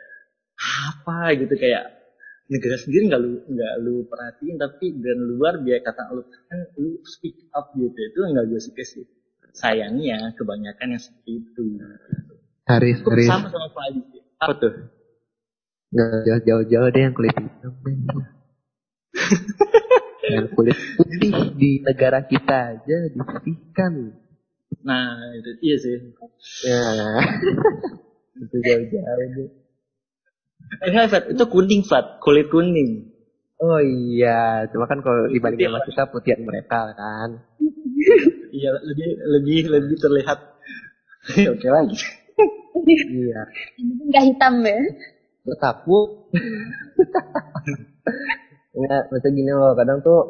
apa 0.55 1.35
gitu 1.35 1.51
kayak 1.59 2.05
negara 2.47 2.77
sendiri 2.79 3.11
nggak 3.11 3.21
lu 3.25 3.31
nggak 3.51 3.75
lu 3.83 3.95
perhatiin 4.07 4.55
tapi 4.61 4.95
dan 5.01 5.19
luar 5.35 5.59
biar 5.65 5.81
kata 5.81 6.13
lu 6.13 6.23
kan 6.47 6.61
lu 6.79 7.01
speak 7.03 7.49
up 7.57 7.73
gitu 7.75 7.97
itu 7.97 8.19
nggak 8.23 8.47
gue 8.47 8.61
suka 8.63 8.85
sih. 8.87 9.05
Sayangnya 9.55 10.35
kebanyakan 10.35 10.99
yang 10.99 11.03
seperti 11.03 11.47
itu. 11.47 11.79
Haris 12.67 12.99
Itu 13.03 13.11
Haris. 13.11 13.31
sama 13.31 13.47
sama 13.51 13.71
Pak 13.71 13.85
Adi 13.87 14.01
apa 14.43 14.55
tuh? 14.59 14.75
Nggak 15.95 16.21
jauh 16.27 16.43
jauh 16.43 16.65
jauh 16.71 16.89
deh 16.91 17.03
yang 17.07 17.15
kulit 17.15 17.35
hitam 17.35 17.73
yang 20.35 20.47
kulit 20.59 20.75
putih 20.99 21.55
di 21.55 21.71
negara 21.87 22.27
kita 22.27 22.75
aja 22.75 22.99
diputihkan 23.15 24.24
nah 24.85 25.17
itu 25.35 25.51
iya 25.65 25.77
sih. 25.81 25.97
Ya. 26.69 26.85
Itu 28.45 28.57
jauh 28.67 28.85
jauh 28.91 29.27
deh 29.39 29.49
eh 30.83 31.07
Fat 31.07 31.25
itu 31.31 31.45
kuning 31.47 31.83
Fat 31.87 32.19
kulit 32.19 32.51
kuning. 32.51 33.15
Oh 33.63 33.79
iya. 33.79 34.67
Cuma 34.75 34.91
kan 34.91 35.01
kalau 35.01 35.31
dibanding 35.31 35.71
sama 35.71 35.81
kita 35.87 36.03
putihan 36.11 36.41
mereka 36.43 36.93
kan. 36.97 37.31
Iya 38.55 38.71
lebih 38.71 39.11
lebih 39.35 39.61
lebih 39.67 39.97
terlihat. 39.99 40.39
Oke 41.59 41.69
lagi 41.75 41.99
iya. 42.87 43.41
Enggak 43.81 44.25
hitam 44.31 44.55
ya. 44.63 44.79
tetap 45.45 45.85
bu 45.85 46.31
nggak 48.75 49.03
maksudnya 49.13 49.31
gini 49.37 49.53
loh. 49.53 49.73
Kadang 49.75 49.99
tuh 50.07 50.21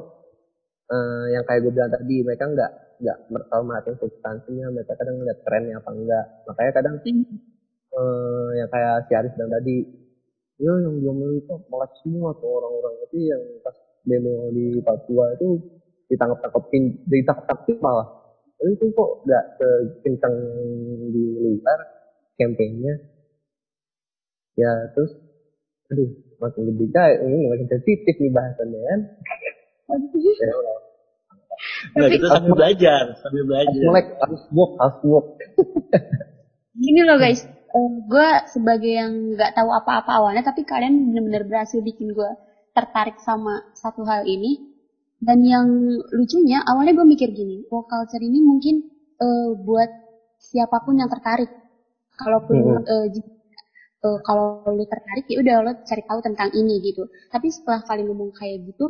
eh, 0.88 1.24
yang 1.36 1.44
kayak 1.44 1.60
gue 1.68 1.72
bilang 1.72 1.92
tadi 1.92 2.16
mereka 2.24 2.44
nggak 2.48 2.72
nggak 3.02 3.18
tahu 3.50 3.62
merhatiin 3.66 3.96
substansinya 3.98 4.66
mereka 4.70 4.92
kadang 4.98 5.16
ngeliat 5.18 5.38
trennya 5.46 5.76
apa 5.80 5.90
enggak. 5.90 6.26
Makanya 6.46 6.72
kadang 6.76 6.94
eh, 7.04 8.48
yang 8.58 8.68
kayak 8.70 8.94
si 9.06 9.12
Aris 9.14 9.34
bilang 9.38 9.52
tadi 9.54 9.76
yo 10.62 10.72
yang 10.78 10.94
belum 11.02 11.18
itu 11.34 11.54
malah 11.70 11.90
semua 12.02 12.30
tuh 12.38 12.50
orang-orang. 12.50 12.94
Itu 13.10 13.16
yang 13.18 13.42
pas 13.64 13.76
demo 14.04 14.52
di 14.54 14.78
Papua 14.84 15.34
itu 15.34 15.58
ditangkap 16.12 16.38
tangkapin 16.44 17.02
ditangkap 17.08 17.44
tangkapin 17.48 17.76
malah. 17.82 18.08
Tapi 18.54 18.70
itu 18.74 18.86
kok 18.94 19.10
nggak 19.26 19.44
sekencang 19.98 20.34
di 21.10 21.24
luar 21.42 21.80
kampanyenya 22.38 22.94
ya 24.54 24.70
terus 24.94 25.10
aduh 25.90 26.10
makin 26.38 26.62
lebih 26.70 26.90
ini 26.90 27.46
makin 27.50 27.68
sensitif 27.70 28.14
nih 28.18 28.30
bahasannya 28.30 28.80
kan 28.86 29.00
udah 31.96 32.08
nggak 32.08 32.12
kita 32.14 32.26
sambil 32.32 32.52
belajar 32.58 33.04
sambil 33.22 33.42
harus 33.64 33.78
belajar 33.78 33.86
melek 33.86 34.06
harus 34.20 34.42
walk 34.54 34.72
harus 34.80 34.98
walk 35.04 35.26
Gini 36.84 37.00
loh 37.08 37.16
guys, 37.22 37.40
gue 38.12 38.28
sebagai 38.54 38.92
yang 39.00 39.12
nggak 39.34 39.50
tahu 39.58 39.70
apa-apa 39.78 40.10
awalnya, 40.18 40.42
tapi 40.50 40.62
kalian 40.70 40.94
bener-bener 41.10 41.42
berhasil 41.50 41.80
bikin 41.88 42.08
gue 42.18 42.30
tertarik 42.76 43.16
sama 43.28 43.54
satu 43.82 44.02
hal 44.10 44.22
ini. 44.34 44.52
Dan 45.26 45.38
yang 45.54 45.68
lucunya, 46.18 46.58
awalnya 46.70 46.94
gue 46.98 47.06
mikir 47.14 47.28
gini, 47.40 47.56
woke 47.72 47.88
culture 47.92 48.22
ini 48.28 48.38
mungkin 48.50 48.74
eh, 49.26 49.50
buat 49.68 49.90
siapa 50.48 50.76
pun 50.84 50.94
yang 51.00 51.10
tertarik. 51.14 51.50
Kalaupun 52.22 52.58
Mhm. 52.58 52.84
eh, 52.94 53.06
j- 53.14 53.26
eh, 54.06 54.18
kalau 54.26 54.46
lu 54.78 54.84
tertarik 54.92 55.24
ya 55.32 55.36
udah 55.42 55.56
lo 55.66 55.72
cari 55.88 56.02
tahu 56.08 56.20
tentang 56.28 56.50
ini 56.60 56.74
gitu. 56.88 57.02
Tapi 57.32 57.46
setelah 57.54 57.80
kalian 57.88 58.06
ngomong 58.10 58.30
kayak 58.38 58.58
gitu, 58.68 58.84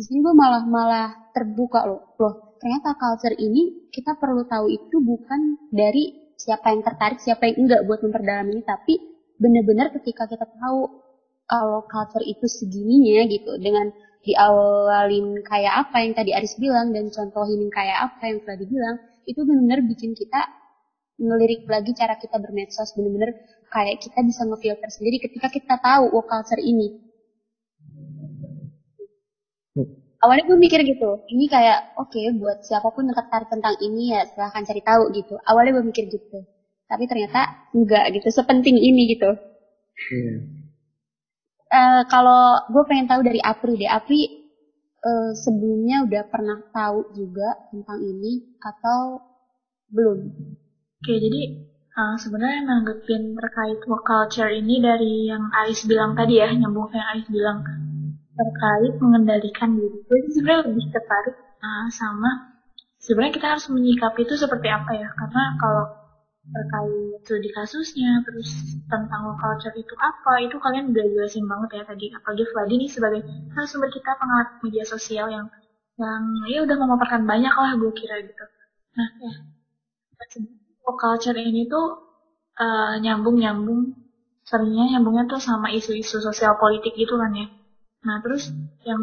di 0.00 0.08
sini 0.08 0.24
gue 0.24 0.32
malah 0.32 0.64
malah 0.64 1.12
terbuka 1.36 1.84
loh. 1.84 2.16
Loh, 2.16 2.56
ternyata 2.56 2.96
culture 2.96 3.36
ini 3.36 3.92
kita 3.92 4.16
perlu 4.16 4.48
tahu 4.48 4.72
itu 4.72 4.96
bukan 4.96 5.60
dari 5.68 6.32
siapa 6.40 6.72
yang 6.72 6.80
tertarik, 6.80 7.20
siapa 7.20 7.52
yang 7.52 7.68
enggak 7.68 7.84
buat 7.84 8.00
memperdalam 8.00 8.48
ini, 8.48 8.64
tapi 8.64 8.96
benar-benar 9.36 9.92
ketika 10.00 10.24
kita 10.24 10.48
tahu 10.56 10.88
kalau 11.44 11.84
culture 11.84 12.24
itu 12.24 12.48
segininya 12.48 13.28
gitu, 13.28 13.60
dengan 13.60 13.92
diawalin 14.24 15.44
kayak 15.44 15.84
apa 15.84 15.96
yang 16.00 16.12
tadi 16.16 16.32
Aris 16.32 16.56
bilang 16.56 16.96
dan 16.96 17.12
contohin 17.12 17.68
kayak 17.68 18.08
apa 18.08 18.22
yang 18.24 18.40
telah 18.40 18.56
dibilang, 18.56 18.96
itu 19.28 19.40
benar-benar 19.44 19.84
bikin 19.84 20.16
kita 20.16 20.48
ngelirik 21.20 21.68
lagi 21.68 21.92
cara 21.92 22.16
kita 22.16 22.40
bermedsos, 22.40 22.96
benar-benar 22.96 23.36
kayak 23.68 24.00
kita 24.00 24.24
bisa 24.24 24.48
ngefilter 24.48 24.88
sendiri 24.88 25.20
ketika 25.20 25.52
kita 25.52 25.76
tahu 25.76 26.08
oh 26.08 26.24
culture 26.24 26.56
ini. 26.64 27.09
Awalnya 30.20 30.44
gue 30.52 30.58
mikir 30.60 30.80
gitu, 30.84 31.10
ini 31.32 31.48
kayak 31.48 31.80
oke 31.96 32.20
buat 32.36 32.60
siapa 32.60 32.92
pun 32.92 33.08
yang 33.08 33.16
tertarik 33.16 33.48
tentang 33.48 33.72
ini 33.80 34.12
ya 34.12 34.20
silahkan 34.28 34.62
cari 34.68 34.82
tahu 34.84 35.02
gitu. 35.16 35.34
Awalnya 35.48 35.80
gue 35.80 35.84
mikir 35.88 36.04
gitu, 36.12 36.38
tapi 36.84 37.08
ternyata 37.08 37.48
enggak 37.72 38.04
gitu, 38.12 38.28
sepenting 38.28 38.76
ini 38.76 39.16
gitu. 39.16 39.30
Hmm. 39.96 40.36
Eh, 41.70 42.02
kalau 42.12 42.60
gue 42.68 42.82
pengen 42.84 43.08
tahu 43.08 43.20
dari 43.24 43.40
Apri 43.40 43.80
deh, 43.80 43.88
Apri 43.88 44.28
eh, 45.08 45.30
sebelumnya 45.32 46.04
udah 46.04 46.22
pernah 46.28 46.58
tahu 46.68 47.08
juga 47.16 47.56
tentang 47.72 47.98
ini 48.04 48.44
atau 48.60 49.24
belum? 49.88 50.18
Oke, 51.00 51.16
jadi 51.16 51.40
uh, 51.96 52.16
sebenarnya 52.20 52.60
nanggepin 52.68 53.32
terkait 53.34 53.80
work 53.88 54.04
culture 54.04 54.52
ini 54.52 54.84
dari 54.84 55.32
yang 55.32 55.48
Ais 55.50 55.80
bilang 55.88 56.12
tadi 56.12 56.38
ya, 56.38 56.52
nyambung 56.52 56.92
ke 56.92 56.96
yang 57.00 57.08
Ais 57.16 57.26
bilang 57.26 57.58
terkait 58.40 58.92
mengendalikan 59.04 59.76
diri. 59.76 60.00
Gue 60.08 60.18
sebenarnya 60.32 60.72
lebih 60.72 60.84
tertarik 60.88 61.36
uh, 61.60 61.88
sama 61.92 62.30
sebenarnya 62.96 63.36
kita 63.36 63.46
harus 63.52 63.66
menyikapi 63.68 64.24
itu 64.24 64.34
seperti 64.40 64.68
apa 64.72 64.96
ya? 64.96 65.08
Karena 65.12 65.44
kalau 65.60 65.84
terkait 66.40 67.20
studi 67.28 67.50
kasusnya, 67.52 68.24
terus 68.24 68.48
tentang 68.88 69.28
work 69.28 69.38
culture 69.44 69.76
itu 69.76 69.94
apa, 70.00 70.40
itu 70.40 70.56
kalian 70.56 70.88
udah 70.88 71.04
jelasin 71.04 71.44
banget 71.44 71.70
ya 71.76 71.84
tadi. 71.84 72.06
Apalagi 72.16 72.44
Vladi 72.48 72.74
nih 72.80 72.90
sebagai 72.90 73.20
narasumber 73.52 73.92
kita 73.92 74.10
pengamat 74.16 74.48
media 74.64 74.84
sosial 74.88 75.28
yang 75.28 75.46
yang 76.00 76.22
ya 76.48 76.64
udah 76.64 76.76
memaparkan 76.80 77.28
banyak 77.28 77.52
lah 77.52 77.76
gue 77.76 77.92
kira 77.92 78.24
gitu. 78.24 78.44
Nah, 78.96 79.08
ya 79.20 79.32
culture 81.00 81.38
ini 81.38 81.68
tuh 81.70 81.86
eh, 82.58 82.94
nyambung-nyambung 83.04 83.94
seringnya 84.48 84.96
nyambungnya 84.96 85.24
tuh 85.30 85.40
sama 85.40 85.70
isu-isu 85.70 86.18
sosial 86.18 86.58
politik 86.58 86.92
gitu 86.96 87.14
kan 87.20 87.32
ya. 87.36 87.46
Nah 88.06 88.16
terus 88.24 88.48
yang 88.84 89.02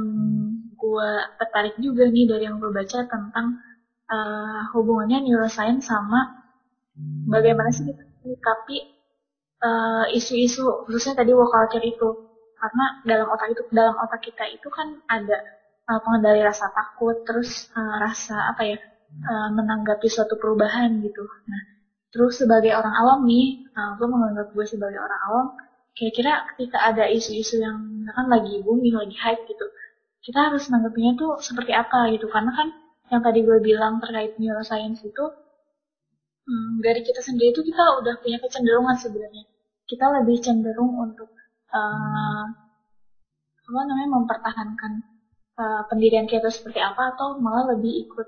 gue 0.78 1.10
tertarik 1.42 1.76
juga 1.82 2.04
nih 2.10 2.26
dari 2.30 2.44
yang 2.50 2.58
gue 2.62 2.72
baca 2.74 3.00
tentang 3.06 3.48
eh, 4.10 4.62
hubungannya 4.74 5.26
neuroscience 5.26 5.90
sama 5.90 6.22
bagaimana 7.30 7.70
sih 7.74 7.86
kita 7.90 8.04
menyikapi 8.22 8.78
eh, 9.68 10.06
isu-isu 10.18 10.86
khususnya 10.86 11.14
tadi 11.22 11.32
woke 11.38 11.54
culture 11.54 11.86
itu 11.86 12.10
karena 12.58 12.86
dalam 13.06 13.28
otak 13.30 13.54
itu 13.54 13.62
dalam 13.70 13.96
otak 14.02 14.22
kita 14.26 14.44
itu 14.50 14.68
kan 14.74 14.88
ada 15.10 15.38
eh, 15.90 16.00
pengendali 16.04 16.42
rasa 16.46 16.66
takut 16.74 17.22
terus 17.28 17.70
eh, 17.78 17.96
rasa 18.02 18.54
apa 18.54 18.62
ya 18.66 18.78
eh, 19.30 19.50
menanggapi 19.58 20.08
suatu 20.10 20.38
perubahan 20.42 20.90
gitu. 21.06 21.24
Nah 21.50 21.78
Terus 22.18 22.40
sebagai 22.40 22.72
orang 22.72 22.96
awam 22.98 23.20
nih, 23.28 23.68
uh, 23.76 23.94
gue 24.00 24.08
menganggap 24.08 24.48
gue 24.56 24.66
sebagai 24.66 24.98
orang 24.98 25.22
awam, 25.28 25.48
kira-kira 25.98 26.46
ketika 26.54 26.78
ada 26.94 27.10
isu-isu 27.10 27.58
yang 27.58 28.06
misalkan 28.06 28.30
lagi 28.30 28.62
booming, 28.62 28.94
lagi 28.94 29.18
hype 29.18 29.50
gitu, 29.50 29.66
kita 30.22 30.40
harus 30.54 30.70
nanggapinnya 30.70 31.18
tuh 31.18 31.42
seperti 31.42 31.74
apa 31.74 32.14
gitu. 32.14 32.30
Karena 32.30 32.54
kan 32.54 32.68
yang 33.10 33.22
tadi 33.26 33.42
gue 33.42 33.58
bilang 33.66 33.98
terkait 33.98 34.38
neuroscience 34.38 35.02
itu, 35.02 35.26
hmm, 36.46 36.86
dari 36.86 37.02
kita 37.02 37.26
sendiri 37.26 37.50
tuh 37.58 37.66
kita 37.66 37.84
udah 38.06 38.14
punya 38.22 38.38
kecenderungan 38.38 38.96
sebenarnya. 39.02 39.44
Kita 39.90 40.06
lebih 40.22 40.38
cenderung 40.46 40.94
untuk 41.02 41.34
uh, 41.74 42.46
apa 43.68 43.82
namanya 43.84 44.10
mempertahankan 44.22 44.92
uh, 45.60 45.82
pendirian 45.90 46.30
kita 46.30 46.48
seperti 46.48 46.80
apa 46.80 47.18
atau 47.18 47.42
malah 47.42 47.76
lebih 47.76 48.08
ikut 48.08 48.28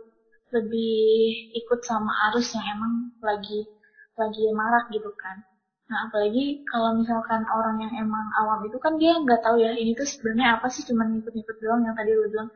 lebih 0.50 1.06
ikut 1.54 1.86
sama 1.86 2.10
arus 2.32 2.58
yang 2.58 2.66
emang 2.74 3.14
lagi 3.22 3.70
lagi 4.18 4.44
marak 4.52 4.90
gitu 4.90 5.12
kan. 5.16 5.49
Nah 5.90 6.06
apalagi 6.06 6.62
kalau 6.70 7.02
misalkan 7.02 7.42
orang 7.50 7.82
yang 7.82 7.94
emang 8.06 8.30
awam 8.38 8.62
itu 8.70 8.78
kan 8.78 8.94
dia 9.02 9.18
nggak 9.18 9.42
tahu 9.42 9.58
ya 9.58 9.74
ini 9.74 9.98
tuh 9.98 10.06
sebenarnya 10.06 10.62
apa 10.62 10.70
sih 10.70 10.86
cuma 10.86 11.10
ngikut-ngikut 11.10 11.58
doang 11.58 11.82
yang 11.82 11.98
tadi 11.98 12.14
lu 12.14 12.30
bilang. 12.30 12.50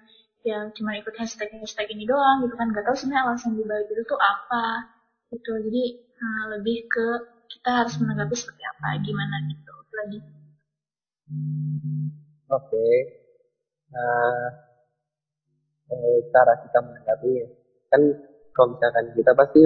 Ya 0.43 0.69
cuma 0.76 0.93
ikut 1.00 1.15
hashtag 1.17 1.50
hashtag 1.58 1.89
ini 1.96 2.06
doang 2.06 2.46
gitu 2.46 2.54
kan 2.60 2.69
nggak 2.69 2.86
tahu 2.86 2.96
sebenarnya 3.00 3.24
alasan 3.26 3.58
dibalik 3.58 3.89
itu 3.89 4.04
tuh 4.06 4.19
apa 4.22 4.65
gitu. 5.34 5.52
Jadi 5.65 5.84
nah, 6.22 6.43
lebih 6.58 6.78
ke 6.86 7.06
kita 7.58 7.69
harus 7.84 7.93
menanggapi 7.98 8.36
seperti 8.38 8.63
apa 8.69 8.88
gimana 9.02 9.36
gitu 9.50 9.74
lagi. 9.98 10.19
Oke. 12.54 12.88
Eh, 13.93 14.48
eh, 15.89 16.17
cara 16.34 16.54
kita 16.65 16.80
menanggapi 16.86 17.34
kan 17.89 18.02
kalau 18.54 18.67
misalkan 18.74 19.06
kita 19.17 19.32
pasti 19.38 19.62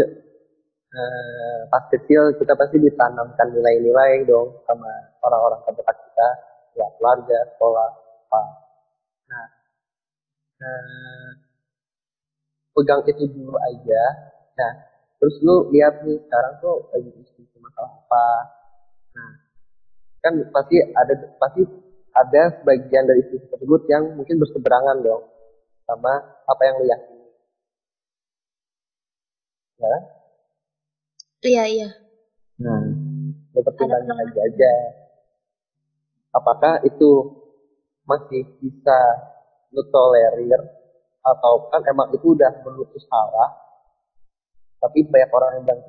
eh, 0.98 1.60
pas 1.70 1.84
kecil 1.94 2.34
kita 2.42 2.54
pasti 2.58 2.78
ditanamkan 2.82 3.48
nilai-nilai 3.54 4.26
dong 4.26 4.66
sama 4.66 4.90
orang-orang 5.22 5.62
terdekat 5.70 5.98
kita 6.10 6.30
ya 6.78 6.88
keluarga 6.98 7.38
sekolah 7.56 7.90
apa. 8.28 8.44
Nah 9.30 9.46
eh, 10.62 11.30
pegang 12.74 13.02
itu 13.06 13.24
dulu 13.30 13.56
aja. 13.62 14.04
Nah 14.58 14.72
terus 15.18 15.36
lu 15.42 15.70
lihat 15.74 16.06
nih 16.06 16.18
sekarang 16.26 16.54
tuh 16.62 16.90
lagi 16.94 17.10
diskusi 17.14 17.58
masalah 17.62 17.94
apa. 17.94 18.28
Nah 19.14 19.32
kan 20.22 20.34
pasti 20.50 20.76
ada 20.82 21.14
pasti 21.38 21.62
ada 22.18 22.42
sebagian 22.62 23.06
dari 23.06 23.22
isu 23.30 23.38
tersebut 23.54 23.82
yang 23.94 24.18
mungkin 24.18 24.42
berseberangan 24.42 25.06
dong 25.06 25.24
sama 25.86 26.14
apa 26.50 26.62
yang 26.66 26.76
lu 26.82 26.86
yakini. 26.90 27.28
Ya 29.78 29.88
kan? 29.94 30.17
Iya, 31.48 31.64
iya. 31.72 31.90
nah 32.60 32.82
lu 33.56 33.62
pertimbangkan 33.64 34.18
aja 34.28 34.42
aja. 34.44 34.74
Apakah 36.36 36.84
itu 36.84 37.12
masih 38.04 38.44
bisa 38.60 39.00
lu 39.72 39.84
tolerir 39.88 40.62
atau 41.24 41.68
kan 41.72 41.84
emang 41.88 42.08
itu 42.16 42.36
udah 42.36 42.52
menurut 42.64 42.88
lu 42.88 43.02
salah 43.04 43.52
tapi 44.80 45.04
banyak 45.04 45.28
orang 45.28 45.52
yang 45.60 45.64
bilang 45.68 45.82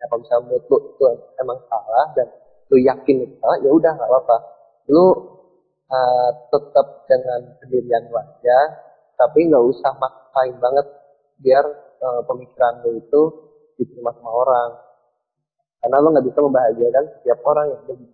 ya 0.00 0.04
kalau 0.10 0.20
misalnya 0.24 0.42
menurut 0.50 0.64
lu 0.66 0.78
itu 0.90 1.04
emang 1.38 1.58
salah 1.70 2.06
dan 2.16 2.26
lu 2.72 2.76
yakin 2.82 3.16
itu 3.22 3.34
salah 3.38 3.56
ya 3.62 3.70
udah 3.70 3.92
nggak 3.94 4.10
apa-apa. 4.10 4.36
Lu 4.90 5.06
uh, 5.86 6.30
tetap 6.50 6.86
dengan 7.06 7.40
pendirian 7.62 8.10
lu 8.10 8.16
aja 8.18 8.58
tapi 9.16 9.48
nggak 9.48 9.64
usah 9.70 9.92
maksain 9.96 10.56
banget 10.58 10.86
biar 11.40 11.64
uh, 12.02 12.22
pemikiran 12.26 12.82
lu 12.84 13.00
itu 13.00 13.22
diterima 13.76 14.12
sama 14.16 14.30
orang. 14.32 14.70
Karena 15.80 16.02
lu 16.02 16.08
nggak 16.10 16.26
bisa 16.26 16.40
membahagiakan 16.42 17.04
setiap 17.20 17.38
orang 17.46 17.66
yang 17.70 17.80
ada 17.84 17.94
di 17.94 18.06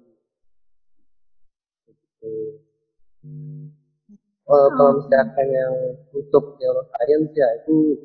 gitu. 2.23 2.33
Uh, 4.43 4.69
kalau 4.75 4.93
misalkan 5.01 5.49
yang 5.49 5.75
untuk 6.13 6.59
neuroscience 6.59 7.33
ya 7.33 7.49
itu 7.63 7.97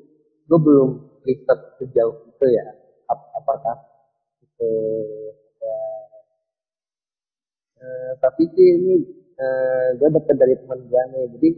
gue 0.48 0.60
belum 0.62 0.90
riset 1.26 1.60
sejauh 1.82 2.16
itu 2.30 2.46
ya. 2.48 2.68
Ap 3.12 3.20
apakah 3.36 3.76
itu 4.44 4.72
ya 5.60 5.80
uh, 7.82 8.12
tapi 8.24 8.48
sih 8.56 8.68
ini 8.80 8.96
uh, 9.36 9.98
gue 9.98 10.10
dapet 10.14 10.36
dari 10.38 10.56
teman 10.62 10.80
gue 10.88 11.02
nih. 11.12 11.26
Jadi 11.36 11.50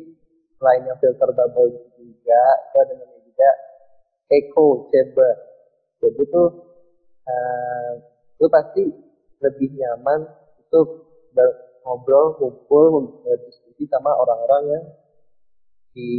selain 0.57 0.81
yang 0.87 0.97
filter 0.97 1.29
bubble 1.35 1.69
juga 1.99 2.43
gue 2.73 2.81
ada 2.81 2.93
namanya 2.97 3.21
juga 3.27 3.49
echo 4.31 4.89
chamber 4.89 5.48
jadi 5.99 6.23
tuh 6.31 6.47
uh, 7.27 7.91
lu 8.39 8.47
pasti 8.47 8.83
lebih 9.43 9.69
nyaman 9.75 10.27
untuk 10.67 10.87
ngobrol, 11.83 12.35
ngumpul, 12.39 13.19
berdiskusi 13.23 13.87
sama 13.87 14.11
orang-orang 14.15 14.63
yang 14.67 14.85
di 15.95 16.11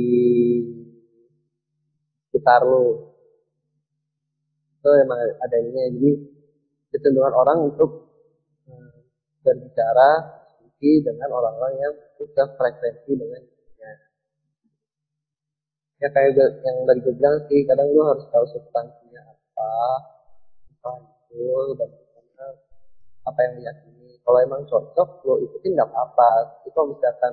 sekitar 2.29 2.65
lu. 2.65 3.15
Itu 4.81 4.91
emang 5.05 5.21
ada 5.21 5.57
ini 5.61 5.81
jadi 5.97 6.11
kecenderungan 6.97 7.37
orang 7.37 7.59
untuk 7.73 8.09
hmm, 8.65 8.97
berbicara, 9.45 10.11
diskusi 10.61 11.05
dengan 11.05 11.29
orang-orang 11.31 11.75
yang 11.77 11.95
sudah 12.17 12.47
frekuensi 12.57 13.13
dengan 13.13 13.41
dirinya. 13.45 13.93
Ya 16.01 16.09
kayak 16.09 16.33
yang 16.65 16.77
dari 16.89 17.01
gue 17.05 17.15
bilang 17.15 17.37
sih, 17.47 17.61
kadang 17.69 17.93
lu 17.93 18.01
harus 18.09 18.25
tahu 18.33 18.45
substansinya 18.49 19.30
apa, 19.61 19.93
apa 20.81 20.91
itu, 21.29 21.77
dan 21.77 21.91
apa 23.29 23.39
yang 23.45 23.55
diyakini. 23.61 24.17
Kalau 24.25 24.39
emang 24.41 24.63
cocok, 24.67 25.09
lo 25.27 25.35
ikutin 25.45 25.77
nggak 25.77 25.91
apa-apa. 25.91 26.31
Tapi 26.61 26.69
kalau 26.73 26.87
misalkan 26.95 27.33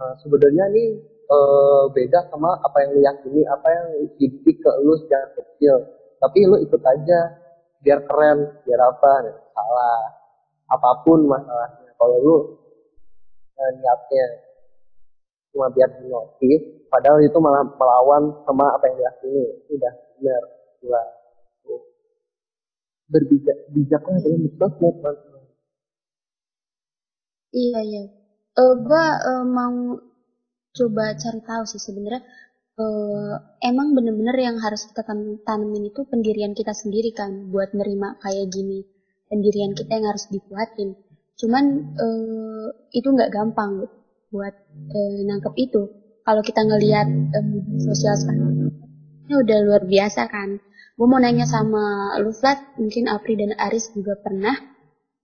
uh, 0.00 0.14
sebenarnya 0.20 0.64
ini 0.74 0.84
uh, 1.30 1.84
beda 1.90 2.28
sama 2.28 2.60
apa 2.60 2.76
yang 2.84 2.90
lo 2.96 3.00
yakini, 3.00 3.42
apa 3.48 3.68
yang 3.70 3.86
dididik 4.16 4.56
ke 4.60 4.70
lo 4.82 4.94
sejak 5.04 5.32
kecil. 5.38 5.76
Tapi 6.20 6.38
lo 6.46 6.56
ikut 6.60 6.82
aja, 6.82 7.18
biar 7.82 8.00
keren, 8.06 8.38
biar 8.62 8.80
apa, 8.82 9.12
nah, 9.26 9.36
salah. 9.56 10.02
Apa 10.72 11.04
pun 11.04 11.28
masalahnya. 11.28 11.90
Kalau 11.96 12.16
lo 12.20 12.36
uh, 13.56 13.70
niatnya 13.78 14.26
cuma 15.52 15.68
biar 15.68 15.90
dinotis, 16.00 16.88
padahal 16.88 17.20
itu 17.20 17.36
malah 17.36 17.60
melawan 17.76 18.32
sama 18.48 18.72
apa 18.76 18.84
yang 18.88 18.96
diyakini. 19.04 19.44
Itu 19.66 19.76
udah 19.76 19.94
benar. 20.16 20.42
Berbijak 23.12 23.58
dengan 23.68 24.18
sosmed 24.56 24.96
mas. 25.04 25.18
Iya 27.52 27.80
iya. 27.84 28.04
Uh, 28.56 28.76
uh, 28.80 29.44
mau 29.44 30.00
coba 30.72 31.04
cari 31.20 31.40
tahu 31.44 31.64
sih 31.68 31.80
sebenarnya 31.80 32.24
uh, 32.80 33.36
emang 33.60 33.92
bener-bener 33.92 34.36
yang 34.40 34.56
harus 34.60 34.88
kita 34.88 35.04
tanemin 35.44 35.92
itu 35.92 36.00
pendirian 36.08 36.56
kita 36.56 36.72
sendiri 36.72 37.12
kan 37.12 37.52
buat 37.52 37.76
nerima 37.76 38.16
kayak 38.24 38.48
gini. 38.48 38.88
Pendirian 39.28 39.76
kita 39.76 39.92
yang 39.92 40.08
harus 40.08 40.28
dikuatin. 40.32 40.96
Cuman 41.36 41.64
uh, 41.96 42.68
itu 42.92 43.08
nggak 43.08 43.32
gampang 43.32 43.84
buat 44.32 44.54
uh, 44.92 45.20
nangkep 45.28 45.54
itu. 45.60 45.82
Kalau 46.24 46.40
kita 46.40 46.64
ngelihat 46.64 47.08
um, 47.36 47.76
sosial 47.82 48.16
sekarang 48.16 48.72
ini 49.26 49.34
udah 49.40 49.58
luar 49.64 49.82
biasa 49.88 50.28
kan 50.28 50.60
Gue 50.92 51.08
mau 51.08 51.16
nanya 51.16 51.48
sama 51.48 52.14
lu 52.20 52.36
Flat, 52.36 52.76
mungkin 52.76 53.08
Apri 53.08 53.40
dan 53.40 53.56
Aris 53.56 53.88
juga 53.96 54.12
pernah. 54.20 54.52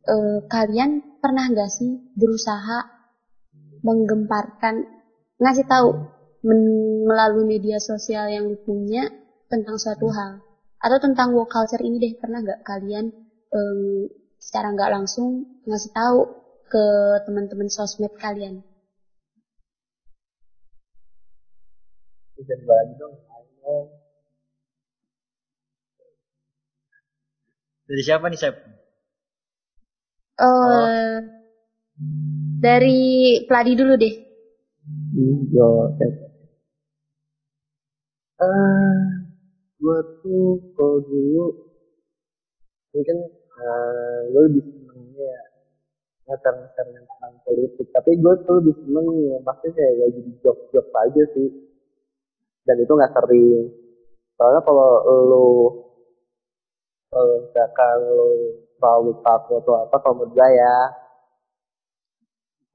Uh, 0.08 0.40
kalian 0.48 1.20
pernah 1.20 1.44
gak 1.52 1.68
sih 1.68 2.00
berusaha 2.16 2.88
menggemparkan, 3.84 4.88
ngasih 5.36 5.68
tahu 5.68 6.08
melalui 7.04 7.44
media 7.44 7.76
sosial 7.76 8.32
yang 8.32 8.48
punya 8.64 9.12
tentang 9.52 9.76
suatu 9.76 10.08
hal? 10.08 10.40
Atau 10.80 11.04
tentang 11.04 11.36
woke 11.36 11.52
culture 11.52 11.84
ini 11.84 12.00
deh, 12.00 12.16
pernah 12.16 12.40
gak 12.40 12.64
kalian 12.64 13.12
um, 13.52 14.08
secara 14.40 14.72
nggak 14.72 14.92
langsung 14.94 15.60
ngasih 15.68 15.92
tahu 15.92 16.18
ke 16.72 16.84
teman-teman 17.28 17.68
sosmed 17.68 18.14
kalian? 18.16 18.64
Bisa 22.38 22.54
lagi 22.64 22.94
dong. 22.96 23.97
Dari 27.88 28.02
siapa 28.04 28.28
nih, 28.28 28.36
Sep? 28.36 28.52
Uh, 30.36 30.44
oh. 30.44 30.84
Dari 32.60 33.00
Pladi 33.48 33.72
dulu 33.72 33.96
deh. 33.96 34.14
Yo, 35.48 35.96
Sep. 35.96 36.12
Uh, 38.38 39.24
gue 39.80 39.98
tuh 40.20 40.60
kalau 40.76 41.00
dulu 41.08 41.44
mungkin 42.94 43.18
uh, 43.58 44.20
gue 44.30 44.42
lebih 44.46 44.62
senengnya 44.62 45.26
ya 45.26 45.42
ngeter-ngeter 46.28 46.86
tentang 46.86 47.34
politik 47.42 47.86
tapi 47.90 48.14
gue 48.14 48.34
tuh 48.46 48.62
lebih 48.62 48.74
seneng 48.78 49.06
ya 49.26 49.36
pasti 49.42 49.66
kayak 49.74 49.92
gak 49.98 50.10
jadi 50.14 50.32
job-job 50.44 50.86
aja 50.86 51.22
sih 51.34 51.48
dan 52.62 52.76
itu 52.78 52.92
nggak 52.94 53.10
sering 53.16 53.74
soalnya 54.38 54.60
kalau 54.62 54.90
lo 55.26 55.46
kalau 57.08 57.40
misalkan 57.40 57.96
lo 58.12 58.28
terlalu 58.78 59.12
takut 59.24 59.60
atau 59.64 59.74
apa 59.88 59.96
kalau 60.00 60.14
menurut 60.22 60.32
gue 60.36 60.48
ya 60.54 60.76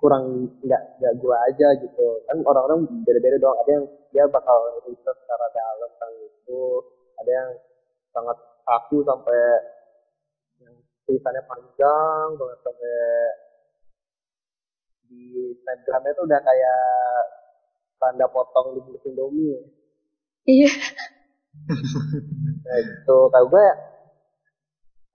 kurang 0.01 0.25
nggak 0.59 0.84
nggak 0.99 1.13
gue 1.15 1.36
aja 1.47 1.67
gitu. 1.79 2.07
Kan 2.27 2.38
orang-orang 2.43 2.84
beda-beda 3.07 3.39
dong 3.39 3.55
ada 3.55 3.71
yang 3.71 3.86
dia 4.11 4.25
bakal 4.27 4.57
riset 4.84 5.15
secara 5.23 5.47
dalam 5.53 5.89
tentang 5.95 6.13
itu 6.27 6.61
ada 7.23 7.31
yang 7.31 7.49
sangat 8.11 8.38
kaku 8.67 8.99
sampai 9.07 9.39
yang 10.59 10.75
tulisannya 11.07 11.41
panjang 11.47 12.27
banget 12.36 12.59
sampai 12.67 12.95
di 15.07 15.23
Instagramnya 15.55 16.11
tuh 16.17 16.25
udah 16.27 16.41
kayak 16.41 16.81
tanda 18.01 18.27
potong 18.27 18.75
di 18.75 18.93
Indomie. 19.07 19.61
Iya. 20.43 20.73
Nah 22.65 22.77
itu 22.81 23.17
kalau 23.31 23.47
gue 23.47 23.67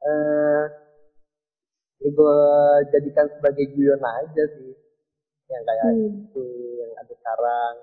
eh 0.04 0.64
ya 1.98 2.08
gue 2.14 2.38
jadikan 2.94 3.26
sebagai 3.38 3.66
guyon 3.74 3.98
aja 3.98 4.44
sih 4.54 4.72
yang 5.48 5.62
kayak 5.66 5.86
hmm. 5.90 6.28
itu 6.30 6.46
yang 6.78 6.92
ada 7.00 7.12
sekarang 7.18 7.74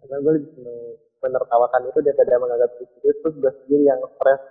karena 0.00 0.16
gue 0.20 0.32
lebih 0.36 0.50
seneng 0.58 0.78
menertawakan 1.20 1.82
itu 1.88 1.98
daripada 2.04 2.40
menganggap 2.40 2.70
itu 2.76 2.84
serius 2.98 3.16
terus 3.24 3.36
gue 3.40 3.52
sendiri 3.64 3.84
yang 3.88 4.00
stres 4.16 4.42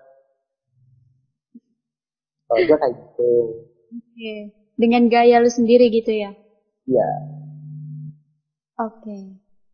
kalau 2.49 2.61
gue 2.65 2.77
kayak 2.81 2.93
gitu 2.97 3.33
oke 3.93 4.05
okay. 4.09 4.39
dengan 4.79 5.03
gaya 5.09 5.37
lu 5.37 5.51
sendiri 5.51 5.93
gitu 5.93 6.09
ya 6.09 6.31
iya 6.89 7.09
oke 8.81 9.05
okay. 9.05 9.21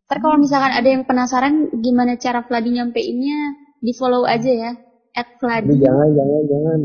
Ntar 0.06 0.22
kalau 0.22 0.38
misalkan 0.38 0.70
ada 0.70 0.86
yang 0.86 1.02
penasaran 1.02 1.82
gimana 1.82 2.14
cara 2.14 2.46
Vladi 2.46 2.70
nyampeinnya, 2.78 3.58
di 3.82 3.90
follow 3.90 4.22
aja 4.22 4.46
ya. 4.46 4.72
At 5.16 5.28
Vladi. 5.40 5.80
Jangan, 5.80 6.08
jangan, 6.12 6.42
jangan. 6.44 6.78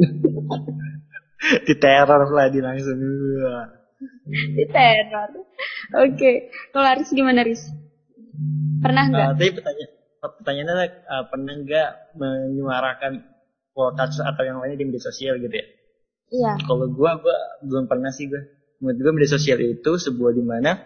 di 1.67 1.73
teror 1.75 2.21
Vladi 2.31 2.59
langsung. 2.63 2.97
di 4.31 4.65
teror. 4.71 5.29
Oke. 5.35 6.15
Okay. 6.15 6.35
Kalau 6.71 6.87
Aris 6.87 7.11
gimana 7.11 7.43
Aris? 7.43 7.67
Pernah 8.79 9.03
nggak? 9.11 9.27
Uh, 9.27 9.35
tapi 9.35 9.51
pertanyaan, 9.51 9.91
pertanyaannya 10.23 10.87
uh, 11.11 11.23
pernah 11.27 11.53
nggak 11.59 11.89
menyuarakan 12.15 13.13
culture 13.75 14.23
atau 14.23 14.43
yang 14.47 14.63
lainnya 14.63 14.79
di 14.79 14.85
media 14.87 15.03
sosial 15.03 15.35
gitu 15.43 15.51
ya? 15.51 15.67
Iya. 16.31 16.51
Kalau 16.63 16.87
gue, 16.87 17.11
gue 17.19 17.37
belum 17.67 17.91
pernah 17.91 18.15
sih 18.15 18.31
gue. 18.31 18.39
Menurut 18.79 18.97
gue 18.97 19.11
media 19.11 19.31
sosial 19.35 19.59
itu 19.59 19.91
sebuah 19.99 20.31
di 20.31 20.43
mana 20.47 20.79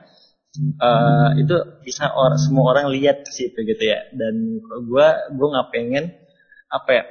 uh, 0.82 1.30
itu 1.38 1.56
bisa 1.84 2.12
orang 2.12 2.40
semua 2.40 2.76
orang 2.76 2.92
lihat 2.92 3.28
situ 3.28 3.56
gitu 3.64 3.84
ya 3.84 4.08
dan 4.16 4.60
gue 4.60 5.08
gue 5.36 5.48
nggak 5.48 5.70
pengen 5.72 6.16
apa 6.72 6.90
ya 6.92 7.04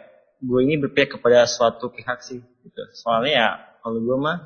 gue 0.44 0.60
ini 0.60 0.76
berpihak 0.76 1.16
kepada 1.16 1.48
suatu 1.48 1.88
pihak 1.88 2.20
sih 2.20 2.40
gitu. 2.40 2.82
Soalnya 2.92 3.32
ya 3.32 3.48
kalau 3.80 3.98
gue 4.04 4.16
mah 4.20 4.38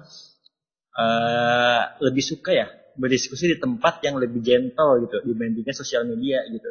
uh, 0.95 1.83
lebih 2.07 2.23
suka 2.23 2.55
ya 2.55 2.67
berdiskusi 2.99 3.51
di 3.51 3.57
tempat 3.59 4.03
yang 4.07 4.19
lebih 4.19 4.43
gentle 4.43 5.03
gitu 5.07 5.23
dibandingkan 5.27 5.75
sosial 5.75 6.07
media 6.07 6.47
gitu. 6.47 6.71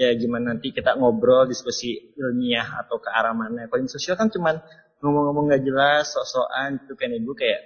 Ya 0.00 0.08
gimana 0.16 0.56
nanti 0.56 0.72
kita 0.72 0.96
ngobrol 0.96 1.44
diskusi 1.44 2.16
ilmiah 2.16 2.80
atau 2.80 2.96
ke 2.96 3.12
arah 3.12 3.36
mana. 3.36 3.68
Kalau 3.68 3.84
di 3.84 3.92
sosial 3.92 4.16
kan 4.16 4.32
cuman 4.32 4.56
ngomong-ngomong 5.04 5.52
gak 5.52 5.62
jelas 5.68 6.08
sok-sokan 6.08 6.80
gitu. 6.80 6.96
Kan 6.96 7.12
ibu 7.12 7.36
kayak 7.36 7.60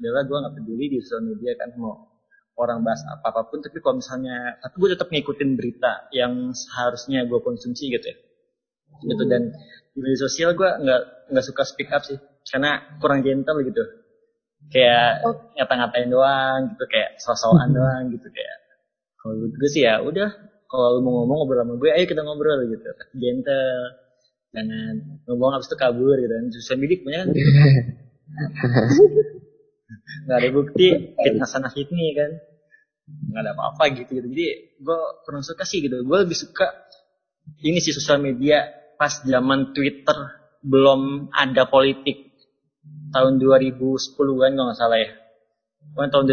adalah 0.00 0.24
gue 0.24 0.36
nggak 0.40 0.54
peduli 0.56 0.84
di 0.88 0.96
sosial 1.04 1.28
media 1.28 1.52
kan 1.60 1.76
mau 1.76 2.08
orang 2.56 2.80
bahas 2.80 3.04
apa 3.04 3.32
apa 3.32 3.52
pun 3.52 3.60
tapi 3.60 3.84
kalau 3.84 4.00
misalnya 4.00 4.56
tapi 4.64 4.74
gue 4.80 4.90
tetap 4.96 5.08
ngikutin 5.12 5.50
berita 5.60 6.08
yang 6.12 6.56
seharusnya 6.56 7.28
gue 7.28 7.40
konsumsi 7.40 7.92
gitu 7.92 8.08
ya 8.08 8.16
gitu. 9.04 9.22
Dan 9.26 9.52
di 9.90 9.98
media 10.00 10.20
sosial 10.20 10.54
gue 10.54 10.68
nggak 10.68 11.02
nggak 11.32 11.44
suka 11.44 11.62
speak 11.64 11.90
up 11.92 12.02
sih. 12.04 12.18
Karena 12.46 12.98
kurang 12.98 13.20
gentle 13.24 13.60
gitu. 13.64 13.84
Kayak 14.70 15.24
oh. 15.24 15.36
ngata-ngatain 15.56 16.08
doang 16.12 16.60
gitu. 16.74 16.84
Kayak 16.88 17.20
sosokan 17.20 17.72
doang 17.76 18.12
gitu. 18.12 18.28
Kayak 18.30 18.56
kalau 19.20 19.34
gue 19.36 19.68
sih 19.70 19.84
ya 19.84 20.00
udah. 20.00 20.30
Kalau 20.70 20.86
lu 20.94 21.00
mau 21.02 21.26
ngomong 21.26 21.42
ngobrol 21.42 21.66
sama 21.66 21.74
gue 21.82 21.90
ayo 21.90 22.06
kita 22.06 22.22
ngobrol 22.22 22.60
gitu. 22.70 22.88
Gentle. 23.18 23.82
Jangan 24.50 24.94
ngomong 25.30 25.50
habis 25.58 25.66
itu 25.70 25.76
kabur 25.78 26.16
gitu. 26.18 26.30
Kan 26.30 26.46
sosial 26.54 26.78
media 26.78 26.98
punya 27.02 27.18
kan. 27.26 27.30
Nggak 30.26 30.36
ada 30.38 30.48
bukti 30.54 30.86
fitnah 31.18 31.48
sana 31.48 31.68
fitni 31.74 32.14
kan. 32.14 32.30
Nggak 33.30 33.42
ada 33.42 33.50
apa-apa 33.58 33.82
gitu 33.98 34.10
gitu. 34.22 34.26
Jadi 34.30 34.46
gue 34.78 34.98
kurang 35.26 35.42
suka 35.42 35.66
sih 35.66 35.82
gitu. 35.82 36.02
Gue 36.06 36.18
lebih 36.22 36.38
suka 36.38 36.70
ini 37.66 37.82
sih 37.82 37.90
sosial 37.90 38.22
media 38.22 38.79
pas 39.00 39.24
zaman 39.24 39.72
Twitter 39.72 40.12
belum 40.60 41.32
ada 41.32 41.64
politik. 41.64 42.36
Tahun 43.16 43.40
2010-an 43.40 44.52
kalau 44.52 44.66
nggak 44.68 44.76
salah 44.76 45.00
ya. 45.00 45.10
Pokoknya 45.96 46.10
tahun 46.12 46.24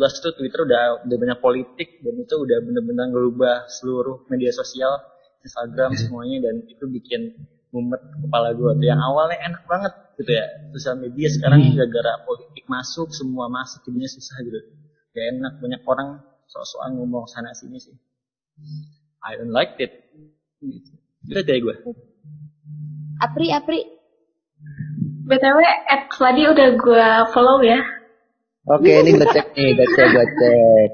2014 0.00 0.20
itu 0.24 0.28
Twitter 0.40 0.60
udah 0.64 0.82
udah 1.04 1.16
banyak 1.20 1.38
politik 1.44 2.00
dan 2.00 2.16
itu 2.16 2.34
udah 2.40 2.58
bener-bener 2.64 3.12
ngerubah 3.12 3.68
seluruh 3.68 4.24
media 4.32 4.50
sosial 4.56 5.04
Instagram 5.44 5.92
semuanya 6.00 6.48
dan 6.48 6.64
itu 6.64 6.88
bikin 6.88 7.36
mumet 7.68 8.00
kepala 8.00 8.56
gue 8.56 8.72
tuh. 8.72 8.86
Yang 8.88 9.00
awalnya 9.04 9.38
enak 9.44 9.62
banget 9.68 9.92
gitu 10.16 10.32
ya 10.32 10.46
sosial 10.72 10.96
media 10.96 11.28
sekarang 11.28 11.60
hmm. 11.60 11.76
gara-gara 11.76 12.24
politik 12.24 12.64
masuk 12.64 13.12
semua 13.12 13.52
masuk 13.52 13.84
jadinya 13.84 14.08
susah 14.08 14.36
gitu. 14.40 14.58
Gak 15.12 15.24
enak 15.36 15.54
banyak 15.60 15.82
orang 15.84 16.24
sok-sokan 16.48 16.96
ngomong 16.96 17.28
sana 17.28 17.52
sini 17.52 17.76
sih. 17.76 17.94
I 19.20 19.36
don't 19.36 19.52
like 19.52 19.76
it. 19.76 19.92
Gitu. 20.64 20.90
Deh 21.28 21.58
gue 21.60 21.76
Apri 23.22 23.46
Apri. 23.54 23.80
Btw 25.24 25.58
at 25.88 26.12
tadi 26.12 26.42
udah 26.44 26.68
gue 26.76 27.08
follow 27.32 27.64
ya. 27.64 27.80
Oke 28.68 28.90
ini 28.90 29.16
gue 29.16 29.28
cek 29.28 29.56
nih 29.56 29.72
gue 29.76 29.88
cek 29.96 30.06
gue 30.12 30.26
cek. 30.26 30.90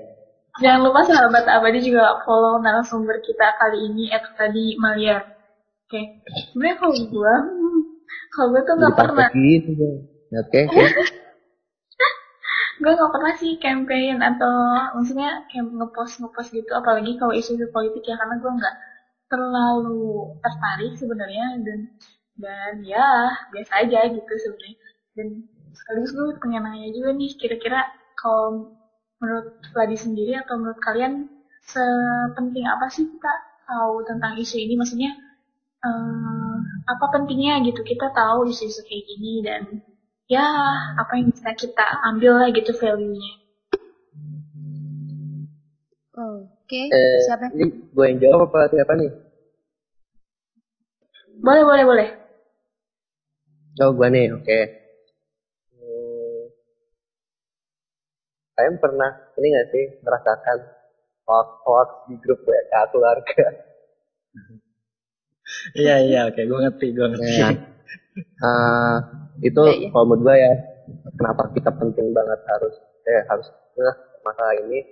Jangan 0.61 0.81
lupa 0.87 1.01
sahabat 1.07 1.47
abadi 1.47 1.81
juga 1.83 2.21
follow 2.27 2.59
narasumber 2.63 3.19
kita 3.23 3.59
kali 3.59 3.91
ini 3.91 4.11
at 4.11 4.23
tadi 4.39 4.79
Maliar. 4.79 5.23
Oke 5.87 5.99
okay. 5.99 6.05
sebenarnya 6.55 6.77
kalau 6.79 6.95
gue 6.95 7.35
kalau 8.31 8.49
gue 8.55 8.63
tuh 8.63 8.75
nggak 8.79 8.95
pernah. 8.95 9.29
Gitu, 9.35 9.71
oke 10.35 10.59
oke. 10.71 10.85
Gue 12.81 12.97
gak 12.97 13.13
pernah 13.13 13.37
sih 13.37 13.61
campaign 13.61 14.25
atau 14.25 14.57
maksudnya 14.97 15.45
kayak 15.53 15.69
ngepost 15.69 16.17
ngepost 16.17 16.49
gitu 16.49 16.73
apalagi 16.73 17.13
kalau 17.21 17.37
isu-isu 17.37 17.69
politik 17.77 18.01
ya 18.09 18.17
karena 18.17 18.41
gue 18.41 18.49
nggak 18.57 18.75
terlalu 19.31 20.35
tertarik 20.43 20.99
sebenarnya 20.99 21.63
dan 21.63 21.79
dan 22.41 22.75
ya 22.83 23.31
biasa 23.55 23.87
aja 23.87 24.11
gitu 24.11 24.33
sebenarnya 24.43 24.77
dan 25.15 25.29
sekaligus 25.71 26.13
gue 26.13 26.27
pengen 26.43 26.67
nanya 26.67 26.91
juga 26.91 27.15
nih 27.15 27.33
kira-kira 27.39 27.81
kalau 28.19 28.75
menurut 29.23 29.57
Vladi 29.71 29.97
sendiri 29.97 30.35
atau 30.35 30.59
menurut 30.59 30.81
kalian 30.83 31.31
sepenting 31.63 32.67
apa 32.67 32.91
sih 32.91 33.07
kita 33.07 33.33
tahu 33.69 34.03
tentang 34.03 34.35
isu 34.41 34.57
ini 34.59 34.75
maksudnya 34.75 35.13
um, 35.85 36.59
apa 36.89 37.05
pentingnya 37.15 37.63
gitu 37.63 37.87
kita 37.87 38.11
tahu 38.11 38.49
isu-isu 38.51 38.83
kayak 38.83 39.05
gini 39.07 39.33
dan 39.47 39.63
ya 40.27 40.47
apa 40.99 41.13
yang 41.21 41.31
bisa 41.31 41.51
kita 41.55 41.87
ambil 42.11 42.39
lah 42.39 42.49
gitu 42.55 42.71
value-nya. 42.75 43.31
Oke, 46.21 46.69
okay. 46.69 46.87
eh, 46.93 47.19
siapa? 47.27 47.49
Ini 47.51 47.67
gue 47.91 48.05
yang 48.05 48.19
jawab 48.21 48.53
apa 48.53 48.71
siapa 48.71 48.93
nih? 48.95 49.11
Boleh, 51.41 51.65
boleh, 51.65 51.85
boleh. 51.89 52.09
Oh, 53.81 53.97
gue 53.97 54.09
nih, 54.13 54.29
oke. 54.37 54.45
Okay. 54.45 54.65
Hmm, 55.73 56.43
kalian 58.53 58.77
pernah 58.77 59.11
ini 59.41 59.47
gak 59.57 59.69
sih 59.73 59.85
merasakan 60.05 60.59
hoax-hoax 61.25 61.89
di 62.13 62.15
grup 62.21 62.41
WA 62.45 62.83
keluarga? 62.93 63.47
Iya, 65.75 66.07
iya, 66.07 66.21
oke, 66.31 66.41
gue 66.47 66.59
ngerti, 66.63 66.87
gue 66.95 67.07
ngerti. 67.11 67.43
Ya. 67.43 67.51
Uh, 68.39 68.97
itu 69.43 69.63
ya, 69.67 69.75
ya. 69.83 69.89
kalau 69.91 70.05
menurut 70.07 70.23
gue 70.31 70.37
ya 70.39 70.53
kenapa 71.19 71.43
kita 71.57 71.71
penting 71.75 72.07
banget 72.13 72.41
harus 72.49 72.75
eh 73.09 73.23
harus 73.29 73.49
nah, 73.77 73.97
masalah 74.23 74.55
ini 74.63 74.85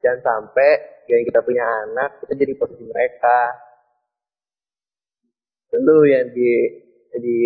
jangan 0.00 0.20
sampai 0.24 0.70
yang 1.06 1.22
kita 1.28 1.40
punya 1.44 1.64
anak 1.88 2.16
kita 2.24 2.32
jadi 2.42 2.52
posisi 2.56 2.84
mereka 2.88 3.38
lu 5.78 6.02
yang 6.06 6.26
di 6.34 6.50
di 7.14 7.38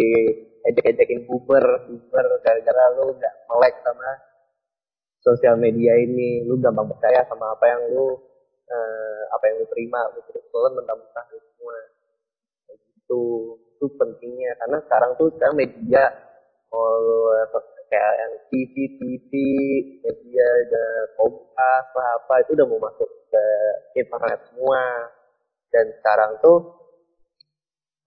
ejek-ejekin 0.65 1.29
buber 1.29 1.65
buber 1.89 2.27
gara-gara 2.41 2.85
lu 2.97 3.13
nggak 3.21 3.35
melek 3.53 3.75
sama 3.85 4.11
sosial 5.25 5.57
media 5.57 5.97
ini. 5.97 6.45
Lu 6.45 6.61
gampang 6.61 6.89
percaya 6.93 7.25
sama 7.29 7.57
apa 7.57 7.65
yang 7.69 7.83
lu 7.93 8.17
eh, 8.69 9.23
apa 9.33 9.45
yang 9.49 9.57
lu 9.65 9.67
terima. 9.73 10.01
Lu 10.13 10.21
terus 10.29 10.45
mentah-mentah 10.53 11.25
semua. 11.33 11.77
Itu 12.73 13.21
itu 13.57 13.87
pentingnya. 13.97 14.53
Karena 14.61 14.79
sekarang 14.85 15.11
tuh 15.17 15.29
sekarang 15.37 15.57
media 15.57 16.05
oh 16.73 17.33
kayak 17.89 18.15
yang 18.19 18.33
TV 18.51 18.75
TV 18.99 19.31
media 20.03 20.47
ada 20.67 20.87
kompas 21.15 21.85
apa 21.95 22.03
apa 22.19 22.35
itu 22.43 22.51
udah 22.59 22.67
mau 22.67 22.81
masuk 22.85 23.09
ke 23.33 23.45
internet 24.01 24.41
semua. 24.53 24.83
Dan 25.73 25.91
sekarang 25.99 26.39
tuh 26.39 26.84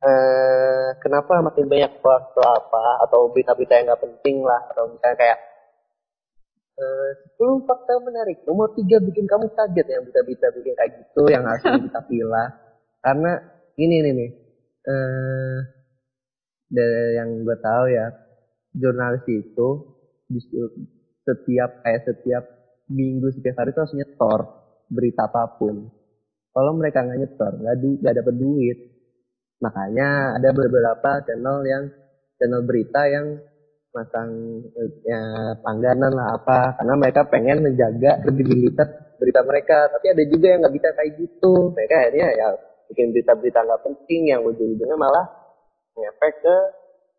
eh, 0.03 0.87
kenapa 1.01 1.41
makin 1.41 1.65
banyak 1.65 1.93
waktu 2.01 2.41
apa 2.41 2.85
atau 3.07 3.31
berita-berita 3.33 3.73
yang 3.77 3.85
nggak 3.89 4.03
penting 4.03 4.45
lah 4.45 4.61
atau 4.73 4.91
misalnya 4.91 5.17
kayak 5.17 5.39
eh, 6.77 7.09
10 7.37 7.67
fakta 7.69 7.93
menarik 8.03 8.41
nomor 8.45 8.73
tiga 8.77 9.01
bikin 9.01 9.25
kamu 9.25 9.49
kaget 9.53 9.87
yang 9.89 10.01
berita-berita 10.05 10.47
bikin 10.57 10.73
kayak 10.77 10.91
gitu 11.01 11.21
yang 11.29 11.43
harus 11.45 11.63
kita 11.89 12.01
pilih 12.05 12.49
karena 13.01 13.31
ini 13.77 13.95
nih 14.05 14.13
nih 14.13 14.31
eh, 14.85 15.57
dari 16.67 17.15
yang 17.15 17.29
gue 17.47 17.57
tahu 17.63 17.85
ya 17.89 18.07
jurnalis 18.75 19.23
itu 19.25 19.69
setiap 21.23 21.81
kayak 21.81 22.01
setiap 22.03 22.43
minggu 22.91 23.31
setiap 23.35 23.63
hari 23.63 23.71
itu 23.71 23.79
harus 23.83 23.95
nyetor 23.95 24.39
berita 24.87 25.27
apa 25.27 25.59
pun. 25.59 25.91
Kalau 26.55 26.71
mereka 26.73 27.05
nggak 27.05 27.19
nyetor, 27.21 27.53
nggak 27.59 27.75
nggak 28.01 28.15
dapat 28.23 28.35
duit. 28.39 28.77
Makanya 29.57 30.37
ada 30.37 30.49
beberapa 30.53 31.11
channel 31.25 31.65
yang 31.65 31.83
channel 32.37 32.61
berita 32.61 33.01
yang 33.09 33.41
masang 33.95 34.61
ya, 35.01 35.21
langganan 35.65 36.13
lah 36.13 36.37
apa 36.37 36.77
karena 36.77 36.93
mereka 37.01 37.25
pengen 37.33 37.65
menjaga 37.65 38.21
kredibilitas 38.21 38.85
berita 39.17 39.41
mereka 39.41 39.89
tapi 39.89 40.13
ada 40.13 40.23
juga 40.29 40.53
yang 40.53 40.59
nggak 40.61 40.75
bisa 40.77 40.89
kayak 40.93 41.11
gitu 41.17 41.73
mereka 41.73 42.05
akhirnya 42.05 42.27
ya 42.37 42.47
bikin 42.93 43.09
berita-berita 43.09 43.59
nggak 43.65 43.81
penting 43.81 44.21
yang 44.29 44.45
ujung-ujungnya 44.45 44.97
malah 45.01 45.25
ngefek 45.97 46.45
ke 46.45 46.57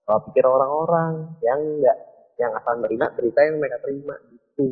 kalau 0.06 0.20
pikir 0.30 0.44
orang-orang 0.46 1.34
yang 1.42 1.58
enggak 1.58 1.98
yang 2.38 2.54
asal 2.54 2.78
menerima 2.78 3.06
berita 3.18 3.40
yang 3.42 3.58
mereka 3.58 3.76
terima 3.82 4.14
gitu. 4.30 4.66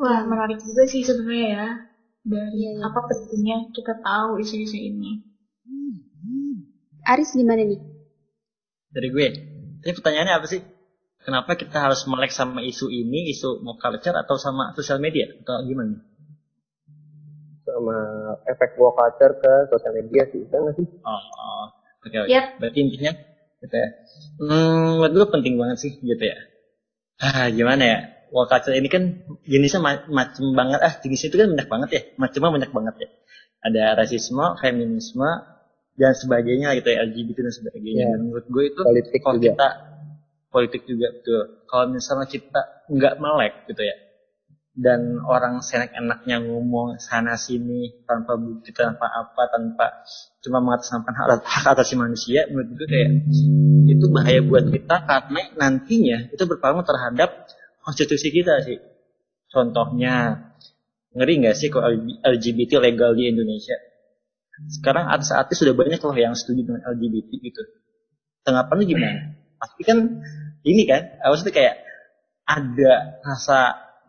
Wah 0.00 0.24
menarik 0.24 0.58
juga 0.64 0.82
sih 0.88 1.04
sebenarnya 1.04 1.48
ya. 1.52 1.68
Dari 2.24 2.56
Iya, 2.60 2.70
iya. 2.76 2.84
apa 2.84 3.00
pentingnya 3.08 3.56
kita 3.72 3.94
tahu 4.04 4.40
isu-isu 4.40 4.76
ini. 4.76 5.24
Aris 7.08 7.32
gimana 7.32 7.64
nih? 7.64 7.80
Dari 8.92 9.08
gue. 9.08 9.26
Tapi 9.80 9.92
pertanyaannya 9.96 10.34
apa 10.36 10.46
sih? 10.46 10.60
Kenapa 11.20 11.52
kita 11.56 11.80
harus 11.80 12.04
melek 12.08 12.32
sama 12.32 12.60
isu 12.64 12.88
ini, 12.88 13.28
isu 13.32 13.60
mau 13.64 13.76
culture 13.76 14.16
atau 14.16 14.36
sama 14.40 14.72
sosial 14.76 15.00
media 15.00 15.28
atau 15.40 15.64
gimana? 15.64 16.00
sama 17.70 17.96
efek 18.50 18.74
woke 18.76 18.98
culture 18.98 19.34
ke 19.38 19.52
sosial 19.70 19.94
media 19.94 20.26
sih 20.34 20.42
bisa 20.42 20.56
nggak 20.58 20.74
sih 20.74 20.86
Oh, 21.06 21.22
oh. 21.38 21.64
oke 22.02 22.16
oke. 22.26 22.28
Yap. 22.28 22.58
Berarti 22.58 22.78
intinya 22.82 23.12
gitu 23.62 23.76
ya. 23.76 23.88
Hmm, 24.42 24.98
buat 24.98 25.12
gue 25.14 25.26
penting 25.30 25.54
banget 25.54 25.78
sih 25.78 25.92
gitu 26.02 26.24
ya. 26.24 26.36
Ah, 27.20 27.46
gimana 27.52 27.82
ya? 27.84 27.98
Woke 28.30 28.48
culture 28.50 28.74
ini 28.78 28.86
kan 28.86 29.26
jenisnya 29.42 29.80
ma- 29.82 30.06
macem 30.06 30.54
banget. 30.54 30.78
Ah, 30.80 30.94
jenisnya 31.02 31.28
itu 31.34 31.36
kan 31.38 31.48
banyak 31.50 31.68
banget 31.68 31.88
ya. 31.90 32.02
Macamnya 32.16 32.50
banyak 32.62 32.70
banget 32.70 32.94
ya. 33.02 33.08
Ada 33.60 33.82
rasisme, 33.98 34.44
feminisme, 34.62 35.28
dan 35.98 36.12
sebagainya 36.16 36.72
gitu 36.78 36.88
ya. 36.94 37.04
LGBT 37.04 37.38
dan 37.44 37.54
sebagainya. 37.54 37.90
Ya. 37.92 38.08
Dan 38.14 38.20
menurut 38.30 38.46
gue 38.46 38.64
itu 38.70 38.80
Politik 38.80 39.20
kalau 39.20 39.36
juga. 39.36 39.46
kita 39.50 39.68
politik 40.50 40.82
juga 40.86 41.06
betul. 41.14 41.42
Kalau 41.66 41.84
misalnya 41.90 42.26
kita 42.26 42.60
nggak 42.90 43.14
melek 43.18 43.54
gitu 43.70 43.82
ya. 43.82 43.96
Dan 44.70 45.18
orang 45.26 45.60
seenak-enaknya 45.60 46.46
ngomong 46.46 46.96
sana 47.02 47.34
sini 47.34 48.06
tanpa 48.06 48.38
bukti, 48.38 48.70
tanpa 48.70 49.10
apa, 49.10 49.50
tanpa 49.50 50.06
cuma 50.40 50.62
mengatasnamakan 50.62 51.14
hak, 51.20 51.28
hak 51.42 51.74
asasi 51.74 51.98
manusia, 51.98 52.46
menurut 52.48 52.78
gue 52.78 52.86
kayak 52.88 53.10
itu 53.90 54.06
bahaya 54.08 54.40
buat 54.40 54.70
kita 54.70 54.96
karena 55.04 55.40
nantinya 55.58 56.18
itu 56.32 56.42
berpengaruh 56.46 56.86
terhadap 56.86 57.50
konstitusi 57.90 58.30
kita 58.30 58.62
sih. 58.62 58.78
Contohnya, 59.50 60.46
ngeri 61.10 61.42
nggak 61.42 61.58
sih 61.58 61.74
kalau 61.74 61.90
LGBT 62.22 62.78
legal 62.78 63.18
di 63.18 63.34
Indonesia? 63.34 63.74
Sekarang 64.70 65.10
artis-artis 65.10 65.58
sudah 65.58 65.74
banyak 65.74 65.98
loh 65.98 66.14
yang 66.14 66.38
setuju 66.38 66.70
dengan 66.70 66.86
LGBT 66.86 67.30
gitu. 67.42 67.62
Tanggapan 68.46 68.74
lu 68.78 68.84
gimana? 68.86 69.20
Pasti 69.58 69.82
kan 69.82 70.22
ini 70.62 70.86
kan, 70.86 71.18
maksudnya 71.18 71.50
kayak 71.50 71.74
ada 72.46 73.18
rasa 73.26 73.58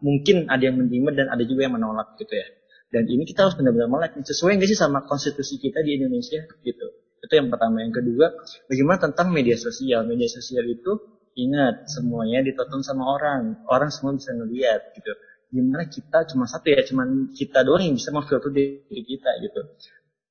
mungkin 0.06 0.46
ada 0.46 0.62
yang 0.62 0.78
menerima 0.78 1.10
dan 1.18 1.28
ada 1.34 1.42
juga 1.42 1.66
yang 1.66 1.74
menolak 1.74 2.14
gitu 2.22 2.38
ya. 2.38 2.48
Dan 2.92 3.08
ini 3.08 3.24
kita 3.24 3.48
harus 3.48 3.56
benar-benar 3.56 3.88
melek 3.88 4.20
sesuai 4.22 4.60
nggak 4.62 4.70
sih 4.70 4.78
sama 4.78 5.08
konstitusi 5.08 5.58
kita 5.58 5.82
di 5.82 5.98
Indonesia 5.98 6.44
gitu. 6.62 6.88
Itu 7.24 7.34
yang 7.34 7.48
pertama. 7.48 7.82
Yang 7.82 8.04
kedua, 8.04 8.36
bagaimana 8.68 8.98
tentang 9.00 9.32
media 9.32 9.56
sosial? 9.56 10.04
Media 10.04 10.28
sosial 10.28 10.68
itu 10.68 11.21
ingat 11.38 11.88
semuanya 11.88 12.44
ditonton 12.44 12.82
sama 12.84 13.08
orang. 13.08 13.64
Orang 13.68 13.90
semua 13.94 14.16
bisa 14.16 14.32
ngeliat 14.36 14.96
gitu. 14.96 15.12
Gimana 15.52 15.88
kita 15.92 16.28
cuma 16.32 16.48
satu 16.48 16.72
ya, 16.72 16.82
cuma 16.88 17.04
kita 17.36 17.64
doang 17.68 17.84
yang 17.84 17.96
bisa 18.00 18.16
memfilter 18.16 18.52
diri 18.56 19.02
kita 19.04 19.32
gitu. 19.44 19.62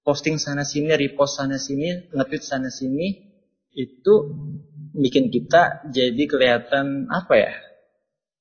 Posting 0.01 0.41
sana 0.41 0.65
sini, 0.65 0.89
repost 0.97 1.37
sana 1.37 1.61
sini, 1.61 2.09
nge-tweet 2.09 2.41
sana 2.41 2.73
sini 2.73 3.29
itu 3.77 4.15
bikin 4.97 5.29
kita 5.29 5.87
jadi 5.93 6.23
kelihatan 6.25 7.07
apa 7.13 7.35
ya? 7.37 7.53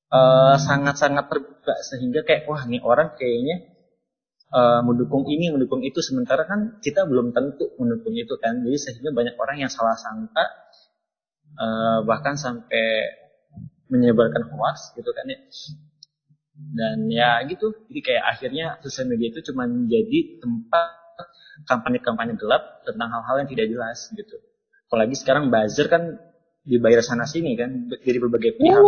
eh, 0.09 0.55
sangat-sangat 0.57 1.25
terbuka 1.29 1.75
sehingga 1.85 2.25
kayak 2.25 2.49
wah 2.49 2.65
nih 2.65 2.81
orang 2.81 3.13
kayaknya 3.15 3.57
eh, 4.49 4.81
mendukung 4.85 5.29
ini 5.29 5.53
mendukung 5.53 5.85
itu 5.85 6.01
sementara 6.01 6.45
kan 6.49 6.81
kita 6.81 7.05
belum 7.05 7.31
tentu 7.31 7.69
mendukung 7.77 8.17
itu 8.17 8.35
kan 8.41 8.65
jadi 8.65 8.77
sehingga 8.77 9.13
banyak 9.13 9.35
orang 9.37 9.61
yang 9.61 9.71
salah 9.71 9.95
sangka 9.97 10.45
eh, 11.59 11.99
bahkan 12.07 12.39
sampai 12.39 13.19
menyebarkan 13.89 14.47
hoax 14.53 14.95
gitu 14.95 15.11
kan 15.11 15.25
ya. 15.27 15.39
Dan 16.59 17.07
ya 17.07 17.39
gitu 17.47 17.71
jadi 17.87 17.99
kayak 18.03 18.23
akhirnya 18.37 18.65
sosial 18.83 19.09
media 19.09 19.31
itu 19.31 19.41
cuma 19.51 19.65
menjadi 19.65 20.43
tempat 20.43 20.91
kampanye-kampanye 21.67 22.39
gelap 22.39 22.83
tentang 22.87 23.09
hal-hal 23.11 23.43
yang 23.43 23.49
tidak 23.49 23.67
jelas 23.71 23.99
gitu. 24.11 24.35
Apalagi 24.87 25.15
sekarang 25.17 25.51
buzzer 25.51 25.87
kan 25.91 26.19
dibayar 26.63 27.01
sana 27.01 27.25
sini 27.25 27.55
kan 27.57 27.89
dari 27.89 28.17
berbagai 28.21 28.55
pihak. 28.55 28.79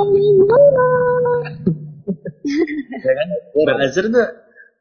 Ya 3.01 3.13
kan? 3.17 3.27
Buzzer 3.55 4.05
tuh 4.11 4.27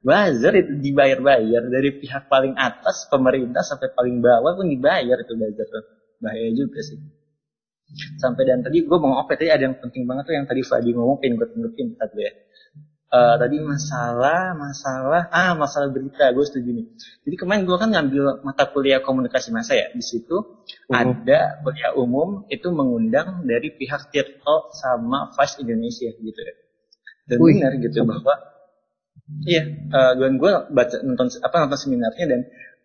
buzzer 0.02 0.52
itu 0.58 0.72
dibayar-bayar 0.80 1.62
dari 1.70 1.90
pihak 2.02 2.26
paling 2.26 2.56
atas 2.56 3.06
pemerintah 3.08 3.62
sampai 3.62 3.92
paling 3.94 4.20
bawah 4.20 4.58
pun 4.58 4.66
dibayar 4.68 5.16
itu 5.20 5.32
buzzer 5.38 5.68
tuh. 5.70 5.84
Bahaya 6.20 6.52
juga 6.52 6.84
sih 6.84 7.19
sampai 8.18 8.42
dan 8.46 8.62
tadi 8.62 8.86
gue 8.86 8.98
mau 9.02 9.18
apa 9.18 9.34
tadi 9.34 9.50
ada 9.50 9.66
yang 9.66 9.76
penting 9.82 10.06
banget 10.06 10.30
tuh 10.30 10.34
yang 10.38 10.46
tadi 10.46 10.62
Fadi 10.62 10.94
ngomong 10.94 11.18
pengen 11.18 11.40
gue 11.40 11.48
tanggapi 11.50 11.82
tadi 11.98 12.18
ya. 12.22 12.32
Eh, 13.10 13.36
tadi 13.42 13.58
masalah 13.58 14.54
masalah 14.54 15.26
ah 15.34 15.58
masalah 15.58 15.90
berita 15.90 16.30
gue 16.30 16.46
setuju 16.46 16.70
nih. 16.70 16.86
Jadi 17.26 17.34
kemarin 17.34 17.66
gue 17.66 17.74
kan 17.74 17.90
ngambil 17.90 18.46
mata 18.46 18.70
kuliah 18.70 19.02
komunikasi 19.02 19.50
massa 19.50 19.74
ya 19.74 19.90
di 19.90 19.98
situ 19.98 20.62
ada 20.94 21.58
kuliah 21.66 21.90
umum 21.98 22.46
itu 22.46 22.70
mengundang 22.70 23.42
dari 23.50 23.74
pihak 23.74 24.14
Tirto 24.14 24.70
sama 24.78 25.34
Vice 25.34 25.58
Indonesia 25.58 26.06
gitu 26.14 26.38
ya. 26.38 26.54
Dan 27.26 27.36
Wih. 27.42 27.58
benar 27.58 27.72
gitu 27.82 27.98
bahwa 28.06 28.34
iya 29.42 29.62
eh, 29.66 30.12
dan 30.14 30.38
gue 30.38 30.52
baca 30.70 30.96
nonton 31.02 31.26
apa 31.42 31.56
nonton 31.66 31.80
seminarnya 31.82 32.26
dan 32.30 32.40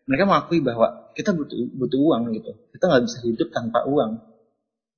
mereka 0.10 0.26
mengakui 0.26 0.58
bahwa 0.66 1.14
kita 1.14 1.38
butuh 1.38 1.70
butuh 1.78 2.02
uang 2.02 2.34
gitu. 2.34 2.50
Kita 2.74 2.84
nggak 2.90 3.04
bisa 3.06 3.18
hidup 3.30 3.54
tanpa 3.54 3.86
uang 3.86 4.26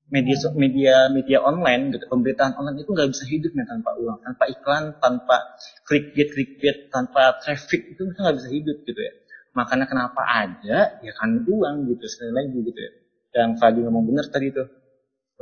media 0.07 0.35
media 0.55 0.95
media 1.11 1.43
online 1.43 1.91
gitu 1.91 2.07
pemberitaan 2.07 2.55
online 2.55 2.79
itu 2.79 2.91
nggak 2.95 3.11
bisa 3.11 3.23
hidup 3.27 3.51
ya 3.51 3.65
tanpa 3.67 3.91
uang 3.99 4.23
tanpa 4.23 4.43
iklan 4.47 4.83
tanpa 5.03 5.37
clickbait 5.83 6.31
clickbait 6.31 6.77
tanpa 6.87 7.35
traffic 7.43 7.91
itu 7.91 8.01
kita 8.07 8.19
nggak 8.23 8.37
bisa 8.39 8.49
hidup 8.51 8.77
gitu 8.87 9.01
ya. 9.03 9.13
Makanya 9.51 9.85
kenapa 9.89 10.21
ada 10.23 11.01
ya 11.03 11.11
kan 11.17 11.43
uang 11.43 11.75
gitu 11.91 12.05
sekali 12.07 12.31
lagi 12.31 12.55
gitu 12.55 12.79
ya. 12.79 12.91
Yang 13.37 13.51
Fadi 13.59 13.79
ngomong 13.83 14.03
bener 14.07 14.25
tadi 14.31 14.47
tuh 14.55 14.67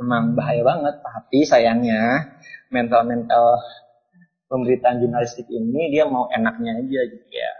memang 0.02 0.34
bahaya 0.34 0.60
banget 0.66 1.00
tapi 1.00 1.38
sayangnya 1.46 2.34
mental 2.74 3.06
mental 3.06 3.62
pemberitaan 4.50 4.98
jurnalistik 4.98 5.46
ini 5.46 5.94
dia 5.94 6.10
mau 6.10 6.26
enaknya 6.26 6.82
aja 6.82 7.00
gitu 7.06 7.28
ya. 7.30 7.52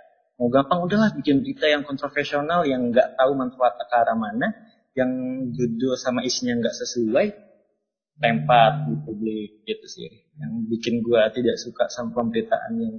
Mau 0.43 0.51
gampang 0.53 0.85
udahlah 0.85 1.15
bikin 1.17 1.41
berita 1.41 1.71
yang 1.71 1.87
kontroversial 1.87 2.45
yang 2.67 2.91
nggak 2.93 3.15
tahu 3.15 3.33
manfaatnya 3.39 3.85
ke 3.89 3.95
arah 3.95 4.19
mana 4.19 4.49
yang 4.97 5.13
judul 5.53 5.95
sama 6.01 6.25
isinya 6.25 6.57
nggak 6.57 6.73
sesuai 6.73 7.27
lempar 8.17 8.89
di 8.89 8.95
publik 9.05 9.63
gitu 9.69 9.87
sih. 9.87 10.09
Yang 10.41 10.53
bikin 10.73 10.95
gua 11.05 11.29
tidak 11.31 11.61
suka 11.61 11.93
sama 11.93 12.17
pemberitaan 12.17 12.81
yang 12.81 12.97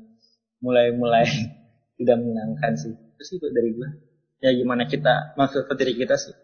mulai-mulai 0.61 1.25
tidak 1.97 2.15
menyenangkan 2.21 2.77
sih. 2.77 2.93
Itu 2.93 3.23
sih 3.25 3.35
itu 3.41 3.49
dari 3.49 3.73
gua. 3.73 3.89
Ya 4.37 4.53
gimana 4.53 4.85
kita 4.85 5.33
masuk 5.33 5.65
ke 5.65 5.73
diri 5.81 5.97
kita 5.97 6.13
sih 6.13 6.37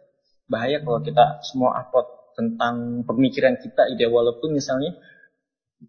bahaya 0.47 0.83
kalau 0.83 0.99
kita 0.99 1.39
semua 1.45 1.81
upload 1.81 2.07
tentang 2.33 3.05
pemikiran 3.07 3.55
kita 3.61 3.87
ide 3.93 4.09
walaupun 4.09 4.53
misalnya 4.57 4.97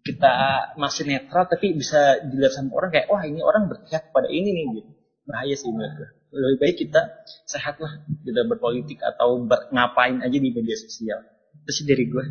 kita 0.03 0.33
masih 0.75 1.07
netral 1.07 1.47
tapi 1.47 1.73
bisa 1.73 2.19
dilihat 2.27 2.51
sama 2.51 2.75
orang 2.75 2.91
kayak 2.91 3.07
wah 3.07 3.23
ini 3.23 3.39
orang 3.39 3.71
berpihak 3.71 4.11
pada 4.11 4.27
ini 4.27 4.49
nih 4.51 4.65
gitu. 4.79 4.91
Bahaya 5.25 5.55
sih 5.57 5.71
menurut 5.71 5.93
gue 5.97 6.09
lebih 6.35 6.57
baik 6.61 6.75
kita 6.83 7.01
sehat 7.47 7.79
lah 7.79 7.93
tidak 8.27 8.45
berpolitik 8.51 8.99
atau 8.99 9.39
ber- 9.49 9.71
ngapain 9.71 10.19
aja 10.19 10.37
di 10.37 10.49
media 10.51 10.75
sosial 10.75 11.19
itu 11.63 11.71
sih 11.71 11.85
dari 11.87 12.05
gue 12.11 12.25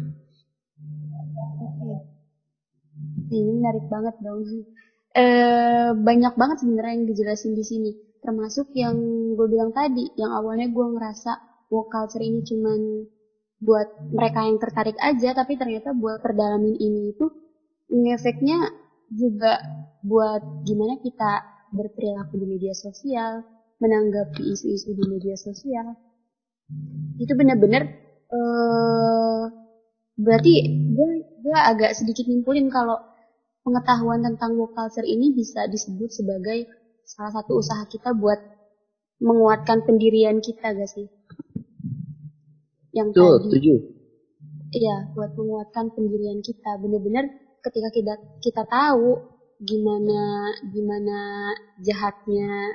Ini 3.35 3.51
menarik 3.59 3.85
banget 3.91 4.15
dong. 4.23 4.45
Eh 5.15 5.91
banyak 6.09 6.35
banget 6.41 6.57
sebenarnya 6.63 6.95
yang 6.95 7.07
dijelasin 7.11 7.53
di 7.59 7.65
sini. 7.67 7.91
Termasuk 8.23 8.71
yang 8.77 8.97
gue 9.35 9.47
bilang 9.51 9.71
tadi, 9.75 10.05
yang 10.21 10.31
awalnya 10.39 10.67
gue 10.71 10.87
ngerasa 10.95 11.33
woke 11.73 11.91
culture 11.91 12.23
ini 12.23 12.41
cuman 12.47 12.79
buat 13.65 13.89
mereka 14.13 14.45
yang 14.47 14.59
tertarik 14.61 14.97
aja, 15.01 15.31
tapi 15.35 15.57
ternyata 15.61 15.97
buat 15.97 16.21
perdalamin 16.21 16.77
ini 16.79 17.13
itu 17.17 17.27
efeknya 18.15 18.59
juga 19.09 19.61
buat 20.05 20.43
gimana 20.69 20.95
kita 21.01 21.33
berperilaku 21.73 22.35
di 22.39 22.47
media 22.55 22.75
sosial, 22.77 23.43
menanggapi 23.85 24.43
isu-isu 24.57 24.97
di 24.97 25.05
media 25.05 25.37
sosial. 25.37 25.93
Itu 27.21 27.37
benar-benar 27.37 27.83
eh 28.33 29.43
berarti 30.17 30.53
gue 30.97 31.09
gue 31.45 31.59
agak 31.59 31.93
sedikit 31.93 32.25
nyimpulin 32.25 32.73
kalau 32.73 32.97
pengetahuan 33.61 34.25
tentang 34.25 34.57
woke 34.57 34.73
culture 34.73 35.05
ini 35.05 35.37
bisa 35.37 35.69
disebut 35.69 36.09
sebagai 36.09 36.65
salah 37.05 37.33
satu 37.37 37.61
usaha 37.61 37.85
kita 37.85 38.17
buat 38.17 38.41
menguatkan 39.21 39.85
pendirian 39.85 40.41
kita 40.41 40.73
gak 40.73 40.91
sih? 40.91 41.09
Yang 42.97 43.09
Betul, 43.13 43.25
tadi 43.25 43.45
setuju. 43.45 43.75
Iya, 44.75 44.97
buat 45.15 45.33
menguatkan 45.39 45.95
pendirian 45.95 46.43
kita. 46.43 46.79
Bener-bener 46.83 47.31
ketika 47.63 47.89
kita 47.95 48.15
kita 48.43 48.63
tahu 48.67 49.35
gimana 49.63 50.51
gimana 50.75 51.19
jahatnya 51.81 52.75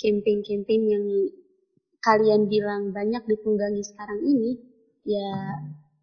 campaign-campaign 0.00 0.82
yang 0.86 1.04
kalian 2.04 2.46
bilang 2.46 2.94
banyak 2.94 3.22
ditunggangi 3.26 3.82
sekarang 3.82 4.20
ini, 4.22 4.60
ya 5.02 5.30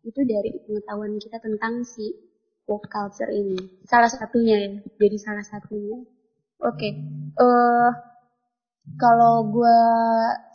itu 0.03 0.19
dari 0.27 0.51
pengetahuan 0.67 1.15
kita 1.15 1.39
tentang 1.39 1.87
si 1.87 2.11
woke 2.67 2.87
culture 2.91 3.31
ini. 3.31 3.59
Salah 3.87 4.11
satunya 4.11 4.55
ya, 4.59 4.71
jadi 4.99 5.17
salah 5.19 5.45
satunya. 5.47 6.03
Oke. 6.63 6.89
Eh 7.39 7.91
kalau 8.99 9.47
gue 9.47 9.79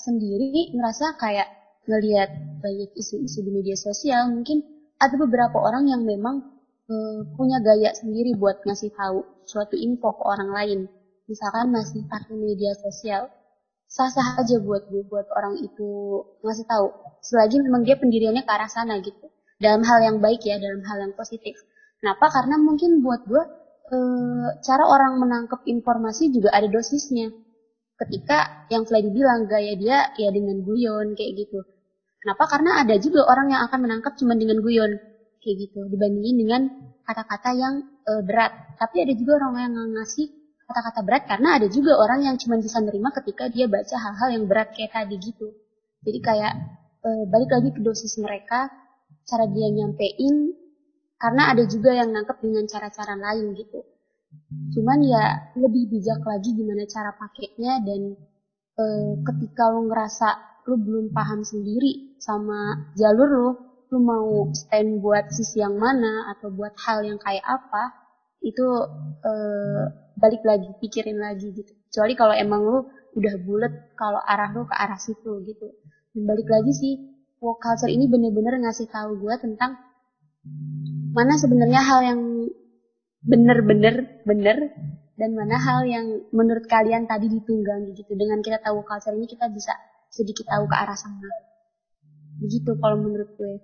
sendiri 0.05 0.76
ngerasa 0.76 1.16
kayak 1.16 1.49
ngelihat 1.89 2.28
banyak 2.61 2.93
isu-isu 2.93 3.41
di 3.41 3.51
media 3.53 3.76
sosial, 3.76 4.28
mungkin 4.28 4.61
ada 5.01 5.16
beberapa 5.16 5.57
orang 5.57 5.89
yang 5.89 6.05
memang 6.05 6.45
uh, 6.93 7.20
punya 7.32 7.64
gaya 7.64 7.97
sendiri 7.97 8.36
buat 8.36 8.61
ngasih 8.68 8.93
tahu 8.93 9.24
suatu 9.49 9.80
info 9.80 10.12
ke 10.12 10.22
orang 10.28 10.51
lain. 10.53 10.80
Misalkan 11.29 11.68
masih 11.68 12.09
pakai 12.09 12.35
media 12.35 12.72
sosial, 12.81 13.29
sah-sah 13.85 14.41
aja 14.41 14.57
buat 14.64 14.89
gue 14.89 15.05
buat 15.05 15.29
orang 15.37 15.61
itu 15.61 15.89
ngasih 16.41 16.64
tahu. 16.64 16.89
Selagi 17.20 17.61
memang 17.61 17.85
dia 17.85 18.01
pendiriannya 18.01 18.49
ke 18.49 18.53
arah 18.53 18.70
sana 18.72 18.97
gitu. 19.05 19.29
Dalam 19.61 19.85
hal 19.85 19.99
yang 20.01 20.16
baik 20.24 20.41
ya, 20.43 20.57
dalam 20.57 20.81
hal 20.89 20.99
yang 21.05 21.12
positif. 21.12 21.55
Kenapa? 22.01 22.33
Karena 22.33 22.57
mungkin 22.57 23.05
buat 23.05 23.29
gue 23.29 23.43
uh, 23.93 24.49
cara 24.64 24.85
orang 24.89 25.20
menangkap 25.20 25.61
informasi 25.68 26.33
juga 26.33 26.49
ada 26.57 26.70
dosisnya 26.70 27.29
ketika 27.99 28.70
yang 28.70 28.87
Freddy 28.87 29.11
bilang 29.11 29.51
gaya 29.51 29.74
dia 29.74 30.14
ya 30.14 30.31
dengan 30.31 30.62
guyon 30.62 31.18
kayak 31.18 31.45
gitu. 31.45 31.61
Kenapa? 32.22 32.47
Karena 32.47 32.83
ada 32.87 32.95
juga 32.99 33.26
orang 33.26 33.51
yang 33.51 33.62
akan 33.66 33.79
menangkap 33.83 34.14
cuma 34.14 34.39
dengan 34.39 34.62
guyon 34.62 34.95
kayak 35.43 35.57
gitu 35.66 35.87
dibandingin 35.91 36.37
dengan 36.39 36.62
kata-kata 37.03 37.51
yang 37.55 37.74
e, 38.07 38.12
berat. 38.22 38.79
Tapi 38.79 39.03
ada 39.03 39.12
juga 39.18 39.43
orang 39.43 39.53
yang 39.59 39.74
ngasih 39.99 40.26
kata-kata 40.69 41.01
berat 41.01 41.25
karena 41.25 41.57
ada 41.57 41.66
juga 41.73 41.97
orang 41.97 42.29
yang 42.29 42.37
cuma 42.37 42.61
bisa 42.61 42.77
nerima 42.85 43.09
ketika 43.16 43.49
dia 43.49 43.64
baca 43.64 43.97
hal-hal 43.97 44.29
yang 44.37 44.45
berat 44.45 44.69
kayak 44.77 44.93
tadi 44.93 45.16
gitu. 45.16 45.49
Jadi 46.05 46.19
kayak 46.21 46.53
e, 47.01 47.09
balik 47.33 47.49
lagi 47.49 47.73
ke 47.73 47.81
dosis 47.81 48.21
mereka, 48.21 48.69
cara 49.25 49.49
dia 49.49 49.73
nyampein 49.73 50.53
karena 51.16 51.57
ada 51.57 51.64
juga 51.64 51.97
yang 51.97 52.12
nangkep 52.12 52.37
dengan 52.45 52.69
cara-cara 52.69 53.16
lain 53.16 53.57
gitu. 53.57 53.81
Cuman 54.77 55.01
ya 55.09 55.57
lebih 55.57 55.89
bijak 55.89 56.21
lagi 56.21 56.53
gimana 56.53 56.85
cara 56.85 57.16
pakainya 57.16 57.81
dan 57.81 58.01
e, 58.77 58.85
ketika 59.25 59.73
lo 59.73 59.89
ngerasa 59.89 60.29
lo 60.69 60.77
belum 60.77 61.16
paham 61.16 61.49
sendiri 61.49 62.21
sama 62.21 62.93
jalur 62.93 63.25
lo, 63.25 63.51
lo 63.89 63.99
mau 64.05 64.29
stand 64.53 65.01
buat 65.01 65.33
sisi 65.33 65.64
yang 65.64 65.81
mana 65.81 66.29
atau 66.37 66.53
buat 66.53 66.77
hal 66.85 67.09
yang 67.09 67.16
kayak 67.16 67.41
apa, 67.41 68.05
itu 68.45 68.69
e, 69.25 69.33
balik 70.19 70.43
lagi 70.43 70.69
pikirin 70.83 71.19
lagi 71.23 71.55
gitu. 71.55 71.73
Kecuali 71.89 72.12
kalau 72.19 72.35
emang 72.35 72.62
lo 72.66 72.79
udah 73.16 73.35
bulet 73.41 73.95
kalau 73.95 74.21
arah 74.21 74.51
lo 74.53 74.66
ke 74.66 74.75
arah 74.75 74.99
situ 74.99 75.43
gitu. 75.47 75.66
Dan 76.12 76.27
balik 76.27 76.51
lagi 76.51 76.73
sih, 76.75 76.95
woke 77.39 77.62
culture 77.62 77.91
ini 77.91 78.11
bener-bener 78.11 78.59
ngasih 78.59 78.91
tahu 78.91 79.19
gue 79.23 79.35
tentang 79.39 79.79
mana 81.14 81.35
sebenarnya 81.39 81.81
hal 81.83 82.01
yang 82.05 82.21
bener-bener 83.23 84.23
bener 84.23 84.59
dan 85.19 85.35
mana 85.35 85.59
hal 85.59 85.83
yang 85.83 86.07
menurut 86.31 86.71
kalian 86.71 87.11
tadi 87.11 87.27
ditunggangi 87.27 87.91
gitu 87.99 88.14
dengan 88.14 88.39
kita 88.39 88.62
tahu 88.62 88.87
culture 88.87 89.14
ini 89.19 89.27
kita 89.27 89.51
bisa 89.51 89.75
sedikit 90.09 90.47
tahu 90.47 90.71
ke 90.71 90.77
arah 90.79 90.95
sana 90.95 91.31
begitu 92.39 92.79
kalau 92.79 93.03
menurut 93.03 93.31
gue 93.35 93.55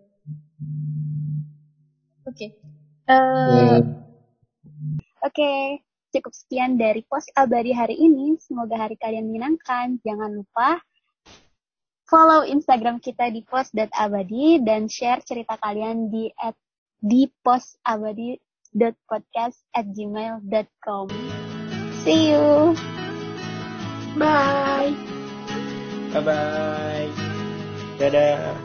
oke 2.26 2.34
okay. 2.34 2.50
uh, 3.06 3.14
Hmm. 3.14 3.80
oke 5.22 5.30
okay. 5.30 5.93
Cukup 6.14 6.30
sekian 6.30 6.78
dari 6.78 7.02
pos 7.02 7.26
abadi 7.34 7.74
hari 7.74 7.98
ini 7.98 8.38
semoga 8.38 8.78
hari 8.78 8.94
kalian 8.94 9.26
menyenangkan 9.26 9.98
jangan 10.06 10.30
lupa 10.30 10.78
follow 12.06 12.46
instagram 12.46 13.02
kita 13.02 13.32
di 13.34 13.42
pos.abadi 13.42 14.62
dan 14.62 14.86
share 14.86 15.24
cerita 15.26 15.58
kalian 15.58 16.12
di 16.14 16.30
at 16.38 16.54
di 17.02 17.26
posabadi 17.42 18.38
podcast 19.06 19.62
at 19.70 19.86
gmail.com. 19.94 21.06
See 22.02 22.34
you. 22.34 22.74
Bye. 24.18 24.92
Bye 26.10 26.22
bye. 26.22 27.08
Dadah. 27.98 28.58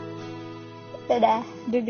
Dadah. 1.06 1.42
Dudu. 1.70 1.88